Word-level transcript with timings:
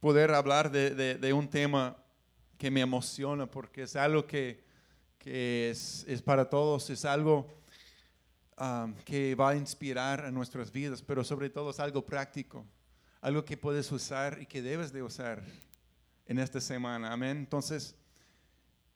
poder 0.00 0.30
hablar 0.30 0.70
de, 0.70 0.90
de- 0.94 1.16
de 1.16 1.32
un 1.32 1.48
tema 1.48 1.96
que 2.56 2.70
me 2.70 2.82
emociona 2.82 3.44
porque 3.50 3.82
es 3.82 3.96
algo 3.96 4.24
que, 4.28 4.62
que 5.18 5.70
es, 5.70 6.04
es 6.06 6.22
para 6.22 6.48
todos, 6.48 6.88
es 6.90 7.04
algo 7.04 7.52
um, 8.60 8.94
que 9.04 9.34
va 9.34 9.50
a 9.50 9.56
inspirar 9.56 10.24
a 10.24 10.30
nuestras 10.30 10.70
vidas, 10.70 11.02
pero 11.02 11.24
sobre 11.24 11.50
todo 11.50 11.70
es 11.70 11.80
algo 11.80 12.06
práctico, 12.06 12.64
algo 13.22 13.44
que 13.44 13.56
puedes 13.56 13.90
usar 13.90 14.38
y 14.40 14.46
que 14.46 14.62
debes 14.62 14.92
de 14.92 15.02
usar 15.02 15.42
en 16.26 16.38
esta 16.38 16.60
semana. 16.60 17.12
Amén. 17.12 17.38
Entonces, 17.38 17.96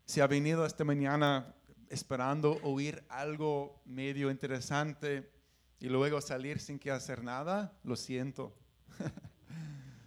si 0.06 0.20
ha 0.20 0.28
venido 0.28 0.64
esta 0.64 0.84
mañana 0.84 1.52
esperando 1.88 2.60
oír 2.62 3.02
algo 3.08 3.82
medio 3.86 4.30
interesante 4.30 5.28
y 5.80 5.88
luego 5.88 6.20
salir 6.20 6.60
sin 6.60 6.78
que 6.78 6.92
hacer 6.92 7.24
nada, 7.24 7.76
lo 7.82 7.96
siento. 7.96 8.54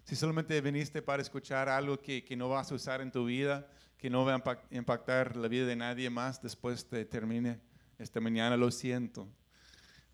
si 0.04 0.15
solamente 0.15 0.59
viniste 0.61 1.01
para 1.01 1.21
escuchar 1.21 1.69
algo 1.69 2.00
que, 2.00 2.23
que 2.23 2.36
no 2.36 2.50
vas 2.50 2.71
a 2.71 2.75
usar 2.75 3.01
en 3.01 3.11
tu 3.11 3.25
vida, 3.25 3.68
que 3.97 4.09
no 4.09 4.25
va 4.25 4.36
a 4.36 4.37
impact- 4.37 4.65
impactar 4.71 5.36
la 5.37 5.47
vida 5.47 5.65
de 5.65 5.75
nadie 5.75 6.09
más 6.09 6.41
después 6.41 6.89
de 6.89 7.05
termine 7.05 7.59
esta 7.97 8.19
mañana, 8.19 8.57
lo 8.57 8.69
siento. 8.69 9.28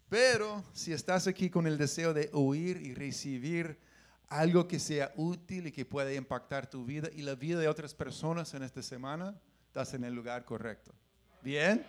Pero 0.09 0.63
si 0.73 0.93
estás 0.93 1.27
aquí 1.27 1.49
con 1.49 1.65
el 1.65 1.77
deseo 1.77 2.13
de 2.13 2.29
oír 2.33 2.81
y 2.81 2.93
recibir 2.93 3.79
algo 4.27 4.67
que 4.67 4.79
sea 4.79 5.11
útil 5.15 5.67
y 5.67 5.71
que 5.71 5.85
pueda 5.85 6.13
impactar 6.13 6.69
tu 6.69 6.85
vida 6.85 7.09
y 7.13 7.23
la 7.23 7.35
vida 7.35 7.59
de 7.59 7.67
otras 7.67 7.95
personas 7.95 8.53
en 8.53 8.61
esta 8.61 8.83
semana, 8.83 9.35
estás 9.67 9.93
en 9.95 10.03
el 10.03 10.13
lugar 10.13 10.45
correcto. 10.45 10.93
¿Bien? 11.41 11.83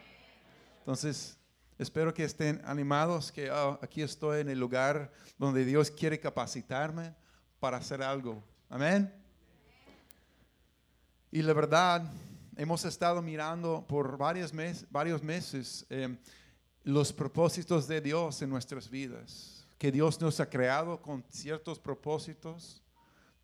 Entonces, 0.78 1.39
espero 1.78 2.14
que 2.14 2.25
estén 2.25 2.62
animados, 2.64 3.30
que 3.30 3.51
ah, 3.51 3.78
aquí 3.83 4.01
estoy 4.01 4.41
en 4.41 4.48
el 4.48 4.59
lugar 4.59 5.12
donde 5.39 5.67
Dios 5.67 5.91
quiere 5.91 6.19
capacitarme 6.19 7.14
para 7.60 7.77
hacer 7.77 8.02
algo. 8.02 8.42
Amén. 8.69 9.12
Y 11.30 11.42
la 11.42 11.52
verdad, 11.52 12.11
hemos 12.56 12.84
estado 12.84 13.22
mirando 13.22 13.84
por 13.86 14.17
varios, 14.17 14.52
mes- 14.52 14.84
varios 14.91 15.22
meses 15.22 15.86
eh, 15.91 16.17
los 16.83 17.12
propósitos 17.12 17.86
de 17.86 18.00
Dios 18.00 18.42
en 18.42 18.50
nuestras 18.50 18.89
vidas. 18.89 19.67
Que 19.78 19.92
Dios 19.92 20.20
nos 20.20 20.41
ha 20.41 20.48
creado 20.50 21.00
con 21.00 21.22
ciertos 21.30 21.78
propósitos. 21.78 22.83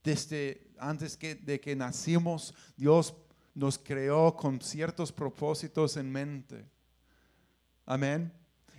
Desde 0.03 0.71
antes 0.79 1.17
que, 1.17 1.35
de 1.35 1.61
que 1.61 1.75
nacimos, 1.77 2.55
Dios 2.77 3.15
nos 3.55 3.79
creó 3.79 4.37
con 4.37 4.61
ciertos 4.61 5.13
propósitos 5.13 5.97
en 5.97 6.11
mente. 6.11 6.65
Amén. 7.85 8.33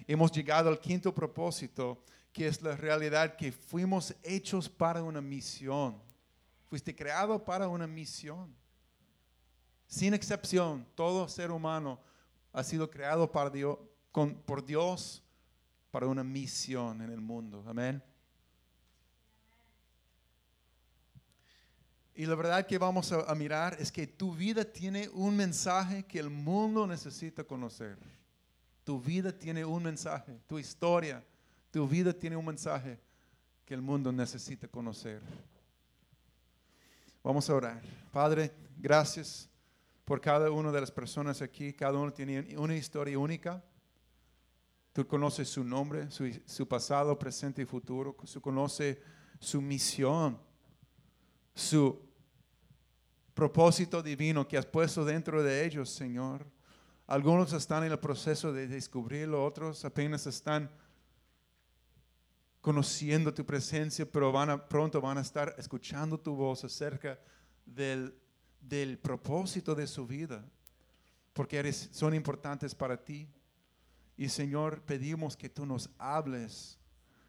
Hemos 0.08 0.32
llegado 0.32 0.70
al 0.70 0.80
quinto 0.80 1.14
propósito, 1.14 2.04
que 2.38 2.48
es 2.48 2.62
la 2.62 2.76
realidad 2.76 3.36
que 3.36 3.52
fuimos 3.52 4.14
hechos 4.22 4.70
para 4.70 5.02
una 5.02 5.20
misión. 5.20 6.00
Fuiste 6.70 6.96
creado 6.96 7.44
para 7.44 7.68
una 7.68 7.88
misión. 7.88 8.56
Sin 9.88 10.14
excepción, 10.14 10.86
todo 10.94 11.28
ser 11.28 11.50
humano 11.50 12.00
ha 12.54 12.64
sido 12.64 12.92
creado 12.92 13.32
por 13.32 14.64
Dios 14.68 15.24
para 15.90 16.06
una 16.06 16.24
misión 16.24 17.02
en 17.02 17.10
el 17.10 17.22
mundo. 17.22 17.64
Amén. 17.66 18.04
Y 22.14 22.28
la 22.28 22.36
verdad 22.36 22.68
que 22.68 22.78
vamos 22.78 23.12
a 23.12 23.34
mirar 23.34 23.78
es 23.80 23.92
que 23.92 24.06
tu 24.06 24.36
vida 24.36 24.64
tiene 24.64 25.10
un 25.10 25.36
mensaje 25.36 26.04
que 26.04 26.20
el 26.20 26.30
mundo 26.30 26.86
necesita 26.86 27.44
conocer. 27.44 27.98
Tu 28.84 29.02
vida 29.02 29.36
tiene 29.36 29.66
un 29.66 29.82
mensaje, 29.82 30.40
tu 30.46 30.60
historia, 30.60 31.26
tu 31.78 31.88
vida 31.88 32.12
tiene 32.12 32.36
un 32.36 32.44
mensaje 32.44 33.00
que 33.64 33.76
el 33.76 33.84
mundo 33.84 34.12
necesita 34.12 34.68
conocer. 34.68 35.22
Vamos 37.24 37.48
a 37.48 37.54
orar. 37.54 37.84
Padre, 38.12 38.52
gracias 38.80 39.48
por 40.04 40.20
cada 40.20 40.50
una 40.50 40.72
de 40.72 40.82
las 40.82 40.90
personas 40.90 41.40
aquí. 41.44 41.74
Cada 41.74 42.00
uno 42.00 42.12
tiene 42.12 42.58
una 42.58 42.76
historia 42.76 43.20
única. 43.20 43.64
Tú 44.92 45.06
conoces 45.06 45.50
su 45.50 45.64
nombre, 45.64 46.08
su, 46.10 46.68
pasado, 46.68 47.20
presente 47.20 47.62
y 47.62 47.66
futuro. 47.66 48.18
Tú 48.34 48.42
conoces 48.42 48.98
su 49.40 49.62
misión, 49.62 50.40
su 51.54 52.02
propósito 53.36 54.02
divino 54.02 54.48
que 54.48 54.58
has 54.58 54.66
puesto 54.66 55.06
dentro 55.06 55.44
de 55.44 55.64
ellos, 55.64 55.92
Señor. 55.92 56.44
Algunos 57.06 57.54
están 57.54 57.84
en 57.84 57.92
el 57.92 58.00
proceso 58.00 58.52
de 58.52 58.68
descubrirlo, 58.68 59.46
otros 59.46 59.86
apenas 59.86 60.26
están 60.26 60.72
conociendo 62.68 63.34
tu 63.34 63.46
presencia, 63.46 64.06
pero 64.06 64.34
pronto 64.68 65.00
van 65.00 65.18
a 65.18 65.22
estar 65.22 65.56
escuchando 65.58 66.20
tu 66.20 66.36
voz 66.36 66.66
acerca 66.66 67.18
del, 67.66 69.00
propósito 69.02 69.74
de 69.74 69.88
su 69.88 70.06
vida, 70.06 70.44
porque 71.32 71.72
son 71.72 72.14
importantes 72.14 72.76
para 72.76 73.02
ti. 73.02 73.26
Y 74.18 74.28
Señor, 74.28 74.82
pedimos 74.82 75.38
que 75.38 75.48
tú 75.48 75.66
nos 75.66 75.90
hables, 75.98 76.78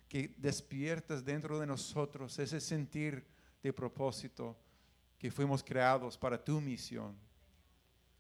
que 0.09 0.35
despiertes 0.39 1.25
dentro 1.25 1.61
de 1.61 1.69
nosotros 1.69 2.37
ese 2.41 2.61
sentir 2.61 3.25
de 3.63 3.73
propósito 3.73 4.59
que 5.19 5.31
fuimos 5.31 5.63
creados 5.63 6.19
para 6.19 6.43
tu 6.43 6.61
misión 6.61 7.17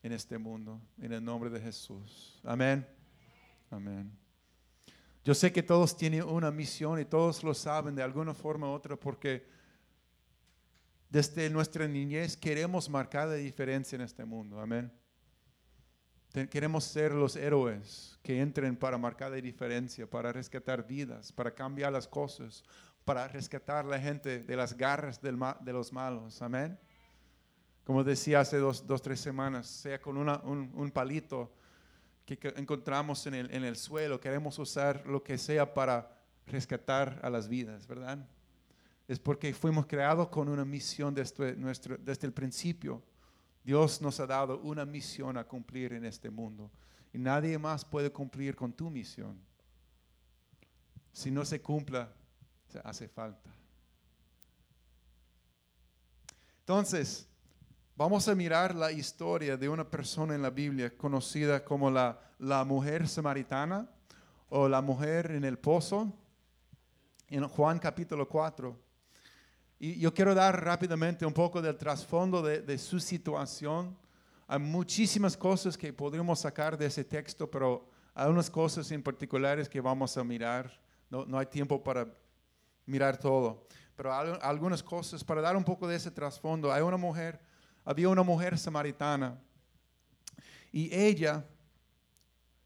en 0.04 0.12
este 0.12 0.38
mundo, 0.38 0.80
en 0.98 1.12
el 1.14 1.24
nombre 1.24 1.50
de 1.50 1.60
Jesús. 1.60 2.40
Amén. 2.44 2.86
Amén. 3.72 4.27
Yo 5.28 5.34
sé 5.34 5.52
que 5.52 5.62
todos 5.62 5.94
tienen 5.94 6.22
una 6.22 6.50
misión 6.50 6.98
y 6.98 7.04
todos 7.04 7.44
lo 7.44 7.52
saben 7.52 7.94
de 7.94 8.02
alguna 8.02 8.32
forma 8.32 8.66
u 8.66 8.70
otra 8.70 8.96
porque 8.96 9.46
desde 11.10 11.50
nuestra 11.50 11.86
niñez 11.86 12.34
queremos 12.34 12.88
marcar 12.88 13.28
la 13.28 13.34
diferencia 13.34 13.96
en 13.96 14.00
este 14.00 14.24
mundo. 14.24 14.58
Amén. 14.58 14.90
Queremos 16.48 16.84
ser 16.84 17.12
los 17.12 17.36
héroes 17.36 18.18
que 18.22 18.40
entren 18.40 18.74
para 18.74 18.96
marcar 18.96 19.30
la 19.30 19.36
diferencia, 19.36 20.08
para 20.08 20.32
rescatar 20.32 20.86
vidas, 20.86 21.30
para 21.30 21.54
cambiar 21.54 21.92
las 21.92 22.08
cosas, 22.08 22.64
para 23.04 23.28
rescatar 23.28 23.84
la 23.84 24.00
gente 24.00 24.42
de 24.42 24.56
las 24.56 24.74
garras 24.74 25.20
de 25.20 25.72
los 25.74 25.92
malos. 25.92 26.40
Amén. 26.40 26.78
Como 27.84 28.02
decía 28.02 28.40
hace 28.40 28.56
dos, 28.56 28.86
dos 28.86 29.02
tres 29.02 29.20
semanas, 29.20 29.66
sea 29.66 30.00
con 30.00 30.16
un 30.16 30.90
palito 30.90 31.52
que 32.36 32.52
encontramos 32.56 33.26
en 33.26 33.34
el, 33.34 33.50
en 33.50 33.64
el 33.64 33.76
suelo, 33.76 34.20
queremos 34.20 34.58
usar 34.58 35.06
lo 35.06 35.22
que 35.22 35.38
sea 35.38 35.72
para 35.72 36.14
rescatar 36.46 37.18
a 37.22 37.30
las 37.30 37.48
vidas, 37.48 37.86
¿verdad? 37.86 38.18
Es 39.06 39.18
porque 39.18 39.54
fuimos 39.54 39.86
creados 39.86 40.28
con 40.28 40.48
una 40.48 40.64
misión 40.64 41.14
desde, 41.14 41.56
nuestro, 41.56 41.96
desde 41.96 42.26
el 42.26 42.32
principio. 42.32 43.02
Dios 43.64 44.02
nos 44.02 44.20
ha 44.20 44.26
dado 44.26 44.60
una 44.60 44.84
misión 44.84 45.38
a 45.38 45.44
cumplir 45.44 45.94
en 45.94 46.04
este 46.04 46.30
mundo. 46.30 46.70
Y 47.12 47.18
nadie 47.18 47.56
más 47.58 47.84
puede 47.84 48.12
cumplir 48.12 48.54
con 48.54 48.72
tu 48.72 48.90
misión. 48.90 49.40
Si 51.12 51.30
no 51.30 51.44
se 51.44 51.60
cumpla, 51.60 52.12
hace 52.84 53.08
falta. 53.08 53.50
Entonces, 56.60 57.26
vamos 57.98 58.28
a 58.28 58.34
mirar 58.36 58.76
la 58.76 58.92
historia 58.92 59.56
de 59.56 59.68
una 59.68 59.82
persona 59.82 60.32
en 60.32 60.40
la 60.40 60.50
Biblia 60.50 60.96
conocida 60.96 61.64
como 61.64 61.90
la, 61.90 62.16
la 62.38 62.64
mujer 62.64 63.08
samaritana 63.08 63.90
o 64.50 64.68
la 64.68 64.80
mujer 64.80 65.32
en 65.32 65.42
el 65.42 65.58
pozo, 65.58 66.12
en 67.26 67.48
Juan 67.48 67.80
capítulo 67.80 68.28
4. 68.28 68.78
Y 69.80 69.98
yo 69.98 70.14
quiero 70.14 70.32
dar 70.32 70.64
rápidamente 70.64 71.26
un 71.26 71.32
poco 71.32 71.60
del 71.60 71.76
trasfondo 71.76 72.40
de, 72.40 72.62
de 72.62 72.78
su 72.78 73.00
situación. 73.00 73.98
Hay 74.46 74.60
muchísimas 74.60 75.36
cosas 75.36 75.76
que 75.76 75.92
podríamos 75.92 76.38
sacar 76.38 76.78
de 76.78 76.86
ese 76.86 77.02
texto, 77.02 77.50
pero 77.50 77.90
hay 78.14 78.30
unas 78.30 78.48
cosas 78.48 78.88
en 78.92 79.02
particulares 79.02 79.68
que 79.68 79.80
vamos 79.80 80.16
a 80.16 80.22
mirar. 80.22 80.80
No, 81.10 81.26
no 81.26 81.36
hay 81.36 81.46
tiempo 81.46 81.82
para 81.82 82.06
mirar 82.86 83.18
todo, 83.18 83.66
pero 83.96 84.14
hay 84.14 84.38
algunas 84.40 84.84
cosas 84.84 85.24
para 85.24 85.40
dar 85.40 85.56
un 85.56 85.64
poco 85.64 85.88
de 85.88 85.96
ese 85.96 86.12
trasfondo. 86.12 86.72
Hay 86.72 86.82
una 86.82 86.96
mujer, 86.96 87.47
había 87.90 88.10
una 88.10 88.22
mujer 88.22 88.58
samaritana 88.58 89.38
y 90.70 90.94
ella 90.94 91.42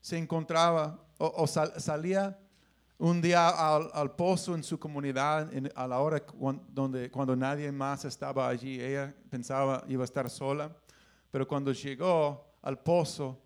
se 0.00 0.18
encontraba 0.18 0.98
o, 1.18 1.32
o 1.36 1.46
sal- 1.46 1.74
salía 1.80 2.36
un 2.98 3.22
día 3.22 3.48
al, 3.48 4.16
pozo 4.16 4.56
en 4.56 4.64
su 4.64 4.80
comunidad 4.80 5.48
a 5.76 5.86
la 5.86 6.00
hora 6.00 6.26
cuan- 6.26 6.60
donde, 6.68 7.08
cuando 7.08 7.36
nadie 7.36 7.70
más 7.70 8.04
estaba 8.04 8.48
allí. 8.48 8.80
Ella 8.80 9.14
pensaba 9.30 9.84
iba 9.86 10.02
a 10.02 10.04
estar 10.04 10.28
sola, 10.28 10.74
pero 11.30 11.46
cuando 11.46 11.72
llegó 11.72 12.44
al 12.60 12.80
pozo, 12.80 13.40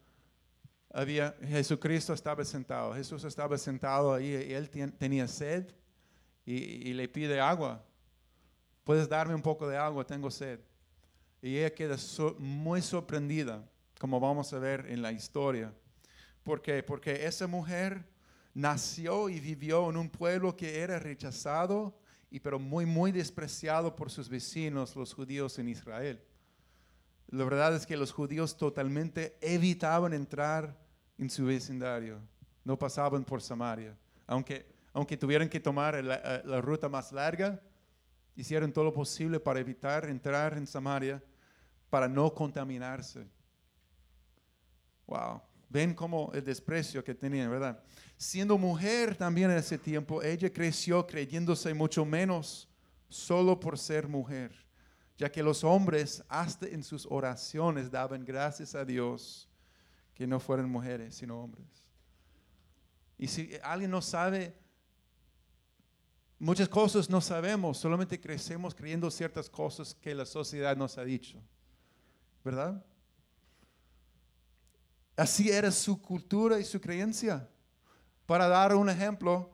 había, 0.95 1.37
Jesucristo 1.43 2.15
estaba 2.15 2.43
sentado. 2.45 2.95
Jesús 2.95 3.23
estaba 3.25 3.59
sentado 3.59 4.15
ahí 4.15 4.29
y 4.29 4.53
él 4.55 4.71
tenía 4.99 5.29
sed 5.29 5.71
y 6.47 6.95
le 6.95 7.07
pide 7.09 7.39
agua. 7.39 7.83
¿Puedes 8.83 9.09
darme 9.09 9.35
un 9.35 9.43
poco 9.43 9.69
de 9.69 9.77
agua? 9.77 10.07
Tengo 10.07 10.31
sed. 10.31 10.61
Y 11.47 11.59
ella 11.59 11.73
queda 11.73 11.97
so- 11.97 12.35
muy 12.41 12.83
sorprendida, 12.83 13.65
como 14.01 14.19
vamos 14.19 14.53
a 14.53 14.59
ver 14.59 14.85
en 14.89 15.01
la 15.01 15.13
historia. 15.13 15.73
¿Por 16.43 16.61
qué? 16.61 16.83
Porque 16.83 17.25
esa 17.25 17.47
mujer 17.47 18.05
nació 18.53 19.29
y 19.29 19.39
vivió 19.39 19.89
en 19.89 19.97
un 19.97 20.11
pueblo 20.11 20.57
que 20.57 20.81
era 20.81 20.99
rechazado 20.99 21.97
y 22.33 22.41
pero 22.41 22.59
muy, 22.59 22.85
muy 22.85 23.13
despreciado 23.13 23.95
por 23.95 24.11
sus 24.11 24.29
vecinos, 24.29 24.97
los 24.97 25.15
judíos 25.15 25.57
en 25.61 25.69
Israel. 25.69 26.21
La 27.29 27.45
verdad 27.45 27.77
es 27.77 27.87
que 27.87 27.97
los 27.97 28.11
judíos 28.11 28.57
totalmente 28.57 29.37
evitaban 29.41 30.15
entrar 30.15 30.77
en 31.17 31.31
su 31.31 31.45
vecindario, 31.45 32.19
no 32.65 32.77
pasaban 32.77 33.23
por 33.23 33.41
Samaria, 33.41 33.97
aunque, 34.27 34.67
aunque 34.93 35.17
tuvieran 35.17 35.49
que 35.49 35.61
tomar 35.61 36.03
la, 36.03 36.43
la 36.45 36.61
ruta 36.61 36.89
más 36.89 37.13
larga, 37.13 37.63
hicieron 38.35 38.73
todo 38.73 38.87
lo 38.87 38.93
posible 38.93 39.39
para 39.39 39.61
evitar 39.61 40.07
entrar 40.09 40.59
en 40.59 40.67
Samaria, 40.67 41.23
para 41.97 42.09
no 42.09 42.35
contaminarse. 42.35 43.27
Wow, 45.07 45.41
ven 45.71 45.95
cómo 45.95 46.31
el 46.35 46.45
desprecio 46.45 47.03
que 47.03 47.15
tenían, 47.15 47.51
¿verdad? 47.51 47.83
Siendo 48.19 48.59
mujer 48.59 49.17
también 49.17 49.51
en 49.51 49.57
ese 49.57 49.79
tiempo, 49.79 50.23
ella 50.23 50.53
creció 50.53 51.07
creyéndose 51.07 51.73
mucho 51.73 52.05
menos 52.05 52.69
solo 53.09 53.59
por 53.59 53.79
ser 53.79 54.07
mujer, 54.09 54.53
ya 55.17 55.33
que 55.33 55.43
los 55.43 55.65
hombres 55.65 56.23
hasta 56.29 56.67
en 56.67 56.85
sus 56.85 57.07
oraciones 57.09 57.91
daban 57.91 58.27
gracias 58.27 58.75
a 58.75 58.85
Dios 58.85 59.49
que 60.13 60.27
no 60.27 60.39
fueran 60.39 60.69
mujeres, 60.69 61.15
sino 61.15 61.43
hombres. 61.43 61.89
Y 63.17 63.27
si 63.27 63.53
alguien 63.63 63.91
no 63.91 64.03
sabe, 64.03 64.55
muchas 66.39 66.69
cosas 66.69 67.09
no 67.09 67.23
sabemos, 67.23 67.79
solamente 67.79 68.21
crecemos 68.21 68.75
creyendo 68.75 69.11
ciertas 69.11 69.49
cosas 69.49 69.95
que 69.95 70.15
la 70.15 70.27
sociedad 70.27 70.77
nos 70.77 70.99
ha 70.99 71.05
dicho, 71.07 71.43
¿verdad? 72.47 72.81
Así 75.17 75.51
era 75.51 75.73
su 75.73 76.01
cultura 76.01 76.61
y 76.61 76.65
su 76.65 76.81
creencia. 76.81 77.49
Para 78.25 78.47
dar 78.47 78.77
un 78.77 78.89
ejemplo, 78.89 79.51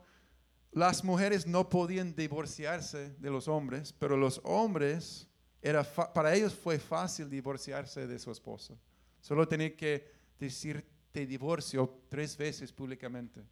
las 0.73 1.03
mujeres 1.03 1.47
no 1.47 1.71
podían 1.71 2.15
divorciarse 2.15 3.15
de 3.19 3.31
los 3.31 3.49
hombres, 3.49 3.95
pero 3.95 4.19
los 4.19 4.43
hombres, 4.45 5.27
era 5.63 5.83
para 5.85 6.35
ellos 6.35 6.53
fue 6.55 6.79
fácil 6.79 7.31
divorciarse 7.31 8.07
de 8.07 8.19
su 8.19 8.31
esposo. 8.31 8.79
Solo 9.23 9.49
tenía 9.49 9.75
que 9.75 10.11
decir 10.39 10.87
te 11.13 11.27
divorcio 11.27 12.03
tres 12.11 12.37
veces 12.37 12.73
públicamente. 12.73 13.43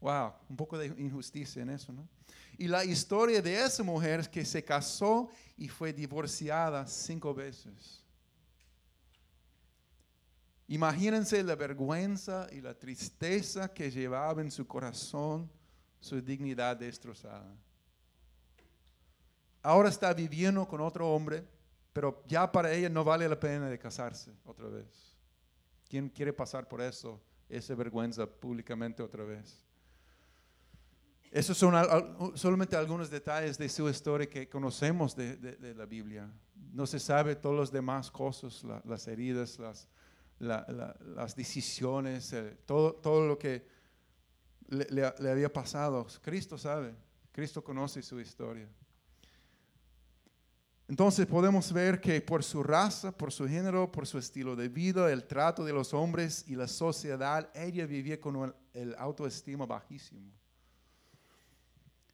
Wow, 0.00 0.32
un 0.48 0.56
poco 0.56 0.78
de 0.78 0.86
injusticia 0.86 1.62
en 1.62 1.70
eso, 1.70 1.92
¿no? 1.92 2.08
Y 2.56 2.68
la 2.68 2.84
historia 2.84 3.40
de 3.40 3.64
esa 3.64 3.82
mujer 3.82 4.28
que 4.28 4.44
se 4.44 4.64
casó 4.64 5.28
y 5.56 5.68
fue 5.68 5.92
divorciada 5.92 6.86
cinco 6.86 7.34
veces. 7.34 8.04
Imagínense 10.66 11.42
la 11.42 11.54
vergüenza 11.54 12.46
y 12.52 12.60
la 12.60 12.74
tristeza 12.74 13.72
que 13.72 13.90
llevaba 13.90 14.42
en 14.42 14.50
su 14.50 14.66
corazón 14.66 15.50
su 16.00 16.20
dignidad 16.20 16.76
destrozada. 16.76 17.56
Ahora 19.62 19.88
está 19.88 20.12
viviendo 20.12 20.66
con 20.66 20.80
otro 20.80 21.08
hombre, 21.10 21.44
pero 21.92 22.22
ya 22.26 22.50
para 22.50 22.72
ella 22.72 22.88
no 22.88 23.02
vale 23.02 23.28
la 23.28 23.38
pena 23.38 23.68
de 23.68 23.78
casarse 23.78 24.32
otra 24.44 24.68
vez. 24.68 25.16
¿Quién 25.88 26.08
quiere 26.08 26.32
pasar 26.32 26.68
por 26.68 26.80
eso, 26.80 27.20
esa 27.48 27.74
vergüenza 27.74 28.26
públicamente 28.26 29.02
otra 29.02 29.24
vez? 29.24 29.67
Esos 31.30 31.58
son 31.58 31.74
solamente 32.34 32.76
algunos 32.76 33.10
detalles 33.10 33.58
de 33.58 33.68
su 33.68 33.88
historia 33.88 34.28
que 34.28 34.48
conocemos 34.48 35.14
de, 35.14 35.74
la 35.76 35.84
Biblia. 35.84 36.30
No 36.72 36.86
se 36.86 36.98
sabe 36.98 37.36
todas 37.36 37.58
las 37.58 37.72
demás 37.72 38.10
cosas, 38.10 38.64
las 38.84 39.06
heridas, 39.08 39.58
las, 40.38 41.36
decisiones, 41.36 42.32
eh, 42.32 42.56
todo, 42.64 42.94
todo 42.94 43.26
lo 43.26 43.38
que 43.38 43.66
le, 44.68 45.30
había 45.30 45.52
pasado. 45.52 46.06
Cristo 46.22 46.56
sabe, 46.56 46.94
Cristo 47.32 47.62
conoce 47.62 48.02
su 48.02 48.20
historia. 48.20 48.68
Entonces 50.88 51.26
podemos 51.26 51.70
ver 51.70 52.00
que 52.00 52.22
por 52.22 52.42
su 52.42 52.62
raza, 52.62 53.12
por 53.12 53.30
su 53.30 53.46
género, 53.46 53.92
por 53.92 54.06
su 54.06 54.16
estilo 54.16 54.56
de 54.56 54.70
vida, 54.70 55.12
el 55.12 55.26
trato 55.26 55.62
de 55.62 55.74
los 55.74 55.92
hombres 55.92 56.44
y 56.48 56.54
la 56.54 56.66
sociedad, 56.66 57.50
ella 57.54 57.84
vivía 57.84 58.18
con 58.18 58.54
el, 58.72 58.94
autoestima 58.96 59.66
bajísimo. 59.66 60.37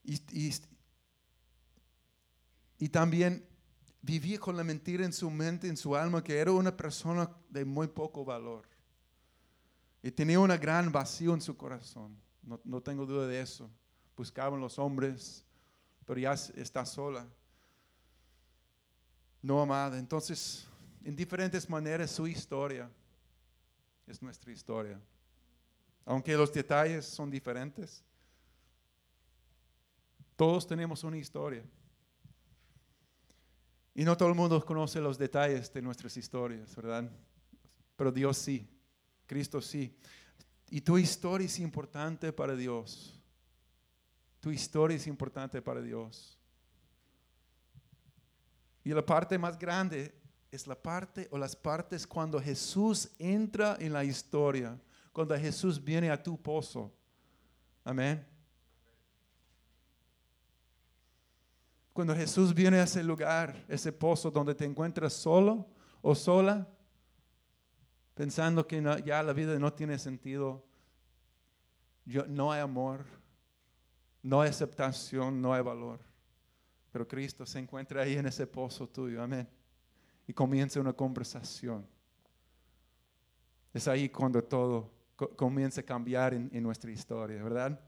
Y, 0.05 0.21
y, 2.79 2.89
también 2.91 3.47
vivía 4.03 4.39
con 4.39 4.56
la 4.56 4.62
mentira 4.62 5.05
en 5.05 5.12
su 5.12 5.31
mente, 5.31 5.67
en 5.67 5.77
su 5.77 5.97
alma, 5.97 6.23
que 6.23 6.39
era 6.39 6.53
una 6.53 6.77
persona 6.77 7.31
de 7.49 7.65
muy 7.65 7.89
poco 7.89 8.25
valor. 8.25 8.69
Y 10.03 10.11
tenía 10.11 10.39
una 10.39 10.59
gran 10.59 10.93
vacío 10.93 11.33
en 11.33 11.41
su 11.41 11.56
corazón. 11.56 12.15
No, 12.43 12.61
no 12.65 12.83
tengo 12.83 13.06
duda 13.06 13.27
de 13.27 13.41
eso. 13.41 13.71
Buscaban 14.15 14.61
los 14.61 14.79
hombres, 14.79 15.45
pero 16.05 16.21
ya 16.21 16.35
está 16.35 16.85
sola. 16.85 17.27
No 19.41 19.62
amada. 19.62 19.99
Entonces, 19.99 20.67
en 21.03 21.17
diferentes 21.17 21.69
maneras, 21.69 22.11
su 22.11 22.27
historia 22.27 22.91
es 24.06 24.21
nuestra 24.23 24.53
historia. 24.53 25.01
Aunque 26.05 26.37
los 26.37 26.53
detalles 26.53 27.06
son 27.06 27.31
diferentes, 27.31 28.05
todos 30.37 30.67
tenemos 30.67 31.05
una 31.05 31.17
historia. 31.17 31.65
Y 33.95 34.05
no 34.05 34.17
todo 34.17 34.29
el 34.29 34.35
mundo 34.35 34.65
conoce 34.65 35.01
los 35.01 35.17
detalles 35.17 35.73
de 35.73 35.81
nuestras 35.81 36.17
historias, 36.17 36.75
¿verdad? 36.75 37.09
Pero 37.97 38.11
Dios 38.11 38.37
sí, 38.37 38.69
Cristo 39.27 39.61
sí. 39.61 39.97
Y 40.69 40.81
tu 40.81 40.99
historia 40.99 41.47
es 41.47 41.61
importante 41.61 42.33
para 42.33 42.57
Dios. 42.57 43.21
Tu 44.41 44.51
historia 44.51 44.97
es 44.97 45.07
importante 45.07 45.63
para 45.63 45.81
Dios. 45.81 46.37
Y 48.83 48.91
la 48.91 49.07
parte 49.07 49.39
más 49.39 49.59
grande 49.59 50.13
es 50.51 50.67
la 50.67 50.75
parte 50.75 51.29
o 51.31 51.39
las 51.39 51.55
partes 51.55 52.07
cuando 52.07 52.41
Jesús 52.41 53.11
entra 53.19 53.77
en 53.79 53.93
la 53.93 54.05
historia, 54.05 54.79
cuando 55.13 55.39
Jesús 55.39 55.83
viene 55.83 56.11
a 56.11 56.21
tu 56.21 56.41
pozo. 56.41 56.93
Amén. 57.85 58.34
Cuando 61.94 62.12
Jesús 62.17 62.52
viene 62.52 62.79
a 62.79 62.82
ese 62.82 63.05
lugar, 63.05 63.64
ese 63.69 63.93
pozo 63.93 64.29
donde 64.29 64.52
te 64.52 64.64
encuentras 64.64 65.12
solo 65.12 65.64
o 66.02 66.12
sola, 66.12 66.67
pensando 68.14 68.67
que 68.67 68.82
ya 69.05 69.23
la 69.23 69.32
vida 69.32 69.56
no 69.61 69.73
tiene 69.73 69.96
sentido, 70.00 70.67
no 72.26 72.50
hay 72.50 72.61
amor, 72.61 73.05
no 74.25 74.41
hay 74.41 74.50
aceptación, 74.50 75.41
no 75.41 75.55
hay 75.55 75.62
valor. 75.62 76.00
Pero 76.91 77.06
Cristo 77.06 77.46
se 77.46 77.61
encuentra 77.61 78.02
ahí 78.02 78.14
en 78.14 78.26
ese 78.26 78.44
pozo 78.44 78.89
tuyo, 78.89 79.22
amén. 79.22 79.48
Y 80.27 80.32
comienza 80.32 80.81
una 80.81 80.94
conversación. 80.94 81.86
Es 83.72 83.86
ahí 83.86 84.08
cuando 84.08 84.43
todo 84.43 84.91
comienza 85.36 85.81
a 85.81 85.84
cambiar 85.84 86.34
en 86.34 86.60
nuestra 86.60 86.91
historia, 86.91 87.41
¿verdad? 87.41 87.81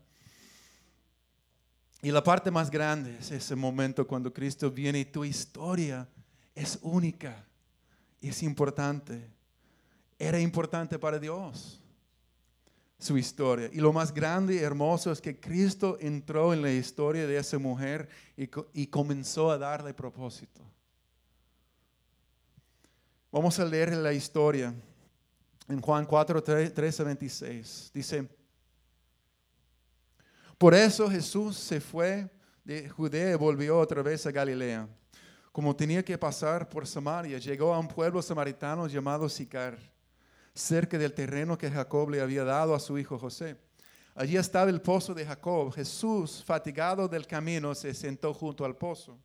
Y 2.07 2.13
la 2.13 2.23
parte 2.23 2.53
más 2.53 2.71
grande 2.71 3.17
es 3.19 3.33
ese 3.33 3.57
momento 3.57 4.07
cuando 4.07 4.33
Cristo 4.33 4.71
viene 4.71 5.01
y 5.01 5.05
tu 5.05 5.25
historia 5.25 6.09
es 6.55 6.79
única 6.83 7.45
y 8.21 8.29
es 8.29 8.45
importante. 8.45 9.29
Era 10.17 10.39
importante 10.39 11.01
para 11.01 11.19
Dios 11.19 11.83
su 12.97 13.19
historia. 13.19 13.69
Y 13.73 13.79
lo 13.79 13.93
más 13.93 14.15
grande 14.15 14.55
y 14.55 14.59
hermoso 14.59 15.11
es 15.11 15.21
que 15.21 15.41
Cristo 15.41 15.99
entró 16.01 16.55
en 16.55 16.63
la 16.63 16.71
historia 16.71 17.27
de 17.27 17.39
esa 17.39 17.59
mujer 17.59 18.09
y, 18.37 18.87
comenzó 18.87 19.51
a 19.51 19.59
darle 19.59 19.93
propósito. 19.93 20.61
Vamos 23.33 23.59
a 23.59 23.65
leer 23.65 23.93
la 23.97 24.13
historia 24.13 24.73
en 25.69 25.81
Juan 25.81 26.07
4, 26.07 26.41
13 26.41 27.03
26. 27.03 27.91
Dice, 27.93 28.29
por 30.59 30.75
eso 30.75 31.11
Jesús 31.11 31.57
se 31.57 31.81
fue 31.81 32.31
de 32.65 32.89
Judea 32.89 33.33
y 33.33 33.37
volvió 33.37 33.79
otra 33.79 34.03
vez 34.03 34.27
a 34.27 34.31
Galilea. 34.31 34.89
Como 35.53 35.75
tenía 35.75 36.05
que 36.05 36.19
pasar 36.19 36.69
por 36.69 36.87
Samaria, 36.87 37.39
llegó 37.39 37.73
a 37.75 37.79
un 37.79 37.89
pueblo 37.89 38.21
samaritano 38.21 38.87
llamado 38.87 39.29
Sicar, 39.29 39.79
cerca 40.55 40.99
del 40.99 41.15
terreno 41.15 41.57
que 41.57 41.71
Jacob 41.71 42.11
le 42.11 42.21
había 42.21 42.45
dado 42.45 42.75
a 42.75 42.81
su 42.81 42.99
hijo 42.99 43.19
José. 43.19 43.57
Allí 44.15 44.37
estaba 44.37 44.71
el 44.71 44.81
pozo 44.81 45.13
de 45.13 45.27
Jacob. 45.27 45.73
Jesús, 45.75 46.43
fatigado 46.45 47.07
del 47.07 47.27
camino, 47.27 47.75
se 47.75 47.93
sentó 47.93 48.33
junto 48.33 48.65
al 48.65 48.75
pozo. 48.75 49.19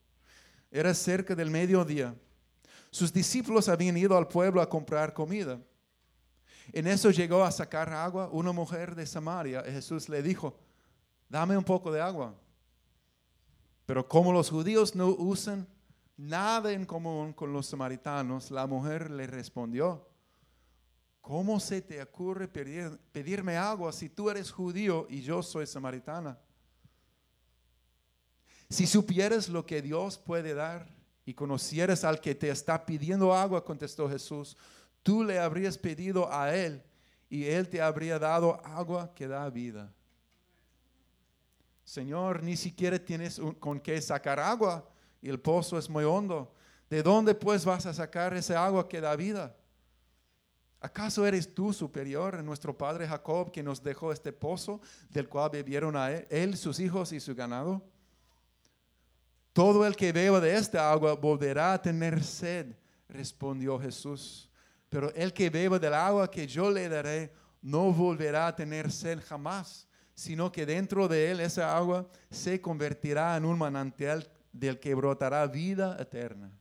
Era 0.70 0.94
cerca 0.94 1.34
del 1.34 1.50
mediodía. 1.50 2.14
Sus 2.90 3.14
discípulos 3.14 3.70
habían 3.70 3.96
ido 3.96 4.18
al 4.18 4.28
pueblo 4.28 4.62
a 4.62 4.68
comprar 4.70 5.14
comida. 5.14 5.60
En 6.74 6.88
eso 6.88 7.10
llegó 7.10 7.44
a 7.44 7.52
sacar 7.52 7.90
agua 7.92 8.30
una 8.32 8.52
mujer 8.52 8.96
de 8.96 9.06
Samaria 9.06 9.64
Jesús 9.64 10.08
le 10.10 10.22
dijo, 10.22 10.58
dame 11.32 11.58
un 11.58 11.64
poco 11.64 11.92
de 11.94 12.02
agua. 12.02 12.36
Pero 13.86 14.06
como 14.06 14.34
los 14.34 14.50
judíos 14.50 14.94
no 14.96 15.08
usan 15.08 15.66
nada 16.18 16.74
en 16.74 16.86
común 16.86 17.32
con 17.32 17.54
los 17.54 17.68
samaritanos, 17.68 18.52
la 18.52 18.68
mujer 18.68 19.10
le 19.10 19.26
respondió, 19.28 20.10
¿cómo 21.22 21.60
se 21.62 21.82
te 21.82 22.02
ocurre 22.02 22.50
pedirme 22.50 23.56
agua 23.56 23.94
si 23.94 24.10
tú 24.10 24.30
eres 24.30 24.52
judío 24.52 25.08
y 25.10 25.22
yo 25.22 25.42
soy 25.42 25.66
samaritana? 25.66 26.38
Si 28.70 28.86
supieras 28.86 29.48
lo 29.48 29.66
que 29.66 29.82
Dios 29.82 30.18
puede 30.18 30.54
dar 30.54 30.88
y 31.26 31.34
conocieras 31.34 32.04
al 32.04 32.20
que 32.20 32.36
te 32.36 32.50
está 32.50 32.86
pidiendo 32.86 33.34
agua, 33.34 33.64
contestó 33.64 34.10
Jesús, 34.10 34.58
tú 35.02 35.24
le 35.24 35.40
habrías 35.40 35.78
pedido 35.78 36.32
a 36.32 36.54
Él 36.54 36.84
y 37.30 37.46
Él 37.46 37.70
te 37.70 37.82
habría 37.82 38.20
dado 38.20 38.60
agua 38.66 39.14
que 39.16 39.28
da 39.30 39.50
vida. 39.50 39.94
Señor, 41.92 42.42
ni 42.42 42.56
siquiera 42.56 42.98
tienes 42.98 43.38
con 43.60 43.78
qué 43.78 44.02
sacar 44.02 44.40
agua 44.40 44.88
y 45.22 45.28
el 45.28 45.42
pozo 45.42 45.78
es 45.78 45.90
muy 45.90 46.06
hondo. 46.06 46.56
¿De 46.90 47.04
dónde 47.04 47.36
pues 47.36 47.66
vas 47.66 47.86
a 47.86 47.94
sacar 47.94 48.34
ese 48.34 48.56
agua 48.56 48.88
que 48.88 49.02
da 49.02 49.14
vida? 49.18 49.54
¿Acaso 50.80 51.28
eres 51.28 51.54
tú 51.54 51.74
superior 51.74 52.36
a 52.36 52.42
nuestro 52.42 52.78
padre 52.78 53.10
Jacob 53.10 53.52
que 53.52 53.62
nos 53.62 53.84
dejó 53.84 54.14
este 54.14 54.32
pozo 54.32 54.80
del 55.10 55.28
cual 55.28 55.50
bebieron 55.50 55.98
a 55.98 56.12
él, 56.12 56.56
sus 56.56 56.80
hijos 56.80 57.12
y 57.12 57.20
su 57.20 57.36
ganado? 57.36 57.84
Todo 59.52 59.86
el 59.86 59.94
que 59.98 60.14
beba 60.14 60.40
de 60.40 60.56
esta 60.56 60.90
agua 60.90 61.14
volverá 61.16 61.74
a 61.74 61.82
tener 61.82 62.24
sed, 62.24 62.74
respondió 63.10 63.78
Jesús. 63.78 64.50
Pero 64.88 65.14
el 65.14 65.34
que 65.34 65.50
beba 65.50 65.78
del 65.78 65.94
agua 65.94 66.32
que 66.32 66.48
yo 66.48 66.72
le 66.72 66.88
daré 66.88 67.34
no 67.62 67.92
volverá 67.92 68.48
a 68.48 68.56
tener 68.56 68.90
sed 68.90 69.20
jamás 69.28 69.90
sino 70.22 70.52
que 70.52 70.68
dentro 70.68 71.08
de 71.08 71.32
él 71.32 71.40
esa 71.40 71.76
agua 71.76 72.08
se 72.30 72.62
convertirá 72.62 73.36
en 73.36 73.44
un 73.44 73.58
manantial 73.58 74.30
del 74.54 74.80
que 74.80 74.94
brotará 74.94 75.48
vida 75.48 75.98
eterna. 76.00 76.52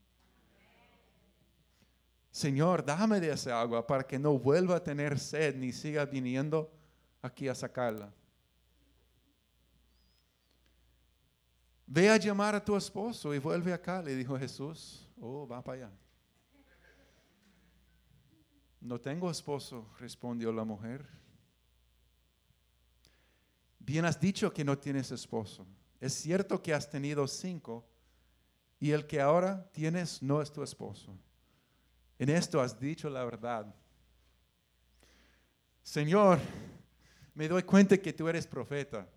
Señor, 2.30 2.82
dame 2.82 3.20
de 3.20 3.30
esa 3.30 3.60
agua 3.60 3.86
para 3.86 4.06
que 4.06 4.18
no 4.18 4.38
vuelva 4.38 4.76
a 4.76 4.82
tener 4.82 5.18
sed 5.18 5.56
ni 5.56 5.72
siga 5.72 6.06
viniendo 6.06 6.72
aquí 7.20 7.48
a 7.48 7.54
sacarla. 7.54 8.10
Ve 11.86 12.08
a 12.08 12.16
llamar 12.16 12.54
a 12.54 12.64
tu 12.64 12.74
esposo 12.74 13.34
y 13.34 13.38
vuelve 13.38 13.74
acá, 13.74 14.00
le 14.00 14.16
dijo 14.16 14.38
Jesús. 14.38 15.06
Oh, 15.20 15.46
va 15.46 15.62
para 15.62 15.84
allá. 15.84 15.92
No 18.80 18.98
tengo 18.98 19.30
esposo, 19.30 19.86
respondió 19.98 20.50
la 20.50 20.64
mujer. 20.64 21.19
Bien 23.80 24.04
has 24.04 24.20
dicho 24.20 24.52
que 24.52 24.64
no 24.64 24.78
tienes 24.78 25.10
esposo. 25.10 25.66
Es 26.00 26.12
cierto 26.14 26.62
que 26.62 26.72
has 26.72 26.88
tenido 26.88 27.26
cinco 27.26 27.87
y 28.78 28.92
el 28.92 29.06
que 29.06 29.20
ahora 29.20 29.68
tienes 29.72 30.22
no 30.22 30.40
es 30.40 30.52
tu 30.52 30.62
esposo. 30.62 31.18
En 32.18 32.28
esto 32.28 32.60
has 32.60 32.78
dicho 32.78 33.10
la 33.10 33.25
verdad. 33.25 33.75
Señor, 35.82 36.38
me 37.34 37.49
doy 37.49 37.62
cuenta 37.62 37.96
que 37.96 38.12
tú 38.12 38.28
eres 38.28 38.46
profeta. 38.46 39.08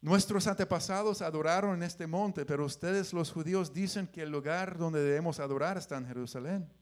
Nuestros 0.00 0.46
antepasados 0.46 1.20
adoraron 1.20 1.74
en 1.74 1.82
este 1.82 2.06
monte, 2.06 2.46
pero 2.46 2.64
ustedes 2.64 3.12
los 3.12 3.30
judíos 3.30 3.72
dicen 3.74 4.06
que 4.06 4.22
el 4.22 4.30
lugar 4.30 4.78
donde 4.78 5.02
debemos 5.02 5.38
adorar 5.40 5.76
está 5.76 5.98
en 5.98 6.06
Jerusalén. 6.06 6.79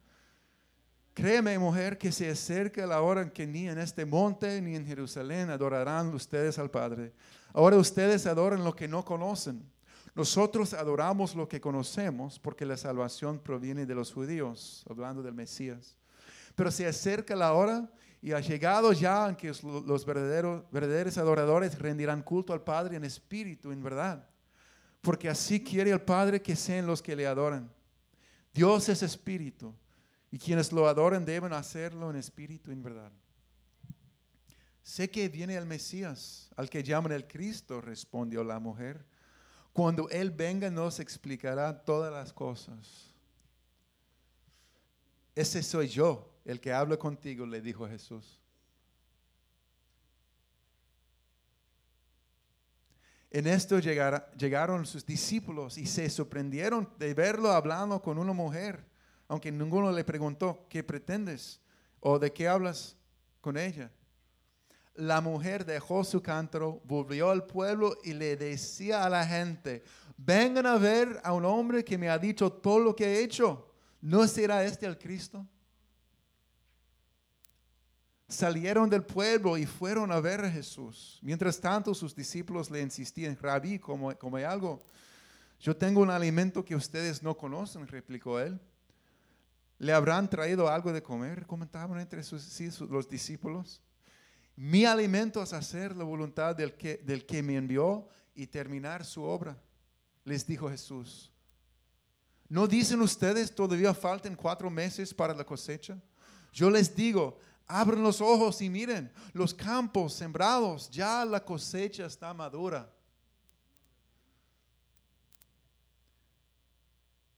Créeme, 1.19 1.59
mujer, 1.59 1.99
que 1.99 2.13
se 2.13 2.31
acerca 2.31 2.87
la 2.87 3.03
hora 3.03 3.23
en 3.23 3.31
que 3.31 3.45
ni 3.45 3.69
en 3.69 3.81
este 3.81 4.07
monte 4.07 4.63
ni 4.63 4.77
en 4.77 4.87
Jerusalén 4.87 5.51
adorarán 5.51 6.15
ustedes 6.15 6.61
al 6.61 6.71
Padre. 6.71 7.13
Ahora 7.53 7.77
ustedes 7.77 8.25
adoran 8.25 8.63
lo 8.63 8.77
que 8.77 8.87
no 8.87 9.05
conocen. 9.05 9.69
Nosotros 10.15 10.75
adoramos 10.75 11.35
lo 11.35 11.49
que 11.49 11.61
conocemos 11.61 12.39
porque 12.39 12.65
la 12.65 12.77
salvación 12.77 13.41
proviene 13.41 13.85
de 13.85 13.97
los 13.97 14.13
judíos, 14.13 14.85
hablando 14.89 15.21
del 15.21 15.35
Mesías. 15.35 15.97
Pero 16.55 16.71
se 16.71 16.87
acerca 16.87 17.35
la 17.35 17.53
hora 17.53 17.91
y 18.23 18.31
ha 18.31 18.39
llegado 18.39 18.93
ya 18.93 19.29
en 19.29 19.35
que 19.35 19.49
los 19.49 20.07
verdaderos, 20.07 20.71
verdaderos 20.71 21.19
adoradores 21.19 21.77
rendirán 21.81 22.23
culto 22.23 22.53
al 22.53 22.63
Padre 22.63 22.97
en 22.97 23.03
espíritu, 23.03 23.73
en 23.73 23.83
verdad. 23.83 24.25
Porque 25.01 25.29
así 25.29 25.65
quiere 25.65 25.91
el 25.91 26.01
Padre 26.01 26.41
que 26.41 26.55
sean 26.55 26.87
los 26.87 27.03
que 27.03 27.17
le 27.17 27.27
adoran. 27.27 27.69
Dios 28.55 28.89
es 28.89 29.03
espíritu 29.03 29.75
y 30.31 30.39
quienes 30.39 30.73
lo 30.73 30.87
adoran 30.87 31.25
deben 31.25 31.53
hacerlo 31.53 32.11
en 32.11 32.17
espíritu 32.17 32.71
y 32.71 32.75
en 32.75 32.83
verdad. 32.83 33.13
Sé 34.83 35.11
que 35.11 35.29
viene 35.29 35.57
el 35.57 35.67
Mesías, 35.67 36.51
al 36.57 36.69
que 36.71 36.83
llaman 36.83 37.13
el 37.13 37.27
Cristo, 37.27 37.81
respondió 37.81 38.43
la 38.43 38.59
mujer. 38.59 39.05
Cuando 39.73 40.09
Él 40.09 40.31
venga 40.31 40.71
nos 40.71 40.99
explicará 40.99 41.85
todas 41.85 42.13
las 42.13 42.33
cosas. 42.33 43.15
Ese 45.35 45.63
soy 45.63 45.89
yo, 45.89 46.35
el 46.45 46.61
que 46.61 46.73
habla 46.73 46.97
contigo, 46.97 47.47
le 47.47 47.61
dijo 47.61 47.87
Jesús. 47.87 48.41
En 53.31 53.47
esto 53.47 53.79
llegaron 53.79 54.87
sus 54.87 55.05
discípulos 55.05 55.77
y 55.77 55.85
se 55.85 56.09
sorprendieron 56.09 56.89
de 56.99 57.13
verlo 57.13 57.53
hablando 57.53 58.01
con 58.01 58.19
una 58.19 58.33
mujer 58.33 58.88
aunque 59.29 59.53
ninguno 59.53 59.93
le 59.93 60.05
preguntó, 60.05 60.67
¿qué 60.69 60.83
pretendes? 60.83 61.61
¿O 62.01 62.19
de 62.19 62.33
qué 62.33 62.49
hablas 62.49 62.97
con 63.41 63.57
ella? 63.59 63.93
La 64.95 65.21
mujer 65.21 65.65
dejó 65.65 66.03
su 66.03 66.21
cántaro, 66.23 66.81
volvió 66.85 67.31
al 67.31 67.45
pueblo 67.45 67.97
y 68.03 68.15
le 68.15 68.37
decía 68.37 69.05
a 69.05 69.09
la 69.09 69.25
gente, 69.25 69.85
vengan 70.17 70.67
a 70.67 70.77
ver 70.77 71.21
a 71.23 71.33
un 71.33 71.45
hombre 71.45 71.85
que 71.85 71.99
me 71.99 72.09
ha 72.09 72.19
dicho 72.19 72.51
todo 72.51 72.81
lo 72.81 72.97
que 72.97 73.05
he 73.05 73.23
hecho. 73.23 73.73
¿No 74.01 74.27
será 74.27 74.65
este 74.65 74.87
el 74.87 74.99
Cristo? 74.99 75.47
Salieron 78.29 78.91
del 78.91 79.05
pueblo 79.05 79.57
y 79.57 79.67
fueron 79.67 80.11
a 80.11 80.21
ver 80.21 80.45
a 80.45 80.51
Jesús. 80.51 81.19
Mientras 81.23 81.61
tanto, 81.61 81.95
sus 81.95 82.15
discípulos 82.15 82.71
le 82.71 82.83
insistían, 82.83 83.37
rabí, 83.41 83.79
como, 83.79 84.11
hay 84.11 84.45
algo. 84.45 84.85
Yo 85.61 85.77
tengo 85.77 86.01
un 86.01 86.11
alimento 86.11 86.65
que 86.65 86.75
ustedes 86.75 87.23
no 87.23 87.37
conocen, 87.37 87.87
replicó 87.87 88.39
él. 88.41 88.61
¿Le 89.79 89.93
habrán 89.93 90.29
traído 90.29 90.69
algo 90.69 90.93
de 90.93 91.03
comer? 91.03 91.47
Comentaban 91.47 92.01
entre 92.01 92.23
sus, 92.23 92.81
los 92.81 93.09
discípulos. 93.09 93.81
Mi 94.57 94.85
alimento 94.85 95.41
es 95.43 95.53
hacer 95.53 95.97
la 95.97 96.03
voluntad 96.03 96.57
del 96.57 96.75
que, 96.75 96.97
del 96.99 97.25
que 97.25 97.43
me 97.43 97.57
envió 97.57 98.09
y 98.35 98.47
terminar 98.49 99.05
su 99.05 99.23
obra, 99.23 99.57
les 100.25 100.45
dijo 100.45 100.69
Jesús. 100.69 101.33
¿No 102.49 102.67
dicen 102.67 103.01
ustedes 103.01 103.55
todavía 103.55 103.95
faltan 103.95 104.35
cuatro 104.35 104.69
meses 104.69 105.15
para 105.15 105.35
la 105.35 105.45
cosecha? 105.45 105.97
Yo 106.53 106.71
les 106.71 106.95
digo, 106.95 107.39
abren 107.67 108.03
los 108.03 108.21
ojos 108.21 108.61
y 108.63 108.71
miren, 108.71 109.13
los 109.33 109.55
campos 109.55 110.15
sembrados, 110.15 110.91
ya 110.91 111.25
la 111.25 111.45
cosecha 111.45 112.07
está 112.07 112.35
madura. 112.35 112.91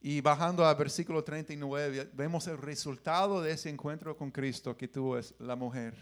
Y 0.03 0.23
bajando 0.23 0.67
al 0.67 0.77
versículo 0.77 1.23
39, 1.23 2.11
vemos 2.15 2.47
el 2.47 2.57
resultado 2.57 3.43
de 3.43 3.53
ese 3.53 3.69
encuentro 3.69 4.17
con 4.17 4.31
Cristo 4.31 4.75
que 4.77 4.89
tuvo 4.89 5.21
la 5.41 5.57
mujer. 5.57 5.95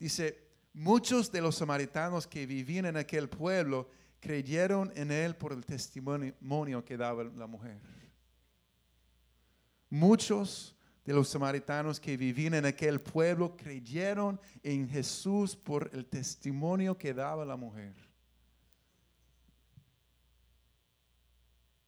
Dice, 0.00 0.48
muchos 0.72 1.30
de 1.30 1.40
los 1.40 1.54
samaritanos 1.54 2.26
que 2.26 2.44
vivían 2.44 2.86
en 2.86 2.96
aquel 2.96 3.28
pueblo 3.28 3.88
creyeron 4.18 4.92
en 4.96 5.12
él 5.12 5.36
por 5.36 5.52
el 5.52 5.64
testimonio 5.64 6.84
que 6.84 6.96
daba 6.96 7.22
la 7.22 7.46
mujer. 7.46 7.80
Muchos 9.88 10.74
de 11.04 11.12
los 11.12 11.28
samaritanos 11.28 12.00
que 12.00 12.16
vivían 12.16 12.54
en 12.54 12.64
aquel 12.64 13.00
pueblo 13.00 13.56
creyeron 13.56 14.40
en 14.64 14.88
Jesús 14.88 15.54
por 15.54 15.88
el 15.92 16.06
testimonio 16.06 16.98
que 16.98 17.14
daba 17.14 17.44
la 17.44 17.56
mujer. 17.56 17.94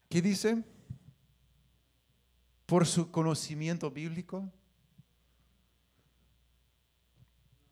¿Qué 0.08 0.22
dice? 0.22 0.62
Por 2.66 2.87
su 2.87 3.11
conocimiento 3.11 3.90
bíblico, 3.90 4.50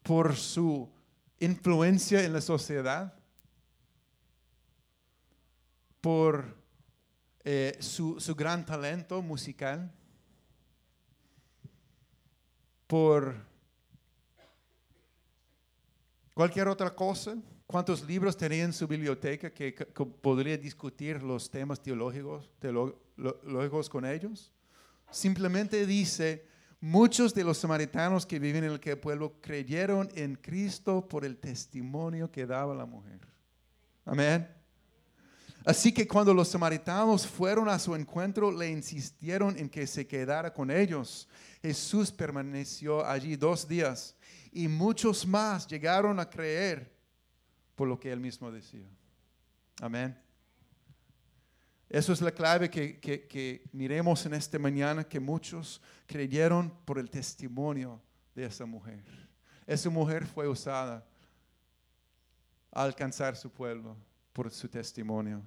por 0.02 0.36
su 0.36 0.90
influencia 1.40 2.24
en 2.24 2.32
la 2.32 2.40
sociedad, 2.40 3.14
por 6.00 6.56
eh, 7.44 7.76
su, 7.80 8.20
su 8.20 8.34
gran 8.34 8.66
talento 8.66 9.22
musical, 9.22 9.92
por 12.86 13.34
cualquier 16.34 16.68
otra 16.68 16.94
cosa. 16.94 17.36
¿Cuántos 17.66 18.04
libros 18.04 18.36
tenía 18.36 18.64
en 18.64 18.72
su 18.74 18.86
biblioteca 18.86 19.50
que, 19.50 19.72
podría 20.20 20.58
discutir 20.58 21.22
los 21.22 21.50
temas 21.50 21.82
teológicos, 21.82 22.52
teológicos 22.58 23.88
con 23.88 24.04
ellos? 24.04 24.52
Simplemente 25.12 25.86
dice, 25.86 26.46
muchos 26.80 27.34
de 27.34 27.44
los 27.44 27.58
samaritanos 27.58 28.26
que 28.26 28.38
viven 28.38 28.64
en 28.64 28.72
aquel 28.72 28.98
pueblo 28.98 29.40
creyeron 29.40 30.08
en 30.14 30.34
Cristo 30.34 31.06
por 31.08 31.24
el 31.24 31.36
testimonio 31.36 32.30
que 32.30 32.46
daba 32.46 32.74
la 32.74 32.86
mujer. 32.86 33.20
Amén. 34.04 34.48
Así 35.64 35.92
que 35.92 36.08
cuando 36.08 36.34
los 36.34 36.48
samaritanos 36.48 37.26
fueron 37.26 37.68
a 37.68 37.78
su 37.78 37.94
encuentro, 37.94 38.50
le 38.50 38.68
insistieron 38.68 39.56
en 39.56 39.68
que 39.68 39.86
se 39.86 40.06
quedara 40.06 40.52
con 40.52 40.70
ellos. 40.70 41.28
Jesús 41.60 42.10
permaneció 42.10 43.06
allí 43.06 43.36
dos 43.36 43.68
días 43.68 44.16
y 44.50 44.66
muchos 44.66 45.24
más 45.24 45.66
llegaron 45.68 46.18
a 46.18 46.28
creer 46.28 46.92
por 47.76 47.86
lo 47.86 47.98
que 48.00 48.10
él 48.10 48.18
mismo 48.18 48.50
decía. 48.50 48.88
Amén. 49.80 50.18
Eso 51.92 52.14
es 52.14 52.22
la 52.22 52.32
clave 52.32 52.70
que, 52.70 52.98
que, 52.98 53.26
que 53.26 53.64
miremos 53.70 54.24
en 54.24 54.32
esta 54.32 54.58
mañana, 54.58 55.04
que 55.04 55.20
muchos 55.20 55.78
creyeron 56.06 56.70
por 56.86 56.98
el 56.98 57.10
testimonio 57.10 58.00
de 58.34 58.46
esa 58.46 58.64
mujer. 58.64 59.04
Esa 59.66 59.90
mujer 59.90 60.24
fue 60.26 60.48
usada 60.48 61.04
a 62.72 62.82
alcanzar 62.82 63.36
su 63.36 63.50
pueblo 63.50 63.94
por 64.32 64.50
su 64.50 64.70
testimonio. 64.70 65.42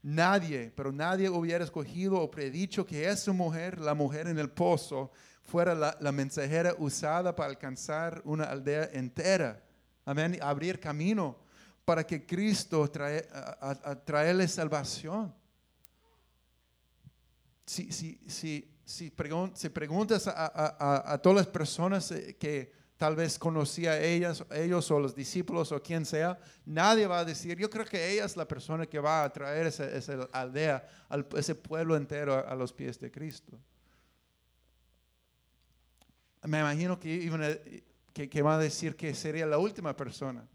Nadie, 0.00 0.72
pero 0.76 0.92
nadie 0.92 1.28
hubiera 1.28 1.64
escogido 1.64 2.20
o 2.20 2.30
predicho 2.30 2.86
que 2.86 3.08
esa 3.08 3.32
mujer, 3.32 3.80
la 3.80 3.92
mujer 3.92 4.28
en 4.28 4.38
el 4.38 4.48
pozo, 4.48 5.10
fuera 5.42 5.74
la, 5.74 6.12
mensajera 6.12 6.72
usada 6.78 7.34
para 7.34 7.50
alcanzar 7.50 8.22
una 8.24 8.44
aldea 8.44 8.90
entera. 8.92 9.60
Amén. 10.04 10.38
Abrir 10.40 10.78
camino 10.78 11.36
para 11.84 12.06
que 12.06 12.24
Cristo 12.24 12.88
trae, 12.88 13.26
a, 13.32 14.46
salvación. 14.46 15.39
Si, 17.66 17.92
si, 17.92 18.20
si, 18.26 18.68
si, 18.84 19.10
preguntas 19.10 20.26
a, 20.26 21.12
a, 21.12 21.18
todas 21.18 21.36
las 21.36 21.46
personas 21.46 22.10
eh, 22.10 22.36
que 22.38 22.72
tal 22.96 23.16
vez 23.16 23.38
conocía 23.38 23.92
a 23.92 24.00
ellas, 24.00 24.44
ellos 24.50 24.90
o 24.90 25.00
los 25.00 25.14
discípulos 25.14 25.72
o 25.72 25.82
quien 25.82 26.04
sea, 26.04 26.38
nadie 26.66 27.06
va 27.06 27.20
a 27.20 27.24
decir, 27.24 27.56
yo 27.56 27.70
creo 27.70 27.86
que 27.86 28.12
ella 28.12 28.26
es 28.26 28.36
la 28.36 28.46
persona 28.46 28.84
que 28.84 28.98
va 28.98 29.24
a 29.24 29.32
traer 29.32 29.68
esa, 29.68 29.84
esa 29.90 30.28
aldea, 30.32 30.86
ese 31.34 31.54
pueblo 31.54 31.96
entero 31.96 32.46
a, 32.46 32.54
los 32.54 32.72
pies 32.72 32.98
de 33.00 33.10
Cristo. 33.10 33.58
Me 36.42 36.60
imagino 36.60 37.00
que, 37.00 37.82
que, 38.12 38.28
que 38.28 38.42
va 38.42 38.56
a 38.56 38.58
decir 38.58 38.96
que 38.96 39.14
sería 39.14 39.46
la 39.46 39.58
última 39.58 39.96
persona. 39.96 40.46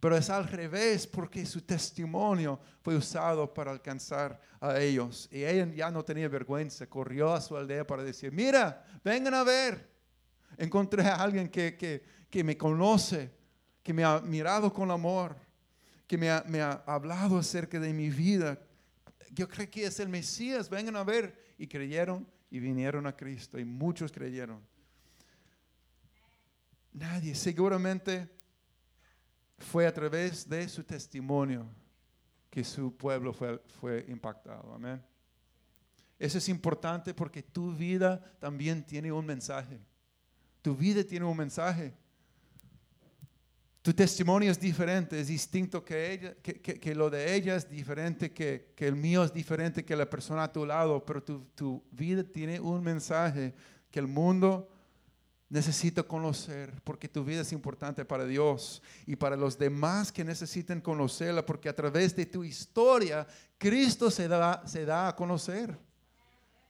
Pero 0.00 0.16
es 0.16 0.28
al 0.30 0.46
revés 0.46 1.06
porque 1.06 1.46
su 1.46 1.62
testimonio 1.62 2.60
fue 2.82 2.96
usado 2.96 3.52
para 3.52 3.70
alcanzar 3.70 4.40
a 4.60 4.78
ellos. 4.78 5.28
Y 5.32 5.44
ella 5.44 5.66
ya 5.74 5.90
no 5.90 6.04
tenía 6.04 6.28
vergüenza, 6.28 6.86
corrió 6.86 7.32
a 7.32 7.40
su 7.40 7.56
aldea 7.56 7.86
para 7.86 8.04
decir, 8.04 8.30
mira, 8.32 8.84
vengan 9.02 9.34
a 9.34 9.44
ver 9.44 9.96
Encontré 10.56 11.02
a 11.02 11.16
alguien 11.16 11.48
que, 11.48 11.76
que, 12.30 12.44
me 12.44 12.56
conoce, 12.56 13.30
que 13.82 13.92
me 13.92 14.04
ha 14.04 14.20
mirado 14.20 14.72
con 14.72 14.90
amor, 14.90 15.36
que 16.06 16.16
me 16.16 16.30
ha, 16.30 16.44
me 16.46 16.60
ha 16.60 16.82
hablado 16.86 17.38
acerca 17.38 17.78
de 17.78 17.92
mi 17.92 18.08
vida. 18.08 18.58
Yo 19.32 19.48
creo 19.48 19.68
que 19.70 19.84
es 19.84 20.00
el 20.00 20.08
Mesías, 20.08 20.70
vengan 20.70 20.96
a 20.96 21.04
ver. 21.04 21.44
Y 21.58 21.66
creyeron 21.66 22.26
y 22.50 22.58
vinieron 22.58 23.06
a 23.06 23.16
Cristo 23.16 23.58
y 23.58 23.64
muchos 23.64 24.12
creyeron. 24.12 24.60
Nadie, 26.92 27.34
seguramente 27.34 28.28
fue 29.58 29.86
a 29.86 29.92
través 29.92 30.48
de 30.48 30.68
su 30.68 30.84
testimonio 30.84 31.66
que 32.50 32.64
su 32.64 32.96
pueblo 32.96 33.32
fue, 33.32 33.60
fue 33.80 34.04
impactado. 34.08 34.74
Amén. 34.74 35.02
Eso 36.18 36.38
es 36.38 36.48
importante 36.48 37.12
porque 37.12 37.42
tu 37.42 37.74
vida 37.74 38.20
también 38.38 38.84
tiene 38.84 39.12
un 39.12 39.26
mensaje. 39.26 39.78
Tu 40.62 40.74
vida 40.74 41.04
tiene 41.04 41.26
un 41.26 41.36
mensaje. 41.36 41.94
Tu 43.82 43.92
testimonio 43.92 44.50
es 44.50 44.58
diferente, 44.58 45.20
es 45.20 45.28
distinto 45.28 45.84
que, 45.84 46.12
ella, 46.12 46.34
que, 46.42 46.94
lo 46.94 47.08
de 47.08 47.36
ella, 47.36 47.54
es 47.54 47.70
diferente 47.70 48.32
que, 48.32 48.74
el 48.78 48.96
mío, 48.96 49.22
es 49.22 49.32
diferente 49.32 49.84
que 49.84 49.94
la 49.94 50.10
persona 50.10 50.44
a 50.44 50.52
tu 50.52 50.66
lado, 50.66 51.04
pero 51.04 51.22
tu, 51.22 51.44
tu 51.54 51.84
vida 51.92 52.24
tiene 52.24 52.58
un 52.58 52.82
mensaje 52.82 53.54
que 53.90 54.00
el 54.00 54.08
mundo 54.08 54.68
necesita 55.48 56.02
conocer, 56.02 56.72
porque 56.82 57.08
tu 57.08 57.24
vida 57.24 57.42
es 57.42 57.52
importante 57.52 58.04
para 58.04 58.24
Dios 58.24 58.82
y 59.06 59.16
para 59.16 59.36
los 59.36 59.56
demás 59.56 60.10
que 60.10 60.24
necesiten 60.24 60.80
conocerla, 60.80 61.46
porque 61.46 61.68
a 61.68 61.76
través 61.76 62.16
de 62.16 62.26
tu 62.26 62.42
historia, 62.42 63.26
Cristo 63.58 64.10
se 64.10 64.26
da, 64.26 64.66
se 64.66 64.84
da 64.84 65.08
a 65.08 65.16
conocer. 65.16 65.78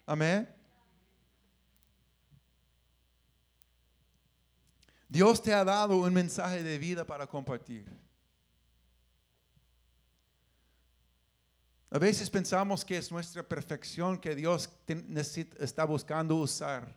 Amén. 0.04 0.48
Dios 5.08 5.40
te 5.40 5.54
ha 5.54 5.64
dado 5.64 5.96
un 5.96 6.12
mensaje 6.12 6.62
de 6.62 6.78
vida 6.78 7.04
para 7.04 7.26
compartir. 7.26 7.86
A 11.90 11.98
veces 11.98 12.28
pensamos 12.28 12.84
que 12.84 12.98
es 12.98 13.10
nuestra 13.10 13.42
perfección 13.42 14.18
que 14.18 14.34
Dios 14.34 14.68
está 15.58 15.84
buscando 15.84 16.36
usar. 16.36 16.94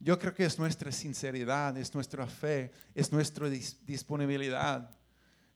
Yo 0.00 0.18
creo 0.18 0.34
que 0.34 0.44
es 0.44 0.58
nuestra 0.58 0.92
sinceridad, 0.92 1.76
es 1.76 1.94
nuestra 1.94 2.26
fe, 2.26 2.72
es 2.94 3.12
nuestra 3.12 3.48
disponibilidad. 3.48 4.90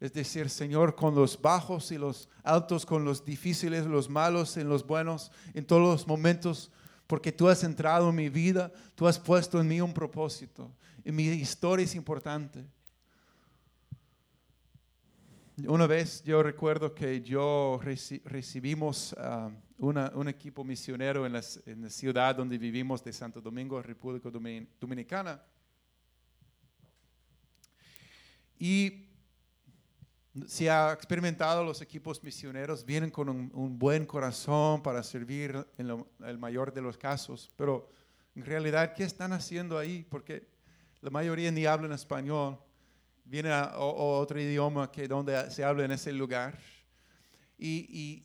Es 0.00 0.12
decir, 0.12 0.48
Señor, 0.48 0.94
con 0.94 1.14
los 1.14 1.40
bajos 1.40 1.90
y 1.90 1.98
los 1.98 2.28
altos, 2.42 2.86
con 2.86 3.04
los 3.04 3.24
difíciles, 3.24 3.84
los 3.84 4.08
malos 4.08 4.56
y 4.56 4.64
los 4.64 4.86
buenos, 4.86 5.30
en 5.54 5.66
todos 5.66 5.82
los 5.82 6.06
momentos, 6.06 6.70
porque 7.06 7.32
tú 7.32 7.48
has 7.48 7.64
entrado 7.64 8.10
en 8.10 8.14
mi 8.14 8.28
vida, 8.28 8.72
tú 8.94 9.06
has 9.06 9.18
puesto 9.18 9.60
en 9.60 9.68
mí 9.68 9.80
un 9.80 9.92
propósito 9.92 10.70
mi 11.12 11.24
historia 11.24 11.84
es 11.84 11.94
importante. 11.94 12.64
Una 15.66 15.88
vez 15.88 16.22
yo 16.22 16.40
recuerdo 16.40 16.94
que 16.94 17.20
yo 17.20 17.80
recibimos 17.82 19.12
uh, 19.14 19.50
un 19.78 20.28
equipo 20.28 20.62
misionero 20.62 21.26
en, 21.26 21.32
la 21.32 21.42
ciudad 21.42 22.36
donde 22.36 22.56
vivimos 22.58 23.02
de 23.02 23.12
Santo 23.12 23.40
Domingo, 23.40 23.82
República 23.82 24.30
Dominicana. 24.30 25.42
Y 28.56 29.08
se 30.46 30.70
ha 30.70 30.92
experimentado 30.92 31.64
los 31.64 31.82
equipos 31.82 32.22
misioneros, 32.22 32.84
vienen 32.84 33.10
con 33.10 33.28
un, 33.28 33.78
buen 33.80 34.06
corazón 34.06 34.80
para 34.80 35.02
servir 35.02 35.66
en 35.76 36.06
el 36.24 36.38
mayor 36.38 36.72
de 36.72 36.82
los 36.82 36.96
casos, 36.96 37.50
pero 37.56 37.90
en 38.36 38.44
realidad, 38.44 38.94
¿qué 38.94 39.02
están 39.02 39.32
haciendo 39.32 39.76
ahí? 39.76 40.06
Porque 40.08 40.46
la 41.00 41.10
mayoría 41.10 41.50
ni 41.50 41.66
hablan 41.66 41.90
español, 41.90 42.60
viene 43.28 43.50
a, 43.50 43.78
otro 43.78 44.40
idioma 44.40 44.90
que 44.90 45.06
donde 45.06 45.50
se 45.50 45.62
habla 45.62 45.84
en 45.84 45.92
ese 45.92 46.12
lugar. 46.12 46.58
Y, 47.58 48.24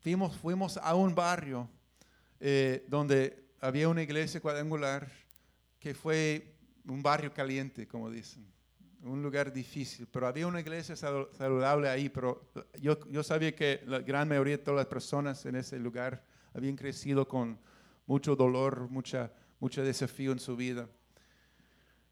fuimos, 0.00 0.36
fuimos 0.36 0.76
a 0.76 0.94
un 0.94 1.14
barrio 1.14 1.68
eh, 2.40 2.84
donde 2.88 3.48
había 3.60 3.88
una 3.88 4.02
iglesia 4.02 4.40
cuadrangular 4.40 5.10
que 5.78 5.94
fue 5.94 6.56
un 6.86 7.02
barrio 7.02 7.32
caliente, 7.32 7.88
como 7.88 8.10
dicen, 8.10 8.46
un 9.02 9.22
lugar 9.22 9.52
difícil, 9.52 10.06
pero 10.10 10.26
había 10.26 10.46
una 10.46 10.60
iglesia 10.60 10.96
saludable 10.96 11.88
ahí, 11.88 12.08
pero 12.08 12.50
yo, 12.80 12.98
yo 13.10 13.22
sabía 13.22 13.54
que 13.54 13.82
la 13.86 14.00
gran 14.00 14.28
mayoría 14.28 14.56
de 14.56 14.62
todas 14.62 14.78
las 14.78 14.86
personas 14.86 15.44
en 15.46 15.56
ese 15.56 15.78
lugar 15.78 16.24
habían 16.54 16.76
crecido 16.76 17.28
con 17.28 17.58
mucho 18.06 18.34
dolor, 18.34 18.88
mucha, 18.90 19.30
mucho 19.60 19.82
desafío 19.82 20.32
en 20.32 20.38
su 20.38 20.56
vida 20.56 20.88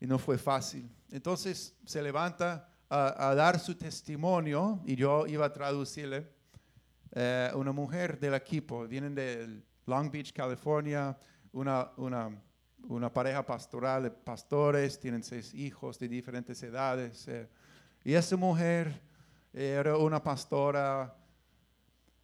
y 0.03 0.07
no 0.09 0.19
fue 0.19 0.37
fácil. 0.37 0.91
Entonces 1.13 1.77
se 1.87 2.03
levanta 2.03 2.69
a, 2.91 3.35
dar 3.37 3.61
su 3.61 3.77
testimonio 3.77 4.81
y 4.85 4.97
yo 4.97 5.29
iba 5.29 5.47
a 5.47 5.53
traducirle. 5.53 6.29
Eh, 7.13 7.51
una 7.55 7.71
mujer 7.71 8.19
del 8.19 8.35
equipo, 8.35 8.89
vienen 8.89 9.15
de 9.15 9.63
Long 9.87 10.11
Beach, 10.11 10.33
California, 10.33 11.17
una, 11.53 11.93
una, 11.97 12.31
una, 12.89 13.13
pareja 13.13 13.47
pastoral 13.47 14.03
de 14.03 14.11
pastores, 14.11 14.99
tienen 14.99 15.23
seis 15.23 15.55
hijos 15.55 16.01
de 16.01 16.09
diferentes 16.09 16.61
edades. 16.65 17.29
Eh, 17.29 17.49
y 18.03 18.15
esa 18.15 18.37
mujer 18.37 19.01
era 19.53 19.97
una 19.97 20.21
pastora 20.21 21.15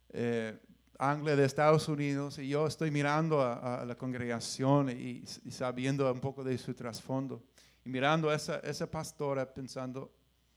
eh, 0.09 0.59
anglo 0.99 1.37
de 1.37 1.45
Estados 1.45 1.87
Unidos 1.87 2.41
y 2.41 2.49
yo 2.49 2.67
estoy 2.67 2.91
mirando 2.91 3.41
a, 3.41 3.85
la 3.85 3.95
congregación 3.95 4.91
y, 4.91 5.23
sabiendo 5.49 6.13
un 6.13 6.21
poco 6.21 6.43
de 6.43 6.59
su 6.59 6.75
trasfondo 6.75 7.41
mirando 7.89 8.29
a 8.29 8.35
esa, 8.35 8.59
esa 8.59 8.91
pastora 8.91 9.53
pensando, 9.53 10.13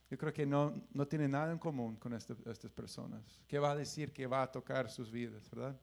yo 0.09 0.17
creo 0.17 0.33
que 0.33 0.45
no, 0.45 0.83
no 0.93 1.07
tiene 1.07 1.27
nada 1.27 1.51
en 1.51 1.57
común 1.57 1.95
con 1.95 2.13
este, 2.13 2.35
estas 2.45 2.71
personas. 2.71 3.39
¿Qué 3.47 3.57
va 3.57 3.71
a 3.71 3.75
decir 3.75 4.11
que 4.11 4.27
va 4.27 4.43
a 4.43 4.51
tocar 4.51 4.89
sus 4.89 5.09
vidas, 5.09 5.49
verdad? 5.49 5.79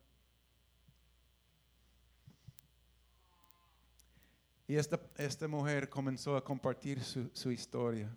Y 4.66 4.76
esta, 4.76 5.00
esta 5.16 5.48
mujer 5.48 5.88
comenzó 5.88 6.36
a 6.36 6.44
compartir 6.44 7.02
su, 7.02 7.30
su 7.32 7.50
historia. 7.50 8.14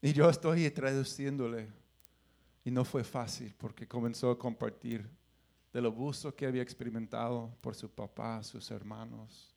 Y 0.00 0.14
yo 0.14 0.30
estoy 0.30 0.70
traduciéndole. 0.70 1.70
Y 2.64 2.70
no 2.70 2.84
fue 2.84 3.04
fácil 3.04 3.54
porque 3.56 3.86
comenzó 3.86 4.30
a 4.30 4.38
compartir 4.38 5.08
del 5.72 5.86
abuso 5.86 6.34
que 6.34 6.46
había 6.46 6.62
experimentado 6.62 7.54
por 7.60 7.74
su 7.74 7.90
papá, 7.90 8.42
sus 8.42 8.70
hermanos, 8.70 9.55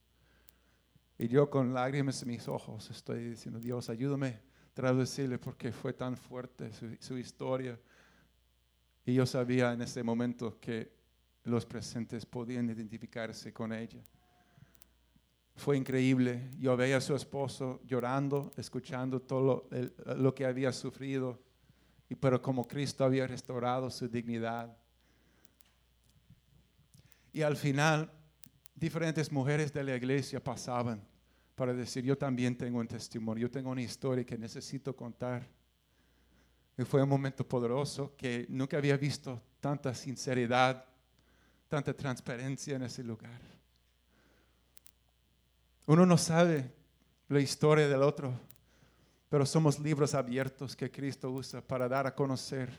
y 1.20 1.28
yo 1.28 1.50
con 1.50 1.74
lágrimas 1.74 2.22
en 2.24 2.30
mis 2.30 2.48
ojos 2.48 2.90
estoy 2.90 3.32
diciendo, 3.32 3.60
Dios, 3.60 3.90
ayúdame 3.90 4.28
a 4.28 4.42
traducirle 4.74 5.38
porque 5.38 5.74
fue 5.74 5.92
tan 5.92 6.16
fuerte 6.16 6.72
su, 7.02 7.18
historia. 7.18 7.78
Y 9.06 9.16
yo 9.16 9.26
sabía 9.26 9.74
en 9.74 9.82
ese 9.82 10.02
momento 10.02 10.58
que 10.62 10.94
los 11.44 11.66
presentes 11.66 12.26
podían 12.26 12.70
identificarse 12.70 13.52
con 13.52 13.74
ella. 13.74 14.02
fue 15.58 15.76
increíble. 15.76 16.52
Yo 16.58 16.78
veía 16.78 16.98
a 16.98 17.02
su 17.02 17.14
esposo 17.14 17.82
llorando, 17.84 18.54
escuchando 18.56 19.22
todo 19.22 19.68
lo, 19.70 19.78
el- 19.78 19.94
lo 20.24 20.34
que 20.34 20.46
había 20.46 20.72
sufrido, 20.72 21.38
y, 22.08 22.16
pero 22.16 22.42
como 22.42 22.66
Cristo 22.66 23.04
había 23.04 23.28
restaurado 23.28 23.90
su 23.90 24.08
dignidad. 24.08 24.78
Y 27.34 27.42
al 27.42 27.58
final, 27.58 28.10
diferentes 28.80 29.32
mujeres 29.32 29.74
de 29.74 29.84
la 29.84 29.96
iglesia 29.96 30.42
pasaban 30.42 31.06
para 31.56 31.74
decir, 31.74 32.06
yo 32.06 32.18
también 32.18 32.58
tengo 32.58 32.80
un 32.80 32.88
testimonio, 32.88 33.48
yo 33.48 33.52
tengo 33.52 33.70
una 33.70 33.82
historia 33.82 34.26
que 34.26 34.38
necesito 34.38 34.96
contar. 34.96 35.46
Y 36.78 36.86
fue 36.86 37.04
un 37.04 37.10
momento 37.10 37.46
poderoso 37.46 38.16
que 38.16 38.46
nunca 38.48 38.78
había 38.78 38.96
visto 38.96 39.42
tanta 39.60 39.94
sinceridad, 39.94 40.86
tanta 41.68 41.94
transparencia 41.94 42.78
en 42.78 42.84
ese 42.84 43.04
lugar. 43.04 43.42
Uno 45.86 46.06
no 46.06 46.18
sabe 46.18 46.72
la 47.28 47.42
historia 47.42 47.90
del 47.90 48.04
otro, 48.04 48.34
pero 49.28 49.46
somos 49.46 49.78
libros 49.80 50.16
abiertos 50.16 50.76
que 50.76 50.90
Cristo 50.90 51.30
usa 51.30 51.62
para 51.62 51.90
dar 51.90 52.08
a 52.08 52.16
conocer. 52.16 52.72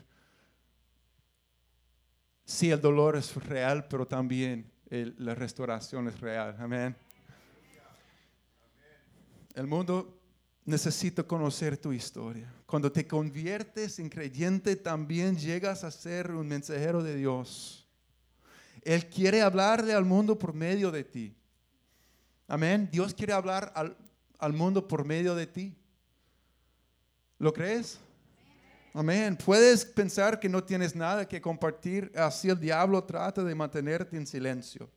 Sí, 2.43 2.71
el 2.71 2.81
dolor 2.81 3.15
es 3.15 3.35
real, 3.35 3.87
pero 3.87 4.07
también 4.07 4.71
el- 4.91 5.15
la 5.17 5.33
restauración 5.33 6.07
es 6.09 6.19
real. 6.19 6.55
Amén. 6.59 6.95
El 9.55 9.65
mundo 9.67 10.19
necesita 10.65 11.23
conocer 11.23 11.77
tu 11.77 11.91
historia. 11.91 12.53
Cuando 12.65 12.91
te 12.91 13.07
conviertes 13.07 13.99
en 13.99 14.09
creyente, 14.09 14.75
también 14.75 15.37
llegas 15.37 15.83
a 15.83 15.91
ser 15.91 16.31
un 16.31 16.47
mensajero 16.47 17.01
de 17.01 17.15
Dios. 17.15 17.87
Él 18.83 19.07
quiere 19.09 19.41
hablarle 19.41 19.93
al 19.93 20.05
mundo 20.05 20.37
por 20.37 20.53
medio 20.53 20.91
de 20.91 21.03
ti. 21.03 21.35
Amén. 22.47 22.89
Dios 22.91 23.13
quiere 23.13 23.33
hablar 23.33 23.71
al, 23.75 23.95
al 24.39 24.53
mundo 24.53 24.87
por 24.87 25.05
medio 25.05 25.35
de 25.35 25.47
ti. 25.47 25.75
¿Lo 27.39 27.53
crees? 27.53 27.99
Amén. 28.93 29.37
Puedes 29.37 29.85
pensar 29.85 30.39
que 30.39 30.49
no 30.49 30.63
tienes 30.63 30.95
nada 30.95 31.27
que 31.27 31.39
compartir, 31.39 32.11
así 32.15 32.49
el 32.49 32.59
diablo 32.59 33.03
trata 33.03 33.43
de 33.43 33.55
mantenerte 33.55 34.17
en 34.17 34.27
silencio. 34.27 34.89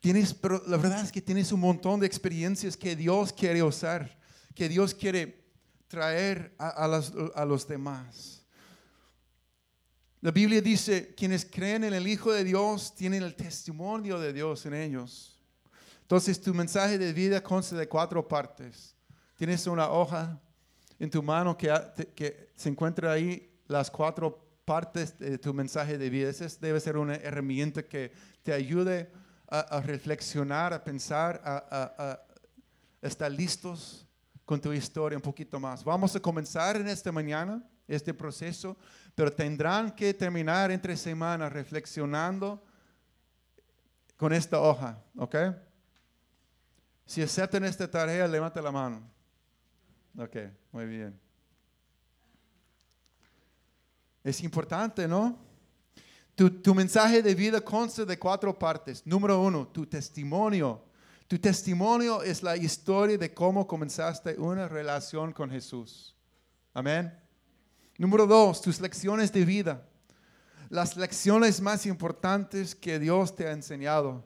Tienes, 0.00 0.32
pero 0.32 0.62
la 0.66 0.78
verdad 0.78 1.04
es 1.04 1.12
que 1.12 1.20
tienes 1.20 1.52
un 1.52 1.60
montón 1.60 2.00
de 2.00 2.06
experiencias 2.06 2.76
que 2.76 2.96
Dios 2.96 3.32
quiere 3.32 3.62
usar, 3.62 4.18
que 4.54 4.68
Dios 4.68 4.94
quiere 4.94 5.44
traer 5.88 6.54
a, 6.58 6.68
a 7.34 7.44
los 7.44 7.68
demás. 7.68 8.42
La 10.22 10.30
Biblia 10.30 10.62
dice, 10.62 11.14
quienes 11.14 11.44
creen 11.44 11.84
en 11.84 11.92
el 11.92 12.06
Hijo 12.06 12.32
de 12.32 12.44
Dios 12.44 12.94
tienen 12.94 13.22
el 13.22 13.34
testimonio 13.34 14.18
de 14.18 14.32
Dios 14.32 14.64
en 14.64 14.74
ellos. 14.74 15.38
Entonces 16.02 16.40
tu 16.40 16.54
mensaje 16.54 16.96
de 16.96 17.12
vida 17.12 17.42
consta 17.42 17.76
de 17.76 17.88
cuatro 17.88 18.26
partes. 18.26 18.94
Tienes 19.36 19.66
una 19.66 19.90
hoja 19.90 20.40
en 21.00 21.10
tu 21.10 21.20
mano 21.22 21.56
que, 21.56 21.72
que 22.14 22.52
se 22.54 22.68
encuentra 22.68 23.10
ahí 23.10 23.58
las 23.66 23.90
cuatro 23.90 24.46
partes 24.64 25.18
de 25.18 25.36
tu 25.38 25.52
mensaje 25.52 25.98
de 25.98 26.08
vida. 26.10 26.30
Esa 26.30 26.44
es- 26.44 26.60
debe 26.60 26.78
ser 26.78 26.96
una 26.96 27.16
herramienta 27.16 27.82
que 27.82 28.12
te 28.42 28.52
ayude 28.52 29.10
a, 29.48 29.58
a 29.60 29.80
reflexionar, 29.80 30.72
a 30.72 30.84
pensar, 30.84 31.40
a, 31.44 31.56
a- 31.98 32.10
a 32.12 32.20
estar 33.02 33.32
listos 33.32 34.06
con 34.44 34.60
tu 34.60 34.72
historia 34.72 35.16
un 35.18 35.22
poquito 35.22 35.58
más. 35.58 35.82
Vamos 35.82 36.14
a 36.14 36.20
comenzar 36.20 36.76
en 36.76 36.86
esta 36.88 37.10
mañana 37.10 37.62
este 37.88 38.14
proceso, 38.14 38.76
pero 39.14 39.32
tendrán 39.32 39.90
que 39.92 40.14
terminar 40.14 40.70
entre 40.70 40.96
semanas 40.96 41.52
reflexionando 41.52 42.62
con 44.16 44.32
esta 44.32 44.60
hoja, 44.60 45.02
¿ok? 45.16 45.34
Si 47.06 47.22
aceptan 47.22 47.64
esta 47.64 47.90
tarea, 47.90 48.28
levanta 48.28 48.60
la 48.62 48.70
mano. 48.70 49.02
Ok, 50.18 50.36
muy 50.72 50.86
bien. 50.86 51.18
Es 54.22 54.42
importante, 54.42 55.08
¿no? 55.08 55.38
Tu, 56.34 56.50
tu 56.60 56.74
mensaje 56.74 57.22
de 57.22 57.34
vida 57.34 57.60
consta 57.60 58.04
de 58.04 58.18
cuatro 58.18 58.58
partes. 58.58 59.06
Número 59.06 59.40
uno, 59.40 59.66
tu 59.68 59.86
testimonio. 59.86 60.84
Tu 61.26 61.38
testimonio 61.38 62.22
es 62.22 62.42
la 62.42 62.56
historia 62.56 63.16
de 63.16 63.32
cómo 63.32 63.66
comenzaste 63.66 64.34
una 64.38 64.66
relación 64.66 65.32
con 65.32 65.50
Jesús. 65.50 66.14
Amén. 66.74 67.16
Número 67.96 68.26
dos, 68.26 68.60
tus 68.60 68.80
lecciones 68.80 69.32
de 69.32 69.44
vida. 69.44 69.86
Las 70.70 70.96
lecciones 70.96 71.60
más 71.60 71.86
importantes 71.86 72.74
que 72.74 72.98
Dios 72.98 73.34
te 73.36 73.46
ha 73.46 73.52
enseñado. 73.52 74.24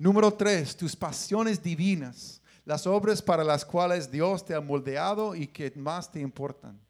Número 0.00 0.32
tres, 0.32 0.74
tus 0.74 0.96
pasiones 0.96 1.62
divinas, 1.62 2.40
las 2.64 2.86
obras 2.86 3.20
para 3.20 3.44
las 3.44 3.66
cuales 3.66 4.10
Dios 4.10 4.42
te 4.42 4.54
ha 4.54 4.60
moldeado 4.62 5.34
y 5.34 5.46
que 5.46 5.70
más 5.76 6.10
te 6.10 6.20
importan. 6.20 6.80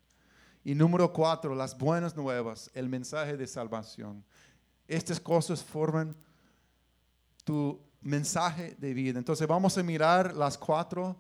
Y 0.63 0.77
número 0.77 1.13
cuatro, 1.13 1.53
las 1.53 1.77
buenas 1.77 2.15
nuevas, 2.15 2.71
el 2.73 2.89
mensaje 2.89 3.37
de 3.37 3.49
salvación. 3.49 4.25
Estas 4.87 5.19
cosas 5.19 5.61
forman 5.61 6.15
tu 7.43 7.81
mensaje 8.01 8.77
de 8.79 8.95
vida. 8.95 9.19
Entonces 9.19 9.49
vamos 9.49 9.77
a 9.77 9.83
mirar 9.83 10.33
las 10.37 10.57
cuatro 10.57 11.17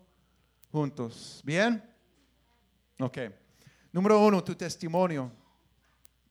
juntos. 0.70 1.42
¿Bien? 1.44 1.83
Ok. 3.00 3.18
Número 3.90 4.24
uno, 4.24 4.44
tu 4.44 4.55
testimonio. 4.55 5.33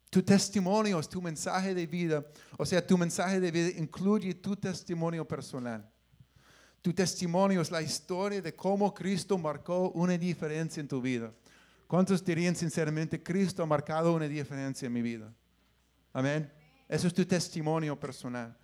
Tu 0.10 0.24
testimonio 0.24 1.00
es 1.00 1.08
tu 1.08 1.22
mensaje 1.22 1.74
de 1.74 1.86
vida. 1.86 2.26
O 2.58 2.66
sea, 2.66 2.86
tu 2.86 2.98
mensaje 2.98 3.40
de 3.40 3.52
vida 3.52 3.70
incluye 3.80 4.34
tu 4.34 4.56
testimonio 4.56 5.28
personal. 5.28 5.88
Tu 6.82 6.94
testimonio 6.94 7.62
es 7.62 7.70
la 7.70 7.82
historia 7.82 8.42
de 8.42 8.56
cómo 8.56 8.94
Cristo 8.94 9.38
marcó 9.38 9.90
una 9.92 10.18
diferencia 10.18 10.82
en 10.82 10.88
tu 10.88 11.02
vida. 11.02 11.32
¿Cuántos 11.88 12.24
dirían 12.24 12.56
sinceramente, 12.56 13.22
Cristo 13.22 13.62
ha 13.62 13.66
marcado 13.66 14.14
una 14.14 14.28
diferencia 14.28 14.86
en 14.86 14.94
mi 14.94 15.02
vida? 15.02 15.34
Amén. 16.14 16.52
Eso 16.88 17.08
es 17.08 17.14
tu 17.14 17.26
testimonio 17.26 18.00
personal. 18.00 18.56